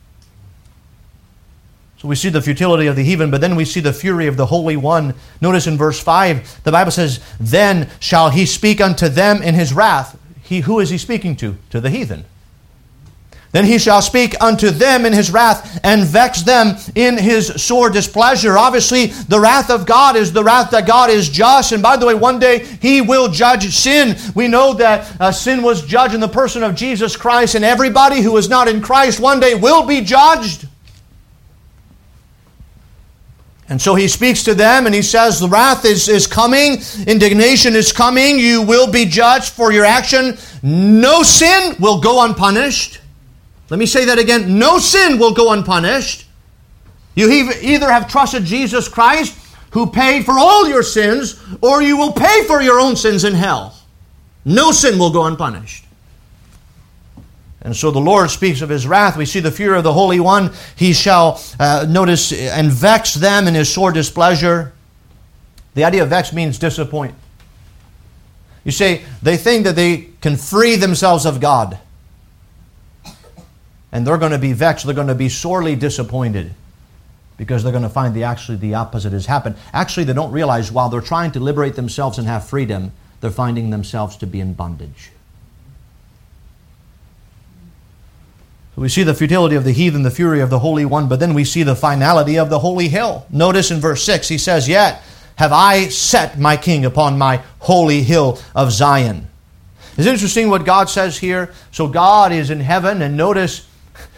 So 2.05 2.09
we 2.09 2.17
see 2.17 2.29
the 2.29 2.43
futility 2.43 2.87
of 2.87 2.97
the 2.97 3.03
heathen, 3.03 3.31
but 3.31 3.41
then 3.41 3.57
we 3.57 3.65
see 3.65 3.81
the 3.81 3.91
fury 3.91 4.27
of 4.27 4.37
the 4.37 4.45
Holy 4.45 4.77
One. 4.77 5.15
Notice 5.41 5.67
in 5.67 5.79
verse 5.79 5.99
5, 5.99 6.63
the 6.63 6.71
Bible 6.71 6.91
says, 6.91 7.19
Then 7.41 7.89
shall 7.99 8.29
he 8.29 8.45
speak 8.45 8.79
unto 8.83 9.09
them 9.09 9.41
in 9.41 9.55
his 9.55 9.73
wrath. 9.73 10.19
He, 10.43 10.61
who 10.61 10.81
is 10.81 10.91
he 10.91 10.99
speaking 10.99 11.35
to? 11.37 11.57
To 11.71 11.81
the 11.81 11.89
heathen. 11.89 12.27
Then 13.53 13.65
he 13.65 13.79
shall 13.79 14.03
speak 14.03 14.35
unto 14.43 14.69
them 14.69 15.07
in 15.07 15.15
his 15.15 15.31
wrath 15.31 15.81
and 15.83 16.05
vex 16.05 16.43
them 16.43 16.77
in 16.95 17.17
his 17.17 17.47
sore 17.63 17.89
displeasure. 17.89 18.59
Obviously, 18.59 19.07
the 19.07 19.41
wrath 19.41 19.71
of 19.71 19.87
God 19.87 20.15
is 20.15 20.31
the 20.31 20.45
wrath 20.45 20.73
that 20.73 20.87
God 20.87 21.09
is 21.09 21.31
just. 21.31 21.73
And 21.73 21.83
by 21.83 21.97
the 21.97 22.05
way, 22.05 22.15
one 22.15 22.39
day 22.39 22.67
he 22.83 23.01
will 23.01 23.31
judge 23.31 23.75
sin. 23.75 24.19
We 24.35 24.47
know 24.47 24.75
that 24.75 25.11
uh, 25.19 25.33
sin 25.33 25.63
was 25.63 25.87
judged 25.87 26.13
in 26.13 26.21
the 26.21 26.29
person 26.29 26.63
of 26.63 26.75
Jesus 26.75 27.17
Christ, 27.17 27.55
and 27.55 27.65
everybody 27.65 28.21
who 28.21 28.37
is 28.37 28.51
not 28.51 28.69
in 28.69 28.83
Christ 28.83 29.21
one 29.21 29.41
day 29.41 29.55
will 29.55 29.87
be 29.87 30.03
judged. 30.03 30.69
And 33.69 33.81
so 33.81 33.95
he 33.95 34.09
speaks 34.09 34.43
to 34.45 34.55
them 34.55 34.87
and 34.87 34.95
he 34.95 35.03
says, 35.03 35.41
The 35.41 35.49
wrath 35.49 35.85
is, 35.85 36.09
is 36.09 36.27
coming, 36.27 36.83
indignation 37.07 37.75
is 37.75 37.93
coming, 37.93 38.39
you 38.39 38.63
will 38.63 38.91
be 38.91 39.07
judged 39.07 39.53
for 39.53 39.73
your 39.73 39.87
action. 39.87 40.37
No 40.63 41.23
sin 41.23 41.75
will 41.81 42.01
go 42.01 42.25
unpunished. 42.25 43.01
Let 43.71 43.79
me 43.79 43.87
say 43.87 44.05
that 44.05 44.19
again 44.19 44.59
no 44.59 44.79
sin 44.79 45.19
will 45.19 45.33
go 45.33 45.53
unpunished. 45.53 46.27
You 47.15 47.31
either 47.31 47.91
have 47.91 48.09
trusted 48.09 48.45
Jesus 48.45 48.89
Christ, 48.89 49.39
who 49.71 49.87
paid 49.87 50.25
for 50.25 50.39
all 50.39 50.69
your 50.69 50.83
sins, 50.83 51.41
or 51.61 51.81
you 51.81 51.97
will 51.97 52.13
pay 52.13 52.45
for 52.47 52.61
your 52.61 52.81
own 52.81 52.97
sins 52.97 53.25
in 53.25 53.35
hell. 53.35 53.77
No 54.45 54.73
sin 54.73 54.99
will 54.99 55.11
go 55.11 55.25
unpunished. 55.25 55.84
And 57.65 57.75
so 57.75 57.91
the 57.91 58.01
Lord 58.01 58.31
speaks 58.31 58.61
of 58.61 58.69
his 58.69 58.87
wrath. 58.87 59.17
We 59.17 59.25
see 59.25 59.41
the 59.41 59.51
fear 59.51 59.75
of 59.75 59.85
the 59.85 59.93
Holy 59.93 60.21
One. 60.21 60.53
He 60.77 60.93
shall, 60.93 61.43
uh, 61.59 61.87
notice, 61.89 62.31
and 62.31 62.71
vex 62.71 63.15
them 63.15 63.49
in 63.49 63.55
his 63.55 63.73
sore 63.73 63.91
displeasure. 63.91 64.75
The 65.73 65.85
idea 65.85 66.03
of 66.03 66.11
vex 66.11 66.33
means 66.33 66.59
disappoint. 66.59 67.15
You 68.65 68.71
see, 68.71 69.03
they 69.23 69.39
think 69.39 69.65
that 69.65 69.77
they 69.77 70.09
can 70.21 70.37
free 70.37 70.77
themselves 70.77 71.25
of 71.25 71.41
God. 71.41 71.79
And 73.91 74.07
they're 74.07 74.19
going 74.19 74.33
to 74.33 74.39
be 74.39 74.53
vexed. 74.53 74.85
They're 74.85 74.95
going 74.95 75.07
to 75.09 75.15
be 75.15 75.29
sorely 75.31 75.75
disappointed 75.75 76.53
because 77.37 77.63
they're 77.63 77.73
going 77.73 77.83
to 77.83 77.89
find 77.89 78.15
the 78.15 78.25
actually 78.25 78.59
the 78.59 78.75
opposite 78.75 79.13
has 79.13 79.27
happened. 79.27 79.57
Actually, 79.73 80.05
they 80.05 80.13
don't 80.13 80.33
realize 80.33 80.71
while 80.71 80.89
they're 80.89 81.01
trying 81.01 81.33
to 81.33 81.41
liberate 81.41 81.77
themselves 81.77 82.19
and 82.19 82.27
have 82.27 82.47
freedom, 82.47 82.93
they're 83.21 83.31
finding 83.31 83.71
themselves 83.71 84.17
to 84.19 84.27
be 84.27 84.41
in 84.41 84.53
bondage. 84.53 85.11
We 88.77 88.89
see 88.89 89.05
the 89.05 89.15
futility 89.15 89.55
of 89.55 89.65
the 89.65 89.73
heathen, 89.73 90.03
the 90.03 90.11
fury 90.11 90.41
of 90.41 90.51
the 90.51 90.59
Holy 90.59 90.85
One, 90.85 91.09
but 91.09 91.21
then 91.21 91.35
we 91.35 91.45
see 91.45 91.63
the 91.63 91.77
finality 91.77 92.39
of 92.39 92.51
the 92.51 92.59
holy 92.59 92.89
hill. 92.89 93.27
Notice 93.31 93.71
in 93.71 93.81
verse 93.81 94.03
6, 94.03 94.29
he 94.29 94.39
says, 94.39 94.69
Yet 94.69 95.03
have 95.37 95.53
I 95.53 95.89
set 95.89 96.39
my 96.39 96.57
king 96.57 96.85
upon 96.85 97.19
my 97.19 97.43
holy 97.61 98.03
hill 98.03 98.41
of 98.55 98.73
Zion. 98.73 99.29
It's 99.97 100.09
interesting 100.09 100.51
what 100.51 100.65
God 100.65 100.89
says 100.89 101.19
here. 101.19 101.53
So 101.71 101.87
God 101.87 102.33
is 102.33 102.51
in 102.51 102.61
heaven, 102.61 103.01
and 103.01 103.17
notice 103.17 103.69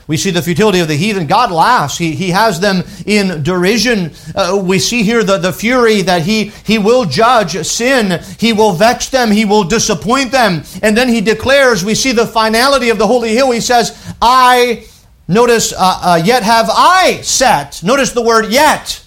we 0.06 0.16
see 0.16 0.30
the 0.30 0.42
futility 0.42 0.78
of 0.78 0.86
the 0.86 0.94
heathen. 0.94 1.26
God 1.26 1.50
laughs. 1.50 1.98
He, 1.98 2.12
he 2.14 2.30
has 2.30 2.60
them 2.60 2.84
in 3.06 3.42
derision. 3.42 4.12
Uh, 4.36 4.60
we 4.62 4.78
see 4.78 5.02
here 5.02 5.24
the, 5.24 5.38
the 5.38 5.52
fury 5.52 6.02
that 6.02 6.22
he, 6.22 6.52
he 6.64 6.78
will 6.78 7.04
judge 7.06 7.56
sin. 7.66 8.22
He 8.38 8.52
will 8.52 8.72
vex 8.72 9.08
them. 9.08 9.32
He 9.32 9.44
will 9.44 9.64
disappoint 9.64 10.30
them. 10.30 10.62
And 10.80 10.96
then 10.96 11.08
he 11.08 11.20
declares, 11.20 11.84
we 11.84 11.96
see 11.96 12.12
the 12.12 12.26
finality 12.26 12.90
of 12.90 12.98
the 12.98 13.06
holy 13.06 13.30
hill. 13.30 13.50
He 13.50 13.60
says, 13.60 14.14
I, 14.22 14.86
notice, 15.26 15.72
uh, 15.72 15.76
uh, 15.78 16.22
yet 16.24 16.44
have 16.44 16.66
I 16.70 17.20
set. 17.22 17.82
Notice 17.82 18.12
the 18.12 18.22
word 18.22 18.52
yet. 18.52 19.02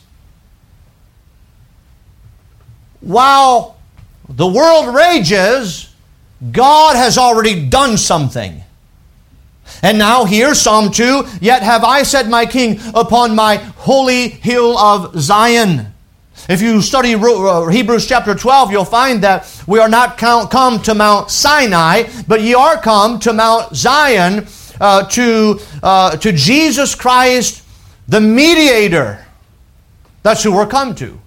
While 2.99 3.77
the 4.27 4.47
world 4.47 4.93
rages, 4.93 5.93
God 6.51 6.97
has 6.97 7.17
already 7.17 7.67
done 7.69 7.97
something. 7.97 8.63
And 9.81 9.97
now 9.97 10.25
here, 10.25 10.53
Psalm 10.53 10.91
2 10.91 11.23
Yet 11.41 11.63
have 11.63 11.83
I 11.83 12.03
set 12.03 12.27
my 12.27 12.45
king 12.45 12.79
upon 12.93 13.35
my 13.35 13.57
holy 13.57 14.29
hill 14.29 14.77
of 14.77 15.19
Zion. 15.19 15.93
If 16.47 16.61
you 16.61 16.81
study 16.81 17.15
uh, 17.15 17.67
Hebrews 17.67 18.07
chapter 18.07 18.33
12, 18.33 18.71
you'll 18.71 18.85
find 18.85 19.21
that 19.23 19.63
we 19.67 19.79
are 19.79 19.89
not 19.89 20.17
come 20.17 20.81
to 20.81 20.95
Mount 20.95 21.29
Sinai, 21.29 22.09
but 22.27 22.41
ye 22.41 22.53
are 22.53 22.77
come 22.77 23.19
to 23.19 23.33
Mount 23.33 23.75
Zion, 23.75 24.47
uh, 24.79 25.05
to, 25.09 25.59
uh, 25.83 26.15
to 26.17 26.31
Jesus 26.31 26.95
Christ, 26.95 27.63
the 28.07 28.21
mediator. 28.21 29.23
That's 30.23 30.41
who 30.41 30.53
we're 30.53 30.65
come 30.65 30.95
to. 30.95 31.19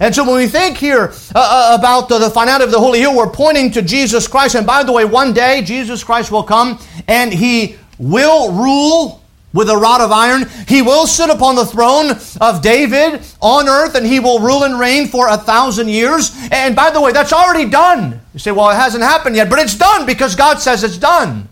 And 0.00 0.14
so 0.14 0.24
when 0.24 0.36
we 0.36 0.46
think 0.46 0.76
here 0.76 1.12
uh, 1.34 1.38
uh, 1.38 1.76
about 1.78 2.08
the, 2.08 2.18
the 2.18 2.30
finality 2.30 2.64
of 2.64 2.70
the 2.70 2.80
Holy 2.80 3.00
Hill, 3.00 3.16
we're 3.16 3.30
pointing 3.30 3.70
to 3.72 3.82
Jesus 3.82 4.26
Christ. 4.26 4.54
And 4.56 4.66
by 4.66 4.82
the 4.82 4.92
way, 4.92 5.04
one 5.04 5.32
day 5.32 5.62
Jesus 5.62 6.02
Christ 6.02 6.30
will 6.30 6.42
come 6.42 6.78
and 7.06 7.32
he 7.32 7.76
will 7.98 8.52
rule 8.52 9.22
with 9.52 9.70
a 9.70 9.76
rod 9.76 10.00
of 10.00 10.10
iron. 10.10 10.46
He 10.66 10.82
will 10.82 11.06
sit 11.06 11.30
upon 11.30 11.54
the 11.54 11.64
throne 11.64 12.10
of 12.40 12.60
David 12.60 13.22
on 13.40 13.68
earth 13.68 13.94
and 13.94 14.04
he 14.04 14.18
will 14.18 14.40
rule 14.40 14.64
and 14.64 14.78
reign 14.78 15.06
for 15.06 15.28
a 15.28 15.36
thousand 15.36 15.88
years. 15.88 16.36
And 16.50 16.74
by 16.74 16.90
the 16.90 17.00
way, 17.00 17.12
that's 17.12 17.32
already 17.32 17.70
done. 17.70 18.20
You 18.32 18.40
say, 18.40 18.50
well, 18.50 18.70
it 18.70 18.74
hasn't 18.74 19.04
happened 19.04 19.36
yet, 19.36 19.48
but 19.48 19.60
it's 19.60 19.76
done 19.76 20.06
because 20.06 20.34
God 20.34 20.58
says 20.58 20.82
it's 20.82 20.98
done. 20.98 21.48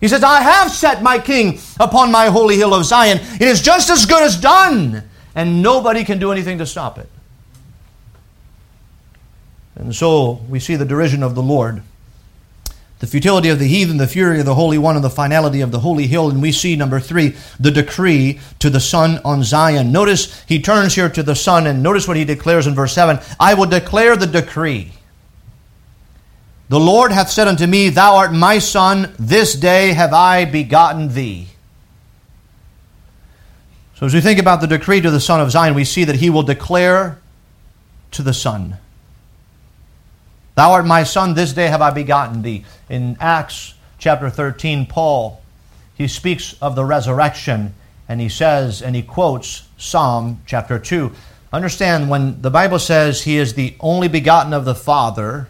He 0.00 0.08
says, 0.08 0.22
I 0.22 0.40
have 0.40 0.70
set 0.70 1.02
my 1.02 1.18
king 1.18 1.58
upon 1.78 2.10
my 2.10 2.26
holy 2.26 2.56
hill 2.56 2.74
of 2.74 2.84
Zion. 2.84 3.18
It 3.34 3.42
is 3.42 3.62
just 3.62 3.88
as 3.88 4.04
good 4.04 4.22
as 4.22 4.38
done, 4.38 5.02
and 5.34 5.62
nobody 5.62 6.04
can 6.04 6.18
do 6.18 6.32
anything 6.32 6.58
to 6.58 6.66
stop 6.66 6.98
it. 6.98 7.08
And 9.76 9.94
so 9.94 10.40
we 10.48 10.58
see 10.58 10.76
the 10.76 10.84
derision 10.84 11.22
of 11.22 11.34
the 11.34 11.42
Lord, 11.42 11.82
the 12.98 13.06
futility 13.06 13.50
of 13.50 13.58
the 13.58 13.68
heathen, 13.68 13.98
the 13.98 14.06
fury 14.06 14.40
of 14.40 14.46
the 14.46 14.54
Holy 14.54 14.78
One, 14.78 14.96
and 14.96 15.04
the 15.04 15.10
finality 15.10 15.60
of 15.60 15.70
the 15.70 15.80
holy 15.80 16.06
hill. 16.06 16.30
And 16.30 16.40
we 16.40 16.50
see, 16.50 16.76
number 16.76 16.98
three, 16.98 17.36
the 17.60 17.70
decree 17.70 18.40
to 18.58 18.70
the 18.70 18.80
Son 18.80 19.20
on 19.22 19.44
Zion. 19.44 19.92
Notice 19.92 20.42
he 20.44 20.62
turns 20.62 20.94
here 20.94 21.10
to 21.10 21.22
the 21.22 21.34
Son, 21.34 21.66
and 21.66 21.82
notice 21.82 22.08
what 22.08 22.16
he 22.16 22.24
declares 22.24 22.66
in 22.66 22.74
verse 22.74 22.94
7 22.94 23.18
I 23.38 23.54
will 23.54 23.66
declare 23.66 24.16
the 24.16 24.26
decree. 24.26 24.92
The 26.68 26.80
Lord 26.80 27.12
hath 27.12 27.30
said 27.30 27.46
unto 27.46 27.66
me, 27.66 27.90
Thou 27.90 28.16
art 28.16 28.32
my 28.32 28.58
Son, 28.58 29.14
this 29.18 29.54
day 29.54 29.92
have 29.92 30.12
I 30.12 30.46
begotten 30.46 31.12
thee. 31.12 31.48
So 33.96 34.06
as 34.06 34.14
we 34.14 34.20
think 34.20 34.40
about 34.40 34.60
the 34.60 34.66
decree 34.66 35.00
to 35.00 35.10
the 35.10 35.20
Son 35.20 35.40
of 35.40 35.50
Zion, 35.50 35.74
we 35.74 35.84
see 35.84 36.04
that 36.04 36.16
he 36.16 36.28
will 36.28 36.42
declare 36.42 37.18
to 38.12 38.22
the 38.22 38.34
Son. 38.34 38.78
Thou 40.56 40.72
art 40.72 40.86
my 40.86 41.04
son, 41.04 41.34
this 41.34 41.52
day 41.52 41.66
have 41.68 41.82
I 41.82 41.90
begotten 41.90 42.40
thee. 42.40 42.64
In 42.88 43.18
Acts 43.20 43.74
chapter 43.98 44.30
13, 44.30 44.86
Paul, 44.86 45.42
he 45.94 46.08
speaks 46.08 46.56
of 46.62 46.74
the 46.74 46.84
resurrection 46.84 47.74
and 48.08 48.22
he 48.22 48.30
says, 48.30 48.80
and 48.80 48.96
he 48.96 49.02
quotes 49.02 49.68
Psalm 49.76 50.40
chapter 50.46 50.78
2. 50.78 51.12
Understand, 51.52 52.08
when 52.08 52.40
the 52.40 52.50
Bible 52.50 52.78
says 52.78 53.22
he 53.22 53.36
is 53.36 53.52
the 53.52 53.76
only 53.80 54.08
begotten 54.08 54.54
of 54.54 54.64
the 54.64 54.74
Father, 54.74 55.48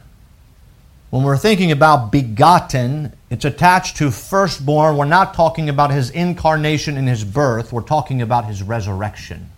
when 1.11 1.22
we're 1.22 1.36
thinking 1.36 1.70
about 1.70 2.11
begotten, 2.11 3.12
it's 3.30 3.44
attached 3.44 3.98
to 3.98 4.11
firstborn. 4.11 4.96
We're 4.96 5.04
not 5.04 5.34
talking 5.34 5.68
about 5.68 5.92
his 5.92 6.11
incarnation 6.11 6.96
and 6.96 7.07
his 7.09 7.22
birth, 7.22 7.72
we're 7.72 7.82
talking 7.82 8.22
about 8.22 8.46
his 8.46 8.61
resurrection. 8.61 9.50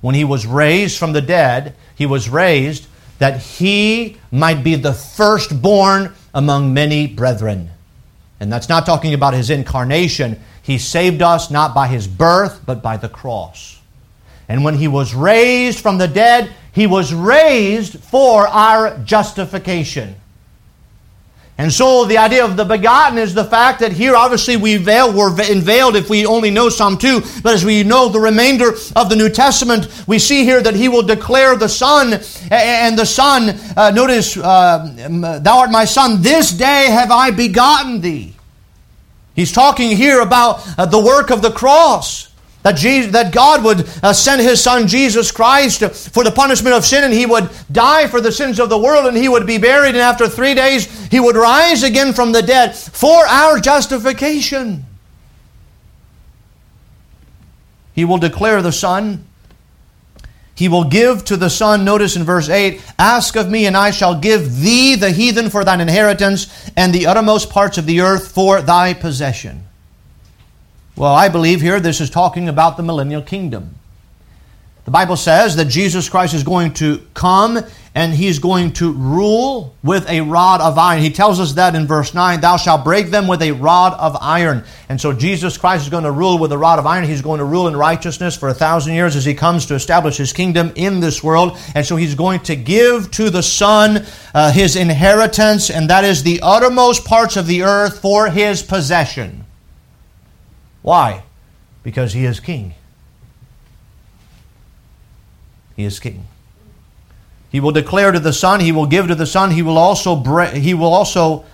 When 0.00 0.14
he 0.14 0.22
was 0.22 0.46
raised 0.46 0.96
from 0.96 1.12
the 1.12 1.22
dead, 1.22 1.74
he 1.96 2.06
was 2.06 2.28
raised 2.28 2.86
that 3.24 3.40
he 3.40 4.18
might 4.30 4.62
be 4.62 4.74
the 4.74 4.92
firstborn 4.92 6.12
among 6.34 6.74
many 6.74 7.06
brethren. 7.06 7.70
And 8.38 8.52
that's 8.52 8.68
not 8.68 8.84
talking 8.84 9.14
about 9.14 9.32
his 9.32 9.48
incarnation. 9.48 10.38
He 10.60 10.76
saved 10.76 11.22
us 11.22 11.50
not 11.50 11.74
by 11.74 11.86
his 11.88 12.06
birth, 12.06 12.60
but 12.66 12.82
by 12.82 12.98
the 12.98 13.08
cross. 13.08 13.80
And 14.46 14.62
when 14.62 14.74
he 14.74 14.88
was 14.88 15.14
raised 15.14 15.80
from 15.80 15.96
the 15.96 16.06
dead, 16.06 16.52
he 16.72 16.86
was 16.86 17.14
raised 17.14 17.98
for 17.98 18.46
our 18.46 18.98
justification. 18.98 20.16
And 21.56 21.72
so 21.72 22.04
the 22.04 22.18
idea 22.18 22.44
of 22.44 22.56
the 22.56 22.64
begotten 22.64 23.16
is 23.16 23.32
the 23.32 23.44
fact 23.44 23.78
that 23.78 23.92
here 23.92 24.16
obviously 24.16 24.56
we 24.56 24.76
veil, 24.76 25.12
we're 25.12 25.30
unveiled 25.40 25.94
if 25.94 26.10
we 26.10 26.26
only 26.26 26.50
know 26.50 26.68
Psalm 26.68 26.98
2, 26.98 27.20
but 27.44 27.54
as 27.54 27.64
we 27.64 27.84
know 27.84 28.08
the 28.08 28.18
remainder 28.18 28.70
of 28.96 29.08
the 29.08 29.14
New 29.14 29.28
Testament, 29.28 29.88
we 30.08 30.18
see 30.18 30.44
here 30.44 30.60
that 30.60 30.74
he 30.74 30.88
will 30.88 31.04
declare 31.04 31.54
the 31.54 31.68
Son, 31.68 32.20
and 32.50 32.98
the 32.98 33.06
Son, 33.06 33.56
uh, 33.76 33.92
notice, 33.94 34.36
uh, 34.36 35.38
thou 35.42 35.60
art 35.60 35.70
my 35.70 35.84
Son, 35.84 36.20
this 36.22 36.50
day 36.50 36.86
have 36.90 37.12
I 37.12 37.30
begotten 37.30 38.00
thee. 38.00 38.34
He's 39.36 39.52
talking 39.52 39.96
here 39.96 40.20
about 40.20 40.60
uh, 40.76 40.86
the 40.86 41.00
work 41.00 41.30
of 41.30 41.40
the 41.40 41.52
cross. 41.52 42.33
That, 42.64 42.76
Jesus, 42.76 43.12
that 43.12 43.32
God 43.32 43.62
would 43.62 43.86
uh, 44.02 44.14
send 44.14 44.40
His 44.40 44.62
Son 44.62 44.88
Jesus 44.88 45.30
Christ 45.30 45.84
for 46.12 46.24
the 46.24 46.30
punishment 46.30 46.74
of 46.74 46.86
sin, 46.86 47.04
and 47.04 47.12
He 47.12 47.26
would 47.26 47.50
die 47.70 48.08
for 48.08 48.22
the 48.22 48.32
sins 48.32 48.58
of 48.58 48.70
the 48.70 48.78
world, 48.78 49.04
and 49.04 49.14
He 49.14 49.28
would 49.28 49.46
be 49.46 49.58
buried, 49.58 49.90
and 49.90 49.98
after 49.98 50.26
three 50.26 50.54
days 50.54 50.86
He 51.08 51.20
would 51.20 51.36
rise 51.36 51.82
again 51.82 52.14
from 52.14 52.32
the 52.32 52.40
dead 52.40 52.74
for 52.74 53.26
our 53.26 53.60
justification. 53.60 54.86
He 57.92 58.06
will 58.06 58.16
declare 58.16 58.62
the 58.62 58.72
Son. 58.72 59.26
He 60.54 60.68
will 60.68 60.84
give 60.84 61.22
to 61.26 61.36
the 61.36 61.50
Son, 61.50 61.84
notice 61.84 62.16
in 62.16 62.24
verse 62.24 62.48
8, 62.48 62.80
Ask 62.98 63.36
of 63.36 63.50
me, 63.50 63.66
and 63.66 63.76
I 63.76 63.90
shall 63.90 64.18
give 64.18 64.60
thee 64.60 64.94
the 64.94 65.10
heathen 65.10 65.50
for 65.50 65.64
thine 65.64 65.82
inheritance, 65.82 66.70
and 66.78 66.94
the 66.94 67.08
uttermost 67.08 67.50
parts 67.50 67.76
of 67.76 67.84
the 67.84 68.00
earth 68.00 68.32
for 68.32 68.62
thy 68.62 68.94
possession. 68.94 69.66
Well, 70.96 71.14
I 71.14 71.28
believe 71.28 71.60
here 71.60 71.80
this 71.80 72.00
is 72.00 72.08
talking 72.08 72.48
about 72.48 72.76
the 72.76 72.82
millennial 72.82 73.22
kingdom. 73.22 73.74
The 74.84 74.90
Bible 74.90 75.16
says 75.16 75.56
that 75.56 75.64
Jesus 75.64 76.10
Christ 76.10 76.34
is 76.34 76.44
going 76.44 76.74
to 76.74 77.00
come 77.14 77.58
and 77.94 78.12
he's 78.12 78.38
going 78.38 78.74
to 78.74 78.92
rule 78.92 79.74
with 79.82 80.06
a 80.10 80.20
rod 80.20 80.60
of 80.60 80.76
iron. 80.76 81.00
He 81.00 81.10
tells 81.10 81.40
us 81.40 81.54
that 81.54 81.74
in 81.74 81.86
verse 81.86 82.12
9, 82.12 82.42
Thou 82.42 82.58
shalt 82.58 82.84
break 82.84 83.06
them 83.06 83.26
with 83.26 83.40
a 83.40 83.52
rod 83.52 83.94
of 83.94 84.14
iron. 84.20 84.62
And 84.90 85.00
so 85.00 85.14
Jesus 85.14 85.56
Christ 85.56 85.84
is 85.84 85.88
going 85.88 86.04
to 86.04 86.10
rule 86.10 86.38
with 86.38 86.52
a 86.52 86.58
rod 86.58 86.78
of 86.78 86.86
iron. 86.86 87.04
He's 87.04 87.22
going 87.22 87.38
to 87.38 87.46
rule 87.46 87.66
in 87.66 87.74
righteousness 87.74 88.36
for 88.36 88.50
a 88.50 88.54
thousand 88.54 88.92
years 88.92 89.16
as 89.16 89.24
he 89.24 89.32
comes 89.32 89.64
to 89.66 89.74
establish 89.74 90.18
his 90.18 90.34
kingdom 90.34 90.70
in 90.74 91.00
this 91.00 91.24
world. 91.24 91.56
And 91.74 91.86
so 91.86 91.96
he's 91.96 92.14
going 92.14 92.40
to 92.40 92.54
give 92.54 93.10
to 93.12 93.30
the 93.30 93.42
Son 93.42 94.04
uh, 94.34 94.52
his 94.52 94.76
inheritance, 94.76 95.70
and 95.70 95.88
that 95.88 96.04
is 96.04 96.22
the 96.22 96.40
uttermost 96.42 97.06
parts 97.06 97.36
of 97.38 97.46
the 97.46 97.62
earth 97.62 98.00
for 98.00 98.28
his 98.28 98.62
possession. 98.62 99.44
Why? 100.84 101.22
Because 101.82 102.12
he 102.12 102.26
is 102.26 102.40
king. 102.40 102.74
He 105.76 105.84
is 105.84 105.98
king. 105.98 106.26
He 107.50 107.58
will 107.58 107.72
declare 107.72 108.12
to 108.12 108.20
the 108.20 108.34
Son, 108.34 108.60
he 108.60 108.70
will 108.70 108.84
give 108.84 109.08
to 109.08 109.14
the 109.14 109.24
Son, 109.24 109.50
he 109.50 109.62
will 109.62 109.78
also 109.78 110.22
he 110.50 110.74
will 110.74 110.92
also 110.92 111.46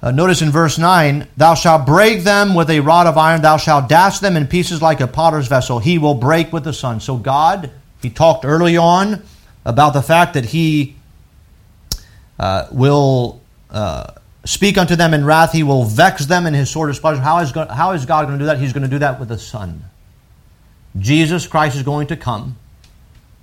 uh, 0.00 0.12
notice 0.12 0.40
in 0.40 0.50
verse 0.50 0.78
9, 0.78 1.26
thou 1.36 1.54
shalt 1.54 1.84
break 1.84 2.22
them 2.22 2.54
with 2.54 2.70
a 2.70 2.78
rod 2.78 3.08
of 3.08 3.18
iron, 3.18 3.42
thou 3.42 3.56
shalt 3.56 3.88
dash 3.88 4.20
them 4.20 4.36
in 4.36 4.46
pieces 4.46 4.80
like 4.80 5.00
a 5.00 5.08
potter's 5.08 5.48
vessel. 5.48 5.80
He 5.80 5.98
will 5.98 6.14
break 6.14 6.52
with 6.52 6.62
the 6.62 6.72
Son. 6.72 7.00
So 7.00 7.16
God, 7.16 7.72
he 8.02 8.08
talked 8.08 8.44
early 8.44 8.76
on 8.76 9.24
about 9.64 9.94
the 9.94 10.02
fact 10.02 10.34
that 10.34 10.44
he 10.44 10.94
uh, 12.38 12.68
will 12.70 13.40
uh, 13.68 14.12
speak 14.46 14.78
unto 14.78 14.96
them 14.96 15.12
in 15.12 15.24
wrath. 15.24 15.52
He 15.52 15.62
will 15.62 15.84
vex 15.84 16.26
them 16.26 16.46
in 16.46 16.54
his 16.54 16.70
sore 16.70 16.86
displeasure. 16.86 17.20
How 17.20 17.38
is, 17.38 17.52
God, 17.52 17.70
how 17.70 17.92
is 17.92 18.06
God 18.06 18.26
going 18.26 18.38
to 18.38 18.42
do 18.42 18.46
that? 18.46 18.58
He's 18.58 18.72
going 18.72 18.84
to 18.84 18.88
do 18.88 19.00
that 19.00 19.20
with 19.20 19.28
the 19.28 19.38
Son. 19.38 19.84
Jesus 20.98 21.46
Christ 21.46 21.76
is 21.76 21.82
going 21.82 22.06
to 22.06 22.16
come. 22.16 22.56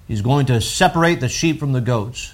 He's 0.07 0.21
going 0.21 0.47
to 0.47 0.59
separate 0.59 1.19
the 1.19 1.29
sheep 1.29 1.59
from 1.59 1.71
the 1.71 1.81
goats. 1.81 2.33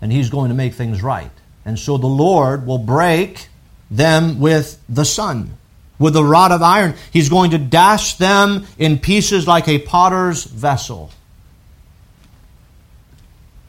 And 0.00 0.12
he's 0.12 0.30
going 0.30 0.48
to 0.48 0.54
make 0.54 0.74
things 0.74 1.02
right. 1.02 1.30
And 1.64 1.78
so 1.78 1.96
the 1.96 2.06
Lord 2.06 2.66
will 2.66 2.78
break 2.78 3.48
them 3.90 4.40
with 4.40 4.80
the 4.88 5.04
Son. 5.04 5.56
With 5.98 6.16
a 6.16 6.22
rod 6.22 6.52
of 6.52 6.62
iron, 6.62 6.94
he's 7.12 7.28
going 7.28 7.50
to 7.50 7.58
dash 7.58 8.14
them 8.14 8.66
in 8.78 8.98
pieces 8.98 9.48
like 9.48 9.66
a 9.66 9.80
potter's 9.80 10.44
vessel. 10.44 11.10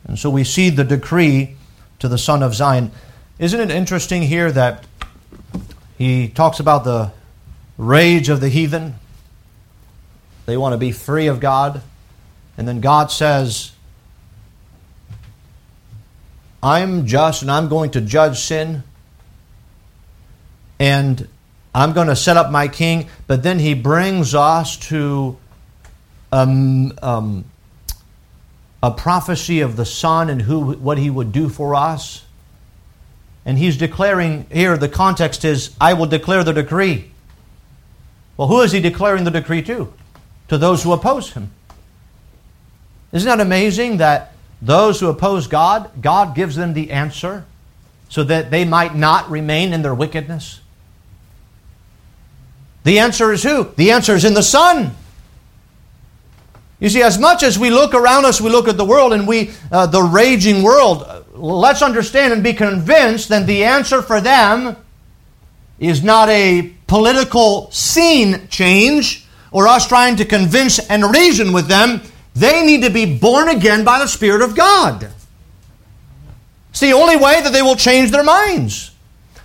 And 0.06 0.18
so 0.18 0.30
we 0.30 0.44
see 0.44 0.70
the 0.70 0.84
decree 0.84 1.56
to 2.00 2.08
the 2.08 2.18
son 2.18 2.42
of 2.44 2.56
Zion. 2.56 2.92
Isn't 3.40 3.62
it 3.62 3.72
interesting 3.72 4.22
here 4.22 4.52
that 4.52 4.84
he 5.98 6.28
talks 6.28 6.60
about 6.60 6.84
the 6.84 7.14
rage 7.78 8.28
of 8.28 8.42
the 8.42 8.50
heathen? 8.50 8.96
They 10.46 10.58
want 10.58 10.74
to 10.74 10.78
be 10.78 10.92
free 10.92 11.28
of 11.28 11.40
God. 11.40 11.82
And 12.58 12.68
then 12.68 12.82
God 12.82 13.12
says, 13.12 13.72
I'm 16.62 17.06
just 17.06 17.42
and 17.42 17.50
I'm 17.50 17.70
going 17.70 17.92
to 17.92 18.02
judge 18.02 18.40
sin. 18.40 18.84
And 20.78 21.26
I'm 21.74 21.94
going 21.94 22.08
to 22.08 22.18
set 22.18 22.36
up 22.36 22.52
my 22.52 22.68
king. 22.68 23.08
But 23.26 23.42
then 23.42 23.60
he 23.60 23.74
brings 23.74 24.36
us 24.36 24.76
to 24.90 25.38
um, 26.34 26.92
um, 27.02 27.46
a 28.84 28.92
prophecy 28.92 29.62
of 29.62 29.78
the 29.78 29.86
Son 29.86 30.30
and 30.30 30.42
who, 30.42 30.74
what 30.74 30.98
he 30.98 31.10
would 31.10 31.32
do 31.32 31.48
for 31.48 31.74
us. 31.74 32.26
And 33.50 33.58
he's 33.58 33.78
declaring 33.78 34.46
here, 34.52 34.78
the 34.78 34.88
context 34.88 35.44
is, 35.44 35.76
I 35.82 35.94
will 35.94 36.06
declare 36.06 36.44
the 36.44 36.54
decree. 36.54 37.10
Well, 38.38 38.48
who 38.48 38.62
is 38.62 38.72
he 38.72 38.80
declaring 38.80 39.24
the 39.24 39.32
decree 39.32 39.64
to? 39.64 39.92
To 40.50 40.58
those 40.60 40.84
who 40.84 40.94
oppose 40.94 41.32
him. 41.32 41.50
Isn't 43.12 43.28
that 43.28 43.40
amazing 43.44 43.98
that 43.98 44.34
those 44.62 45.00
who 45.00 45.08
oppose 45.08 45.48
God, 45.48 45.90
God 46.00 46.36
gives 46.36 46.58
them 46.58 46.74
the 46.74 46.92
answer 46.92 47.44
so 48.08 48.24
that 48.24 48.52
they 48.52 48.66
might 48.66 48.94
not 48.94 49.32
remain 49.32 49.74
in 49.74 49.82
their 49.82 49.96
wickedness? 49.96 50.62
The 52.84 53.00
answer 53.00 53.34
is 53.34 53.42
who? 53.42 53.72
The 53.78 53.90
answer 53.90 54.14
is 54.14 54.26
in 54.26 54.36
the 54.36 54.44
Son. 54.44 54.96
You 56.80 56.90
see, 56.90 57.02
as 57.02 57.18
much 57.18 57.42
as 57.42 57.58
we 57.58 57.72
look 57.72 57.96
around 57.96 58.26
us, 58.26 58.40
we 58.40 58.52
look 58.52 58.68
at 58.68 58.78
the 58.78 58.86
world 58.86 59.12
and 59.12 59.28
we, 59.28 59.50
uh, 59.72 59.88
the 59.88 60.04
raging 60.04 60.62
world, 60.62 61.19
let's 61.40 61.82
understand 61.82 62.34
and 62.34 62.44
be 62.44 62.54
convinced 62.54 63.30
that 63.30 63.48
the 63.48 63.64
answer 63.64 64.02
for 64.02 64.20
them 64.22 64.76
is 65.80 66.04
not 66.04 66.30
a 66.30 66.74
political 66.88 67.72
scene 67.72 68.48
change 68.50 69.26
or 69.52 69.68
us 69.68 69.88
trying 69.88 70.18
to 70.18 70.26
convince 70.26 70.80
and 70.80 71.04
reason 71.14 71.54
with 71.54 71.68
them. 71.68 72.02
They 72.36 72.66
need 72.66 72.84
to 72.84 72.90
be 72.90 73.18
born 73.18 73.50
again 73.50 73.84
by 73.84 74.00
the 74.00 74.08
Spirit 74.08 74.42
of 74.42 74.56
God. 74.56 75.10
It's 76.70 76.80
the 76.80 76.94
only 76.94 77.16
way 77.16 77.42
that 77.42 77.52
they 77.52 77.62
will 77.62 77.76
change 77.76 78.12
their 78.12 78.24
minds. 78.24 78.92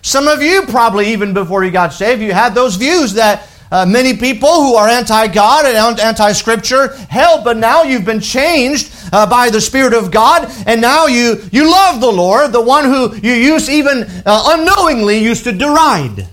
Some 0.03 0.29
of 0.29 0.43
you, 0.43 0.67
probably 0.67 1.13
even 1.13 1.33
before 1.33 1.65
you 1.65 1.71
got 1.71 1.95
saved, 1.95 2.21
you 2.21 2.33
had 2.33 2.55
those 2.55 2.77
views 2.77 3.15
that 3.15 3.49
uh, 3.75 3.85
many 3.85 4.17
people 4.17 4.49
who 4.49 4.77
are 4.77 4.89
anti 4.89 5.27
God 5.27 5.67
and 5.67 5.99
anti 5.99 6.31
Scripture 6.31 6.95
held, 7.07 7.43
but 7.43 7.57
now 7.57 7.83
you've 7.83 8.05
been 8.05 8.21
changed 8.21 8.95
uh, 9.13 9.29
by 9.29 9.51
the 9.51 9.61
Spirit 9.61 9.95
of 9.95 10.13
God, 10.13 10.49
and 10.65 10.81
now 10.81 11.07
you, 11.07 11.43
you 11.51 11.69
love 11.69 12.01
the 12.01 12.11
Lord, 12.11 12.53
the 12.53 12.61
one 12.61 12.85
who 12.85 13.17
you 13.17 13.33
used 13.33 13.69
even 13.69 14.05
uh, 14.25 14.45
unknowingly 14.53 15.19
used 15.19 15.43
to 15.43 15.51
deride. 15.51 16.29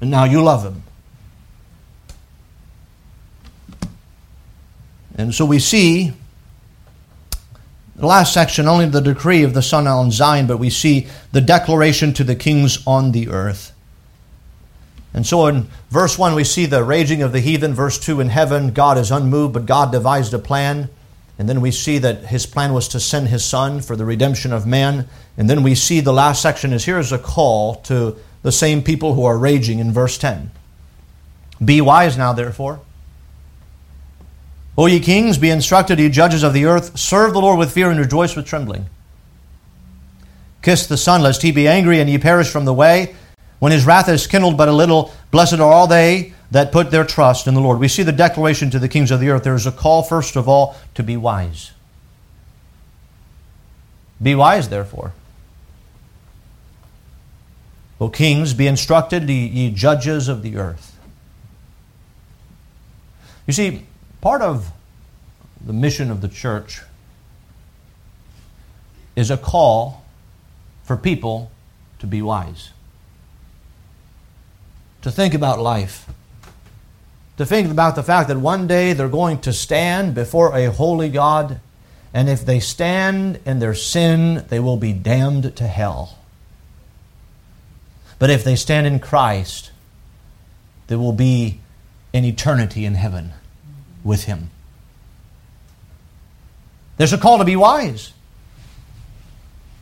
And 0.00 0.08
now 0.08 0.22
you 0.22 0.40
love 0.40 0.62
Him. 0.62 0.84
And 5.16 5.34
so 5.34 5.44
we 5.44 5.58
see 5.58 6.12
the 7.96 8.06
last 8.06 8.32
section, 8.32 8.68
only 8.68 8.86
the 8.86 9.00
decree 9.00 9.42
of 9.42 9.52
the 9.52 9.62
Son 9.62 9.88
on 9.88 10.12
Zion, 10.12 10.46
but 10.46 10.58
we 10.58 10.70
see 10.70 11.08
the 11.32 11.40
declaration 11.40 12.12
to 12.14 12.22
the 12.22 12.36
kings 12.36 12.86
on 12.86 13.10
the 13.10 13.30
earth. 13.30 13.72
And 15.16 15.26
so 15.26 15.46
in 15.46 15.66
verse 15.88 16.18
1, 16.18 16.34
we 16.34 16.44
see 16.44 16.66
the 16.66 16.84
raging 16.84 17.22
of 17.22 17.32
the 17.32 17.40
heathen. 17.40 17.72
Verse 17.72 17.98
2, 17.98 18.20
in 18.20 18.28
heaven, 18.28 18.72
God 18.72 18.98
is 18.98 19.10
unmoved, 19.10 19.54
but 19.54 19.64
God 19.64 19.90
devised 19.90 20.34
a 20.34 20.38
plan. 20.38 20.90
And 21.38 21.48
then 21.48 21.62
we 21.62 21.70
see 21.70 21.96
that 21.98 22.26
his 22.26 22.44
plan 22.44 22.74
was 22.74 22.86
to 22.88 23.00
send 23.00 23.28
his 23.28 23.42
son 23.42 23.80
for 23.80 23.96
the 23.96 24.04
redemption 24.04 24.52
of 24.52 24.66
man. 24.66 25.08
And 25.38 25.48
then 25.48 25.62
we 25.62 25.74
see 25.74 26.00
the 26.00 26.12
last 26.12 26.42
section 26.42 26.74
is 26.74 26.84
here's 26.84 27.12
a 27.12 27.18
call 27.18 27.76
to 27.84 28.16
the 28.42 28.52
same 28.52 28.82
people 28.82 29.14
who 29.14 29.24
are 29.24 29.38
raging 29.38 29.78
in 29.78 29.90
verse 29.90 30.18
10. 30.18 30.50
Be 31.64 31.80
wise 31.80 32.18
now, 32.18 32.34
therefore. 32.34 32.80
O 34.76 34.84
ye 34.84 35.00
kings, 35.00 35.38
be 35.38 35.48
instructed, 35.48 35.98
ye 35.98 36.10
judges 36.10 36.42
of 36.42 36.52
the 36.52 36.66
earth. 36.66 36.98
Serve 36.98 37.32
the 37.32 37.40
Lord 37.40 37.58
with 37.58 37.72
fear 37.72 37.90
and 37.90 37.98
rejoice 37.98 38.36
with 38.36 38.44
trembling. 38.44 38.84
Kiss 40.60 40.86
the 40.86 40.98
Son, 40.98 41.22
lest 41.22 41.40
he 41.40 41.52
be 41.52 41.66
angry 41.66 42.00
and 42.00 42.10
ye 42.10 42.18
perish 42.18 42.50
from 42.50 42.66
the 42.66 42.74
way 42.74 43.14
when 43.58 43.72
his 43.72 43.86
wrath 43.86 44.08
is 44.08 44.26
kindled 44.26 44.56
but 44.56 44.68
a 44.68 44.72
little, 44.72 45.12
blessed 45.30 45.54
are 45.54 45.72
all 45.72 45.86
they 45.86 46.34
that 46.50 46.72
put 46.72 46.90
their 46.90 47.04
trust 47.04 47.46
in 47.46 47.54
the 47.54 47.60
Lord. 47.60 47.78
We 47.78 47.88
see 47.88 48.02
the 48.02 48.12
declaration 48.12 48.70
to 48.70 48.78
the 48.78 48.88
kings 48.88 49.10
of 49.10 49.20
the 49.20 49.30
earth. 49.30 49.44
There 49.44 49.54
is 49.54 49.66
a 49.66 49.72
call, 49.72 50.02
first 50.02 50.36
of 50.36 50.48
all, 50.48 50.76
to 50.94 51.02
be 51.02 51.16
wise. 51.16 51.72
Be 54.22 54.34
wise, 54.34 54.68
therefore. 54.68 55.12
O 58.00 58.08
kings, 58.08 58.52
be 58.52 58.66
instructed, 58.66 59.28
ye 59.28 59.70
judges 59.70 60.28
of 60.28 60.42
the 60.42 60.56
earth. 60.56 60.98
You 63.46 63.52
see, 63.52 63.86
part 64.20 64.42
of 64.42 64.70
the 65.64 65.72
mission 65.72 66.10
of 66.10 66.20
the 66.20 66.28
church 66.28 66.82
is 69.14 69.30
a 69.30 69.36
call 69.36 70.04
for 70.84 70.96
people 70.96 71.50
to 71.98 72.06
be 72.06 72.20
wise 72.20 72.70
to 75.06 75.12
think 75.12 75.34
about 75.34 75.60
life, 75.60 76.04
to 77.36 77.46
think 77.46 77.70
about 77.70 77.94
the 77.94 78.02
fact 78.02 78.26
that 78.26 78.38
one 78.38 78.66
day 78.66 78.92
they're 78.92 79.08
going 79.08 79.38
to 79.38 79.52
stand 79.52 80.16
before 80.16 80.52
a 80.56 80.68
holy 80.68 81.08
God, 81.08 81.60
and 82.12 82.28
if 82.28 82.44
they 82.44 82.58
stand 82.58 83.38
in 83.46 83.60
their 83.60 83.72
sin, 83.72 84.44
they 84.48 84.58
will 84.58 84.76
be 84.76 84.92
damned 84.92 85.54
to 85.54 85.64
hell. 85.68 86.18
But 88.18 88.30
if 88.30 88.42
they 88.42 88.56
stand 88.56 88.88
in 88.88 88.98
Christ, 88.98 89.70
there 90.88 90.98
will 90.98 91.12
be 91.12 91.60
an 92.12 92.24
eternity 92.24 92.84
in 92.84 92.96
heaven 92.96 93.32
with 94.02 94.24
Him. 94.24 94.50
There's 96.96 97.12
a 97.12 97.18
call 97.18 97.38
to 97.38 97.44
be 97.44 97.54
wise. 97.54 98.12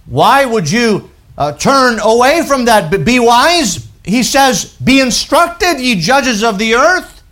Why 0.05 0.45
would 0.45 0.71
you 0.71 1.11
uh, 1.39 1.53
turn 1.57 1.99
away 1.99 2.43
from 2.47 2.67
that? 2.67 2.91
Be 3.07 3.19
wise 3.21 3.89
he 4.05 4.23
says, 4.23 4.77
Be 4.77 5.01
instructed, 5.01 5.81
ye 5.81 6.01
judges 6.01 6.45
of 6.45 6.59
the 6.59 6.75
earth. 6.75 7.23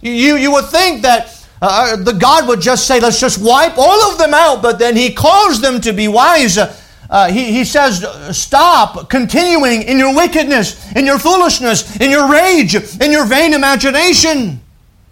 You, 0.00 0.36
you 0.36 0.50
would 0.52 0.66
think 0.66 1.02
that 1.02 1.46
uh, 1.60 1.96
the 1.96 2.12
God 2.12 2.48
would 2.48 2.60
just 2.60 2.86
say, 2.86 2.98
Let's 3.00 3.20
just 3.20 3.38
wipe 3.40 3.76
all 3.76 4.10
of 4.10 4.18
them 4.18 4.32
out, 4.32 4.62
but 4.62 4.78
then 4.78 4.96
he 4.96 5.12
calls 5.12 5.60
them 5.60 5.80
to 5.82 5.92
be 5.92 6.08
wise. 6.08 6.58
Uh, 6.58 7.30
he, 7.30 7.52
he 7.52 7.64
says, 7.64 8.04
Stop 8.36 9.10
continuing 9.10 9.82
in 9.82 9.98
your 9.98 10.14
wickedness, 10.16 10.90
in 10.92 11.04
your 11.04 11.18
foolishness, 11.18 12.00
in 12.00 12.10
your 12.10 12.30
rage, 12.30 12.74
in 12.74 13.12
your 13.12 13.26
vain 13.26 13.52
imagination. 13.52 14.60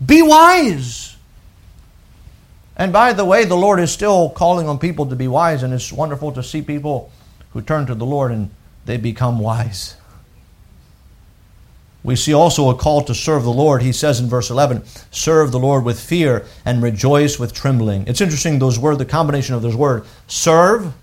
Be 0.04 0.22
wise. 0.22 1.16
And 2.76 2.92
by 2.92 3.12
the 3.12 3.24
way, 3.24 3.44
the 3.44 3.56
Lord 3.56 3.80
is 3.80 3.90
still 3.90 4.30
calling 4.30 4.68
on 4.68 4.78
people 4.78 5.06
to 5.06 5.16
be 5.16 5.26
wise, 5.26 5.64
and 5.64 5.74
it's 5.74 5.92
wonderful 5.92 6.30
to 6.32 6.42
see 6.42 6.62
people 6.62 7.10
who 7.50 7.60
turn 7.60 7.86
to 7.86 7.94
the 7.94 8.06
Lord 8.06 8.30
and 8.30 8.50
they 8.86 8.96
become 8.96 9.40
wise. 9.40 9.97
We 12.08 12.16
see 12.16 12.32
also 12.32 12.70
a 12.70 12.74
call 12.74 13.02
to 13.02 13.14
serve 13.14 13.44
the 13.44 13.52
Lord. 13.52 13.82
He 13.82 13.92
says 13.92 14.18
in 14.18 14.30
verse 14.30 14.48
11, 14.48 14.82
serve 15.10 15.52
the 15.52 15.58
Lord 15.58 15.84
with 15.84 16.00
fear 16.00 16.46
and 16.64 16.82
rejoice 16.82 17.38
with 17.38 17.52
trembling. 17.52 18.06
It's 18.06 18.22
interesting, 18.22 18.58
those 18.58 18.78
words, 18.78 18.96
the 18.96 19.04
combination 19.04 19.54
of 19.54 19.60
those 19.60 19.76
words, 19.76 20.08
serve, 20.26 20.94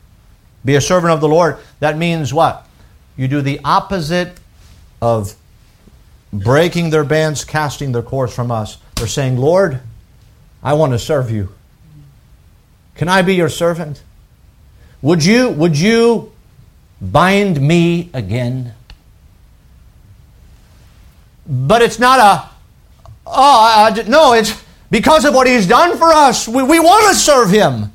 be 0.66 0.74
a 0.74 0.82
servant 0.82 1.14
of 1.14 1.22
the 1.22 1.28
Lord. 1.28 1.58
That 1.80 1.96
means 1.96 2.34
what? 2.34 2.68
You 3.18 3.28
do 3.28 3.42
the 3.42 3.60
opposite 3.64 4.40
of 5.00 5.36
breaking 6.34 6.90
their 6.90 7.04
bands, 7.04 7.46
casting 7.46 7.92
their 7.92 8.02
cords 8.02 8.34
from 8.34 8.50
us. 8.50 8.80
They're 8.96 9.06
saying, 9.06 9.38
Lord, 9.38 9.82
I 10.64 10.74
want 10.74 10.94
to 10.94 10.98
serve 10.98 11.30
you. 11.30 11.50
Can 12.96 13.10
I 13.10 13.22
be 13.22 13.36
your 13.36 13.50
servant? 13.50 14.02
Would 15.04 15.24
you, 15.24 15.52
would 15.52 15.78
you 15.78 16.32
bind 17.00 17.62
me 17.62 18.10
again? 18.12 18.74
But 21.48 21.82
it's 21.82 22.00
not 22.00 22.20
a, 22.20 22.50
oh, 23.28 23.32
I, 23.34 24.04
no, 24.08 24.34
it's 24.34 24.64
because 24.90 25.26
of 25.26 25.34
what 25.34 25.48
he's 25.48 25.68
done 25.68 25.98
for 25.98 26.12
us. 26.12 26.48
We, 26.48 26.64
we 26.64 26.80
want 26.80 27.14
to 27.14 27.16
serve 27.20 27.50
him. 27.50 27.92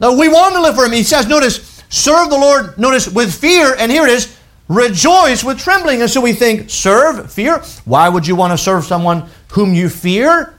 No, 0.00 0.16
we 0.16 0.28
want 0.28 0.54
to 0.54 0.62
live 0.62 0.74
for 0.74 0.84
him. 0.84 0.92
He 0.92 1.02
says, 1.02 1.28
notice, 1.28 1.82
serve 1.88 2.30
the 2.30 2.38
Lord, 2.38 2.78
notice, 2.78 3.06
with 3.08 3.34
fear, 3.34 3.74
and 3.78 3.92
here 3.92 4.04
it 4.04 4.10
is, 4.10 4.36
rejoice 4.68 5.44
with 5.44 5.58
trembling. 5.58 6.00
And 6.00 6.10
so 6.10 6.20
we 6.20 6.32
think, 6.32 6.70
serve, 6.70 7.30
fear. 7.30 7.62
Why 7.84 8.08
would 8.08 8.26
you 8.26 8.34
want 8.34 8.52
to 8.52 8.58
serve 8.58 8.84
someone 8.84 9.28
whom 9.48 9.74
you 9.74 9.88
fear? 9.88 10.54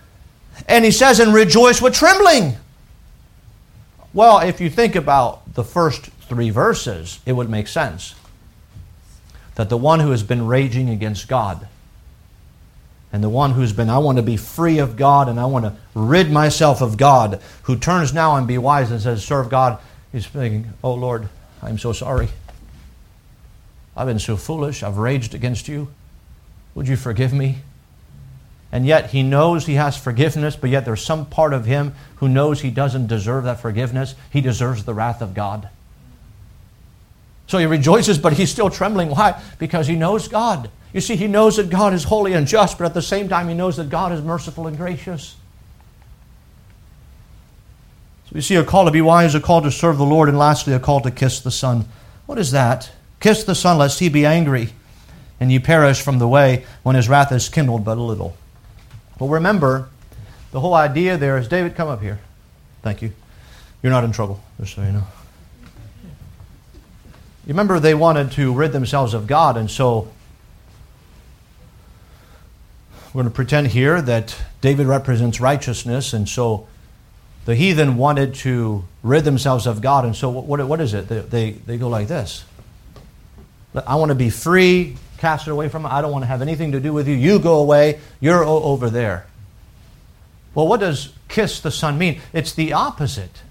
And 0.68 0.86
he 0.86 0.92
says, 0.92 1.20
and 1.20 1.34
rejoice 1.34 1.82
with 1.82 1.94
trembling. 1.94 2.56
Well, 4.14 4.40
if 4.40 4.62
you 4.62 4.70
think 4.70 4.96
about 4.96 5.56
the 5.56 5.64
first 5.64 6.06
three 6.28 6.50
verses, 6.50 7.20
it 7.26 7.34
would 7.34 7.50
make 7.50 7.68
sense 7.68 8.16
that 9.56 9.70
the 9.70 9.78
one 9.78 10.00
who 10.00 10.12
has 10.12 10.24
been 10.24 10.46
raging 10.46 10.90
against 10.90 11.28
God 11.28 11.68
And 13.14 13.24
the 13.24 13.30
one 13.30 13.52
who's 13.52 13.74
been, 13.74 13.90
I 13.90 13.98
want 13.98 14.18
to 14.18 14.24
be 14.24 14.38
free 14.38 14.80
of 14.80 14.96
God 14.96 15.28
and 15.28 15.40
I 15.40 15.46
want 15.46 15.66
to 15.66 15.76
rid 15.94 16.32
myself 16.32 16.82
of 16.82 16.98
God, 16.98 17.42
who 17.64 17.78
turns 17.78 18.14
now 18.14 18.36
and 18.36 18.48
be 18.48 18.58
wise 18.58 18.90
and 18.90 19.02
says, 19.02 19.24
Serve 19.24 19.50
God, 19.50 19.80
he's 20.12 20.26
thinking, 20.26 20.74
Oh 20.84 20.94
Lord, 20.94 21.28
I'm 21.62 21.78
so 21.78 21.92
sorry. 21.92 22.30
I've 23.96 24.08
been 24.08 24.20
so 24.20 24.38
foolish. 24.38 24.84
I've 24.84 24.98
raged 24.98 25.36
against 25.36 25.68
you. 25.68 25.90
Would 26.76 26.88
you 26.88 26.96
forgive 26.96 27.34
me? 27.34 27.58
And 28.72 28.86
yet 28.86 29.10
he 29.10 29.22
knows 29.22 29.66
he 29.66 29.74
has 29.74 29.98
forgiveness, 29.98 30.56
but 30.56 30.70
yet 30.70 30.86
there's 30.86 31.04
some 31.04 31.26
part 31.26 31.54
of 31.54 31.66
him 31.66 31.94
who 32.16 32.30
knows 32.30 32.62
he 32.62 32.72
doesn't 32.72 33.08
deserve 33.08 33.44
that 33.44 33.60
forgiveness. 33.60 34.16
He 34.30 34.40
deserves 34.40 34.86
the 34.86 34.94
wrath 34.94 35.22
of 35.22 35.34
God. 35.34 35.68
So 37.48 37.58
he 37.58 37.66
rejoices, 37.66 38.18
but 38.18 38.34
he's 38.34 38.50
still 38.50 38.70
trembling. 38.70 39.10
Why? 39.10 39.42
Because 39.60 39.88
he 39.88 39.98
knows 39.98 40.30
God. 40.30 40.70
You 40.94 41.02
see, 41.02 41.16
he 41.16 41.28
knows 41.28 41.56
that 41.56 41.70
God 41.70 41.94
is 41.94 42.04
holy 42.04 42.34
and 42.34 42.46
just, 42.46 42.78
but 42.78 42.86
at 42.86 42.94
the 42.94 43.02
same 43.02 43.30
time, 43.30 43.48
he 43.48 43.54
knows 43.54 43.78
that 43.78 43.90
God 43.90 44.12
is 44.12 44.22
merciful 44.22 44.68
and 44.68 44.76
gracious. 44.76 45.36
So 48.26 48.32
we 48.34 48.42
see 48.42 48.56
a 48.56 48.64
call 48.64 48.86
to 48.86 48.92
be 48.92 49.02
wise, 49.02 49.34
a 49.34 49.40
call 49.40 49.62
to 49.62 49.72
serve 49.72 49.98
the 49.98 50.06
Lord, 50.06 50.28
and 50.28 50.38
lastly, 50.38 50.74
a 50.74 50.80
call 50.80 51.00
to 51.02 51.12
kiss 51.12 51.40
the 51.40 51.52
Son. 51.52 51.86
What 52.26 52.38
is 52.38 52.52
that? 52.52 52.92
Kiss 53.22 53.44
the 53.44 53.56
Son, 53.56 53.78
lest 53.78 54.00
he 54.00 54.10
be 54.10 54.26
angry, 54.26 54.70
and 55.40 55.52
ye 55.52 55.60
perish 55.60 56.02
from 56.02 56.20
the 56.20 56.28
way 56.28 56.66
when 56.84 56.96
his 56.96 57.08
wrath 57.08 57.32
is 57.32 57.48
kindled 57.48 57.86
but 57.86 57.98
a 57.98 58.02
little. 58.02 58.36
Well, 59.18 59.30
remember, 59.30 59.90
the 60.52 60.60
whole 60.60 60.74
idea 60.74 61.18
there 61.18 61.38
is 61.38 61.48
David, 61.48 61.76
come 61.76 61.88
up 61.88 62.02
here. 62.02 62.20
Thank 62.82 63.02
you. 63.02 63.14
You're 63.82 63.92
not 63.92 64.04
in 64.04 64.12
trouble, 64.12 64.42
just 64.60 64.76
so 64.76 64.82
you 64.82 64.92
know. 64.92 65.04
You 67.46 67.50
remember 67.54 67.80
they 67.80 67.94
wanted 67.94 68.32
to 68.34 68.54
rid 68.54 68.72
themselves 68.72 69.14
of 69.14 69.26
God, 69.26 69.58
and 69.58 69.70
so 69.72 70.12
we're 73.14 73.24
going 73.24 73.32
to 73.32 73.36
pretend 73.36 73.68
here 73.68 74.02
that 74.02 74.36
David 74.62 74.88
represents 74.88 75.42
righteousness, 75.42 76.14
and 76.14 76.30
so 76.30 76.68
the 77.44 77.56
heathen 77.56 77.98
wanted 77.98 78.36
to 78.36 78.86
rid 79.04 79.26
themselves 79.26 79.68
of 79.68 79.82
God, 79.82 80.06
and 80.06 80.16
so 80.16 80.30
what, 80.30 80.66
what 80.66 80.80
is 80.80 80.94
it? 80.94 81.10
They, 81.10 81.20
they, 81.20 81.52
they 81.52 81.78
go 81.78 81.90
like 81.90 82.08
this 82.08 82.46
I 83.76 83.96
want 83.96 84.10
to 84.10 84.16
be 84.16 84.30
free, 84.30 84.98
cast 85.18 85.48
it 85.48 85.52
away 85.52 85.70
from 85.70 85.86
I 85.86 86.02
don't 86.02 86.12
want 86.12 86.24
to 86.24 86.28
have 86.28 86.42
anything 86.42 86.74
to 86.74 86.80
do 86.80 86.94
with 86.94 87.08
you. 87.08 87.16
You 87.16 87.40
go 87.40 87.60
away, 87.60 88.00
you're 88.20 88.44
over 88.44 88.90
there. 88.90 89.26
Well, 90.54 90.68
what 90.68 90.80
does 90.80 91.14
kiss 91.28 91.62
the 91.62 91.72
Son 91.72 91.98
mean? 91.98 92.22
It's 92.34 92.54
the 92.54 92.74
opposite. 92.74 93.42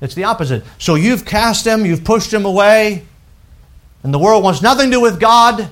It's 0.00 0.14
the 0.14 0.24
opposite. 0.24 0.64
So 0.78 0.96
you've 0.96 1.24
cast 1.24 1.66
him, 1.66 1.86
you've 1.86 2.04
pushed 2.04 2.32
him 2.32 2.44
away, 2.44 3.04
and 4.02 4.12
the 4.12 4.18
world 4.18 4.42
wants 4.42 4.62
nothing 4.62 4.90
to 4.90 4.96
do 4.96 5.00
with 5.00 5.20
God. 5.20 5.68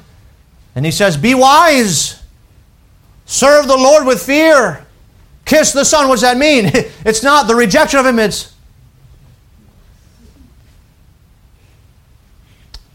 And 0.74 0.84
he 0.84 0.92
says, 0.92 1.16
Be 1.16 1.34
wise. 1.34 2.19
Serve 3.30 3.68
the 3.68 3.76
Lord 3.76 4.06
with 4.06 4.20
fear. 4.20 4.84
Kiss 5.44 5.70
the 5.70 5.84
Son. 5.84 6.08
What 6.08 6.14
does 6.14 6.22
that 6.22 6.36
mean? 6.36 6.66
It's 7.04 7.22
not 7.22 7.46
the 7.46 7.54
rejection 7.54 8.00
of 8.00 8.04
him, 8.04 8.18
it's. 8.18 8.52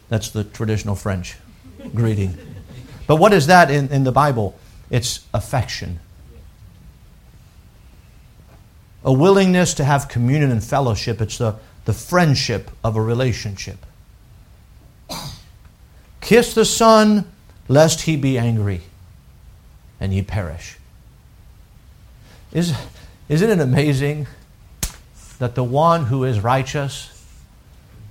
That's 0.09 0.29
the 0.29 0.43
traditional 0.43 0.95
French 0.95 1.37
greeting. 1.95 2.37
But 3.07 3.15
what 3.15 3.31
is 3.31 3.47
that 3.47 3.71
in, 3.71 3.87
in 3.87 4.03
the 4.03 4.11
Bible? 4.11 4.59
It's 4.89 5.25
affection 5.33 5.99
a 9.05 9.13
willingness 9.13 9.75
to 9.75 9.85
have 9.85 10.09
communion 10.09 10.51
and 10.51 10.63
fellowship. 10.63 11.21
It's 11.21 11.37
the, 11.37 11.55
the 11.85 11.93
friendship 11.93 12.71
of 12.83 12.95
a 12.95 13.01
relationship. 13.01 13.85
Kiss 16.19 16.55
the 16.55 16.65
Son, 16.65 17.31
lest 17.67 18.01
he 18.01 18.17
be 18.17 18.37
angry 18.37 18.81
and 19.99 20.13
ye 20.13 20.21
perish. 20.21 20.77
Is, 22.51 22.73
isn't 23.29 23.49
it 23.49 23.59
amazing 23.59 24.27
that 25.39 25.55
the 25.55 25.63
one 25.63 26.05
who 26.05 26.23
is 26.23 26.39
righteous 26.39 27.11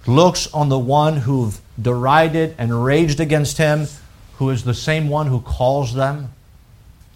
looks 0.06 0.52
on 0.52 0.68
the 0.68 0.78
one 0.78 1.18
who've 1.18 1.60
derided 1.80 2.54
and 2.58 2.84
raged 2.84 3.20
against 3.20 3.58
him, 3.58 3.86
who 4.34 4.50
is 4.50 4.64
the 4.64 4.74
same 4.74 5.08
one 5.08 5.26
who 5.26 5.40
calls 5.40 5.94
them, 5.94 6.30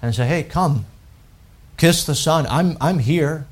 and 0.01 0.15
say, 0.15 0.27
Hey, 0.27 0.43
come, 0.43 0.87
kiss 1.77 2.05
the 2.05 2.15
Son. 2.15 2.47
I'm, 2.49 2.77
I'm 2.81 2.99
here. 2.99 3.47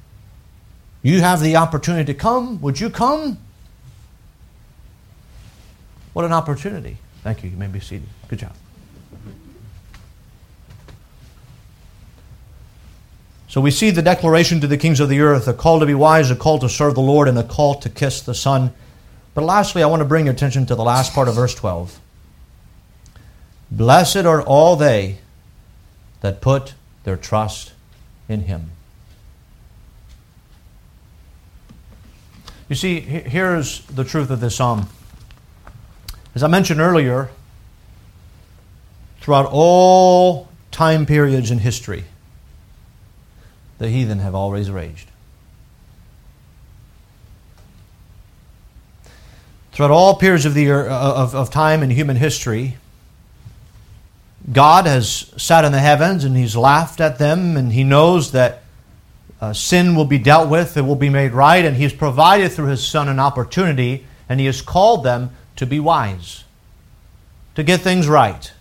You 1.03 1.21
have 1.21 1.41
the 1.41 1.57
opportunity 1.57 2.13
to 2.13 2.19
come. 2.19 2.61
Would 2.63 2.81
you 2.81 2.91
come? 2.91 3.39
What 6.13 6.25
an 6.25 6.33
opportunity. 6.33 6.97
Thank 7.23 7.45
you. 7.45 7.51
You 7.51 7.57
may 7.57 7.67
be 7.67 7.81
seated. 7.81 8.09
Good 8.29 8.39
job. 8.39 8.53
So 13.49 13.61
we 13.61 13.71
see 13.71 13.91
the 13.91 14.03
declaration 14.03 14.61
to 14.61 14.67
the 14.67 14.77
kings 14.77 15.01
of 15.01 15.09
the 15.09 15.21
earth 15.21 15.47
a 15.47 15.55
call 15.55 15.81
to 15.81 15.87
be 15.87 15.95
wise, 15.95 16.31
a 16.31 16.37
call 16.37 16.59
to 16.59 16.69
serve 16.69 16.95
the 16.95 17.01
Lord, 17.01 17.29
and 17.29 17.39
a 17.39 17.45
call 17.45 17.77
to 17.77 17.89
kiss 17.89 18.21
the 18.21 18.35
Son. 18.35 18.73
But 19.35 19.45
lastly, 19.45 19.83
I 19.83 19.87
want 19.87 20.01
to 20.01 20.07
bring 20.07 20.27
your 20.27 20.35
attention 20.35 20.67
to 20.67 20.75
the 20.75 20.83
last 20.83 21.13
part 21.13 21.29
of 21.29 21.35
verse 21.35 21.55
12. 21.55 22.01
Blessed 23.71 24.25
are 24.25 24.43
all 24.43 24.77
they 24.77 25.19
that 26.21 26.41
put 26.41 26.75
their 27.05 27.17
trust 27.17 27.73
in 28.29 28.43
him. 28.43 28.71
You 32.69 32.75
see, 32.75 32.99
here's 32.99 33.81
the 33.87 34.03
truth 34.03 34.31
of 34.31 34.41
this 34.41 34.57
psalm. 34.57 34.89
As 36.35 36.43
I 36.43 36.49
mentioned 36.49 36.81
earlier, 36.81 37.31
throughout 39.21 39.47
all 39.51 40.49
time 40.73 41.07
periods 41.07 41.51
in 41.51 41.59
history, 41.59 42.05
the 43.79 43.89
heathen 43.89 44.19
have 44.21 44.35
always 44.35 44.71
raged. 44.71 45.09
Throughout 49.73 49.91
all 49.91 50.17
periods 50.17 50.47
of, 50.47 50.55
the, 50.55 50.71
of, 50.71 51.35
of 51.35 51.51
time 51.51 51.83
in 51.83 51.91
human 51.91 52.17
history, 52.17 52.79
God 54.51 54.87
has 54.87 55.33
sat 55.37 55.65
in 55.65 55.73
the 55.73 55.81
heavens 55.81 56.25
and 56.25 56.37
He's 56.37 56.57
laughed 56.57 57.01
at 57.01 57.19
them, 57.19 57.57
and 57.57 57.73
He 57.73 57.85
knows 57.85 58.33
that 58.33 58.63
uh, 59.41 59.53
sin 59.53 59.95
will 59.95 60.07
be 60.07 60.19
dealt 60.19 60.49
with, 60.49 60.77
it 60.79 60.83
will 60.83 60.97
be 60.97 61.11
made 61.11 61.33
right, 61.33 61.65
and 61.65 61.77
He's 61.77 61.93
provided 61.93 62.53
through 62.53 62.69
His 62.69 62.87
Son 62.87 63.09
an 63.09 63.21
opportunity, 63.21 64.07
and 64.29 64.41
He 64.41 64.47
has 64.47 64.63
called 64.63 65.05
them 65.05 65.31
to 65.57 65.67
be 65.67 65.79
wise, 65.79 66.45
to 67.55 67.63
get 67.63 67.81
things 67.81 68.09
right. 68.09 68.53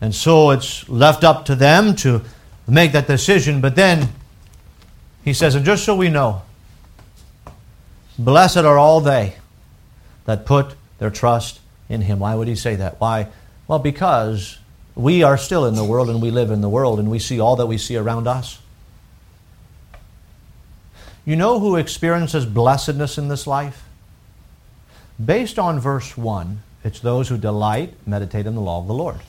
And 0.00 0.14
so 0.14 0.50
it's 0.50 0.88
left 0.88 1.24
up 1.24 1.44
to 1.46 1.54
them 1.54 1.94
to 1.96 2.22
make 2.66 2.92
that 2.92 3.06
decision, 3.06 3.60
but 3.60 3.76
then 3.76 4.08
He 5.24 5.34
says, 5.34 5.54
and 5.54 5.64
just 5.64 5.84
so 5.84 5.94
we 5.94 6.08
know, 6.08 6.42
blessed 8.18 8.58
are 8.58 8.78
all 8.78 9.00
they 9.00 9.36
that 10.24 10.46
put 10.46 10.74
their 10.98 11.10
trust 11.10 11.60
in 11.88 12.02
Him. 12.02 12.20
Why 12.20 12.34
would 12.34 12.48
He 12.48 12.54
say 12.54 12.76
that? 12.76 13.00
Why? 13.00 13.28
Well, 13.68 13.78
because 13.78 14.58
we 14.94 15.22
are 15.22 15.36
still 15.36 15.66
in 15.66 15.74
the 15.74 15.84
world 15.84 16.08
and 16.08 16.22
we 16.22 16.30
live 16.30 16.50
in 16.50 16.60
the 16.60 16.68
world 16.68 16.98
and 16.98 17.10
we 17.10 17.18
see 17.18 17.40
all 17.40 17.56
that 17.56 17.66
we 17.66 17.78
see 17.78 17.96
around 17.96 18.26
us. 18.26 18.58
You 21.24 21.36
know 21.36 21.60
who 21.60 21.76
experiences 21.76 22.46
blessedness 22.46 23.18
in 23.18 23.28
this 23.28 23.46
life? 23.46 23.84
Based 25.22 25.58
on 25.58 25.78
verse 25.78 26.16
1, 26.16 26.62
it's 26.82 27.00
those 27.00 27.28
who 27.28 27.36
delight, 27.36 27.94
meditate 28.06 28.46
in 28.46 28.54
the 28.54 28.60
law 28.60 28.80
of 28.80 28.86
the 28.86 28.94
Lord. 28.94 29.20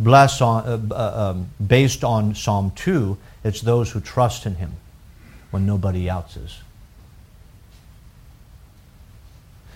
Bless 0.00 0.40
on, 0.40 0.64
uh, 0.64 0.94
uh, 0.94 1.30
um, 1.30 1.50
based 1.64 2.02
on 2.02 2.34
Psalm 2.34 2.72
2, 2.74 3.18
it's 3.44 3.60
those 3.60 3.90
who 3.90 4.00
trust 4.00 4.46
in 4.46 4.54
Him 4.54 4.72
when 5.50 5.66
nobody 5.66 6.08
else 6.08 6.38
is. 6.38 6.58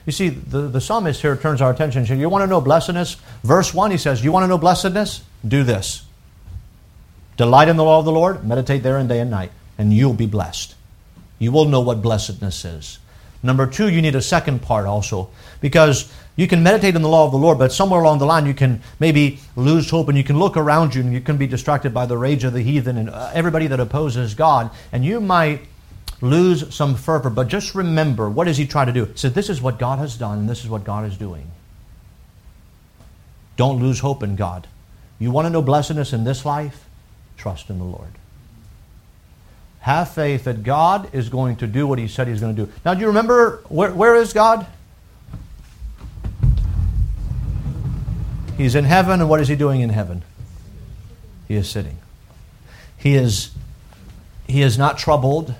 You 0.06 0.12
see, 0.12 0.30
the, 0.30 0.62
the 0.62 0.80
psalmist 0.80 1.20
here 1.22 1.36
turns 1.36 1.60
our 1.60 1.70
attention 1.70 2.04
to 2.06 2.16
you 2.16 2.28
want 2.28 2.42
to 2.42 2.46
know 2.46 2.60
blessedness? 2.60 3.16
Verse 3.42 3.72
1, 3.72 3.90
he 3.90 3.98
says, 3.98 4.24
You 4.24 4.32
want 4.32 4.44
to 4.44 4.48
know 4.48 4.58
blessedness? 4.58 5.22
Do 5.46 5.62
this. 5.62 6.04
Delight 7.36 7.68
in 7.68 7.76
the 7.76 7.84
law 7.84 7.98
of 7.98 8.04
the 8.04 8.12
Lord, 8.12 8.46
meditate 8.46 8.82
therein 8.82 9.08
day 9.08 9.20
and 9.20 9.30
night, 9.30 9.50
and 9.76 9.92
you'll 9.92 10.14
be 10.14 10.26
blessed. 10.26 10.74
You 11.38 11.52
will 11.52 11.64
know 11.66 11.80
what 11.80 12.00
blessedness 12.00 12.64
is. 12.64 12.98
Number 13.42 13.66
two, 13.66 13.90
you 13.90 14.00
need 14.00 14.14
a 14.14 14.22
second 14.22 14.62
part 14.62 14.86
also, 14.86 15.28
because 15.60 16.10
you 16.36 16.48
can 16.48 16.62
meditate 16.62 16.96
in 16.96 17.02
the 17.02 17.08
law 17.08 17.24
of 17.24 17.30
the 17.30 17.38
Lord, 17.38 17.58
but 17.58 17.72
somewhere 17.72 18.00
along 18.00 18.18
the 18.18 18.26
line 18.26 18.44
you 18.46 18.54
can 18.54 18.82
maybe 18.98 19.38
lose 19.54 19.88
hope 19.88 20.08
and 20.08 20.18
you 20.18 20.24
can 20.24 20.38
look 20.38 20.56
around 20.56 20.94
you 20.94 21.00
and 21.02 21.12
you 21.12 21.20
can 21.20 21.36
be 21.36 21.46
distracted 21.46 21.94
by 21.94 22.06
the 22.06 22.18
rage 22.18 22.42
of 22.42 22.52
the 22.52 22.62
heathen 22.62 22.96
and 22.96 23.08
uh, 23.08 23.30
everybody 23.32 23.68
that 23.68 23.78
opposes 23.78 24.34
God, 24.34 24.70
and 24.90 25.04
you 25.04 25.20
might 25.20 25.60
lose 26.20 26.74
some 26.74 26.96
fervor. 26.96 27.30
But 27.30 27.48
just 27.48 27.74
remember, 27.74 28.28
what 28.28 28.48
is 28.48 28.56
he 28.56 28.66
trying 28.66 28.86
to 28.88 28.92
do? 28.92 29.12
Says, 29.14 29.32
This 29.32 29.48
is 29.48 29.62
what 29.62 29.78
God 29.78 30.00
has 30.00 30.16
done, 30.16 30.38
and 30.38 30.48
this 30.48 30.64
is 30.64 30.70
what 30.70 30.82
God 30.82 31.06
is 31.06 31.16
doing. 31.16 31.50
Don't 33.56 33.80
lose 33.80 34.00
hope 34.00 34.22
in 34.24 34.34
God. 34.34 34.66
You 35.20 35.30
want 35.30 35.46
to 35.46 35.50
know 35.50 35.62
blessedness 35.62 36.12
in 36.12 36.24
this 36.24 36.44
life? 36.44 36.86
Trust 37.36 37.70
in 37.70 37.78
the 37.78 37.84
Lord. 37.84 38.10
Have 39.80 40.10
faith 40.10 40.44
that 40.44 40.64
God 40.64 41.14
is 41.14 41.28
going 41.28 41.56
to 41.56 41.66
do 41.68 41.86
what 41.86 42.00
He 42.00 42.08
said 42.08 42.26
He's 42.26 42.40
going 42.40 42.56
to 42.56 42.66
do. 42.66 42.72
Now, 42.84 42.94
do 42.94 43.00
you 43.00 43.06
remember 43.06 43.62
where, 43.68 43.92
where 43.92 44.16
is 44.16 44.32
God? 44.32 44.66
He's 48.56 48.74
in 48.74 48.84
heaven, 48.84 49.20
and 49.20 49.28
what 49.28 49.40
is 49.40 49.48
he 49.48 49.56
doing 49.56 49.80
in 49.80 49.90
heaven? 49.90 50.22
He 51.48 51.56
is 51.56 51.68
sitting. 51.68 51.98
He 52.96 53.14
is, 53.14 53.50
he 54.46 54.62
is 54.62 54.78
not 54.78 54.98
troubled 54.98 55.54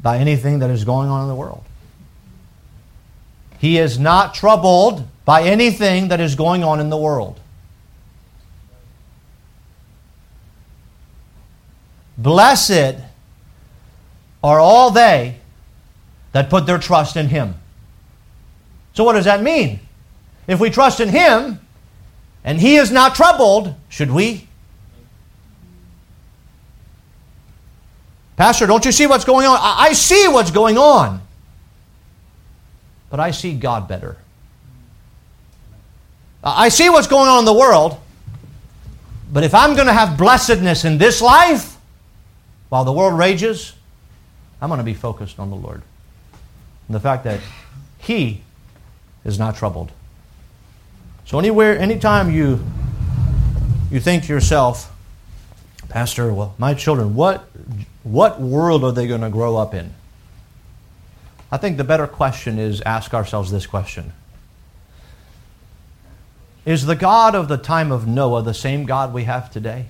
by 0.00 0.18
anything 0.18 0.60
that 0.60 0.70
is 0.70 0.84
going 0.84 1.08
on 1.08 1.22
in 1.22 1.28
the 1.28 1.34
world. 1.34 1.64
He 3.58 3.78
is 3.78 3.98
not 3.98 4.34
troubled 4.34 5.06
by 5.24 5.44
anything 5.44 6.08
that 6.08 6.20
is 6.20 6.34
going 6.34 6.64
on 6.64 6.80
in 6.80 6.90
the 6.90 6.96
world. 6.96 7.38
Blessed 12.18 12.96
are 14.42 14.58
all 14.58 14.90
they 14.90 15.36
that 16.32 16.50
put 16.50 16.66
their 16.66 16.78
trust 16.78 17.16
in 17.16 17.28
Him. 17.28 17.54
So, 18.94 19.04
what 19.04 19.12
does 19.12 19.26
that 19.26 19.42
mean? 19.42 19.80
If 20.46 20.58
we 20.58 20.70
trust 20.70 21.00
in 21.00 21.08
Him 21.08 21.60
and 22.44 22.60
He 22.60 22.76
is 22.76 22.90
not 22.90 23.14
troubled, 23.14 23.74
should 23.88 24.10
we? 24.10 24.48
Pastor, 28.36 28.66
don't 28.66 28.84
you 28.84 28.92
see 28.92 29.06
what's 29.06 29.24
going 29.24 29.46
on? 29.46 29.58
I, 29.60 29.92
see 29.92 30.26
what's 30.26 30.50
going 30.50 30.78
on. 30.78 31.20
But 33.10 33.20
I 33.20 33.30
see 33.30 33.54
God 33.54 33.86
better. 33.86 34.16
I 36.42 36.70
see 36.70 36.88
what's 36.88 37.06
going 37.06 37.28
on 37.28 37.40
in 37.40 37.44
the 37.44 37.52
world. 37.52 38.00
But 39.32 39.44
if 39.44 39.54
I'm 39.54 39.74
going 39.74 39.86
to 39.86 39.92
have 39.92 40.18
blessedness 40.18 40.84
in 40.84 40.98
this 40.98 41.22
life, 41.22 41.76
while 42.68 42.84
the 42.84 42.92
world 42.92 43.16
rages, 43.16 43.74
I'm 44.60 44.68
going 44.68 44.78
to 44.78 44.84
be 44.84 44.94
focused 44.94 45.38
on 45.38 45.50
the 45.50 45.56
Lord. 45.56 45.82
And 46.88 46.94
the 46.94 47.00
fact 47.00 47.24
that 47.24 47.40
He 47.98 48.42
is 49.24 49.38
not 49.38 49.56
troubled. 49.56 49.92
So 51.24 51.38
anywhere, 51.38 51.78
anytime 51.78 52.30
you 52.30 52.64
you 53.90 54.00
think 54.00 54.24
to 54.24 54.28
yourself, 54.28 54.90
Pastor, 55.88 56.32
well, 56.32 56.54
my 56.58 56.74
children, 56.74 57.14
what 57.14 57.48
what 58.02 58.40
world 58.40 58.84
are 58.84 58.92
they 58.92 59.06
going 59.06 59.20
to 59.20 59.30
grow 59.30 59.56
up 59.56 59.74
in? 59.74 59.92
I 61.50 61.58
think 61.58 61.76
the 61.76 61.84
better 61.84 62.06
question 62.06 62.58
is 62.58 62.80
ask 62.82 63.12
ourselves 63.12 63.50
this 63.50 63.66
question. 63.66 64.12
Is 66.64 66.86
the 66.86 66.96
God 66.96 67.34
of 67.34 67.48
the 67.48 67.58
time 67.58 67.92
of 67.92 68.06
Noah 68.06 68.42
the 68.42 68.54
same 68.54 68.86
God 68.86 69.12
we 69.12 69.24
have 69.24 69.50
today? 69.50 69.86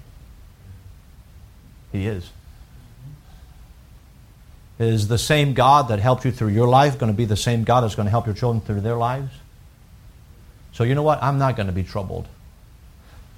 He 1.92 2.06
is. 2.06 2.30
Is 4.78 5.06
the 5.08 5.18
same 5.18 5.52
God 5.52 5.88
that 5.88 6.00
helped 6.00 6.24
you 6.24 6.32
through 6.32 6.48
your 6.48 6.66
life 6.66 6.98
going 6.98 7.12
to 7.12 7.16
be 7.16 7.26
the 7.26 7.36
same 7.36 7.62
God 7.62 7.82
that's 7.82 7.94
going 7.94 8.06
to 8.06 8.10
help 8.10 8.26
your 8.26 8.34
children 8.34 8.60
through 8.60 8.80
their 8.80 8.96
lives? 8.96 9.30
So, 10.72 10.84
you 10.84 10.94
know 10.94 11.02
what? 11.02 11.22
I'm 11.22 11.38
not 11.38 11.56
going 11.56 11.66
to 11.66 11.72
be 11.72 11.82
troubled 11.82 12.26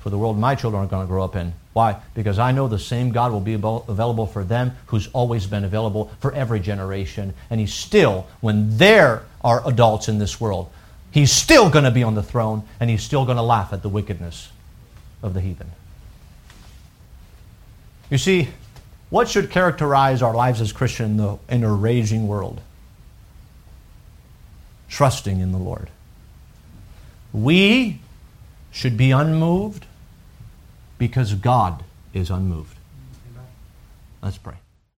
for 0.04 0.10
the 0.10 0.18
world 0.18 0.38
my 0.38 0.54
children 0.54 0.84
are 0.84 0.86
going 0.86 1.02
to 1.02 1.08
grow 1.08 1.24
up 1.24 1.34
in. 1.34 1.54
Why? 1.72 1.98
Because 2.12 2.38
I 2.38 2.52
know 2.52 2.68
the 2.68 2.78
same 2.78 3.10
God 3.10 3.32
will 3.32 3.40
be 3.40 3.54
available 3.54 4.26
for 4.26 4.44
them 4.44 4.76
who's 4.88 5.08
always 5.14 5.46
been 5.46 5.64
available 5.64 6.12
for 6.20 6.30
every 6.34 6.60
generation. 6.60 7.32
And 7.48 7.58
He's 7.58 7.72
still, 7.72 8.26
when 8.42 8.76
there 8.76 9.22
are 9.42 9.66
adults 9.66 10.10
in 10.10 10.18
this 10.18 10.38
world, 10.38 10.70
He's 11.10 11.32
still 11.32 11.70
going 11.70 11.86
to 11.86 11.90
be 11.90 12.02
on 12.02 12.14
the 12.14 12.22
throne 12.22 12.64
and 12.80 12.90
He's 12.90 13.02
still 13.02 13.24
going 13.24 13.38
to 13.38 13.42
laugh 13.42 13.72
at 13.72 13.80
the 13.80 13.88
wickedness 13.88 14.50
of 15.22 15.32
the 15.32 15.40
heathen. 15.40 15.72
You 18.10 18.18
see, 18.18 18.50
what 19.08 19.30
should 19.30 19.50
characterize 19.50 20.20
our 20.20 20.34
lives 20.34 20.60
as 20.60 20.70
Christians 20.70 21.12
in, 21.12 21.16
the, 21.16 21.38
in 21.48 21.64
a 21.64 21.72
raging 21.72 22.28
world? 22.28 22.60
Trusting 24.90 25.40
in 25.40 25.50
the 25.50 25.58
Lord. 25.58 25.88
We 27.34 27.98
should 28.70 28.96
be 28.96 29.10
unmoved 29.10 29.86
because 30.96 31.34
God 31.34 31.82
is 32.14 32.30
unmoved. 32.30 32.76
Let's 34.22 34.38
pray. 34.38 34.54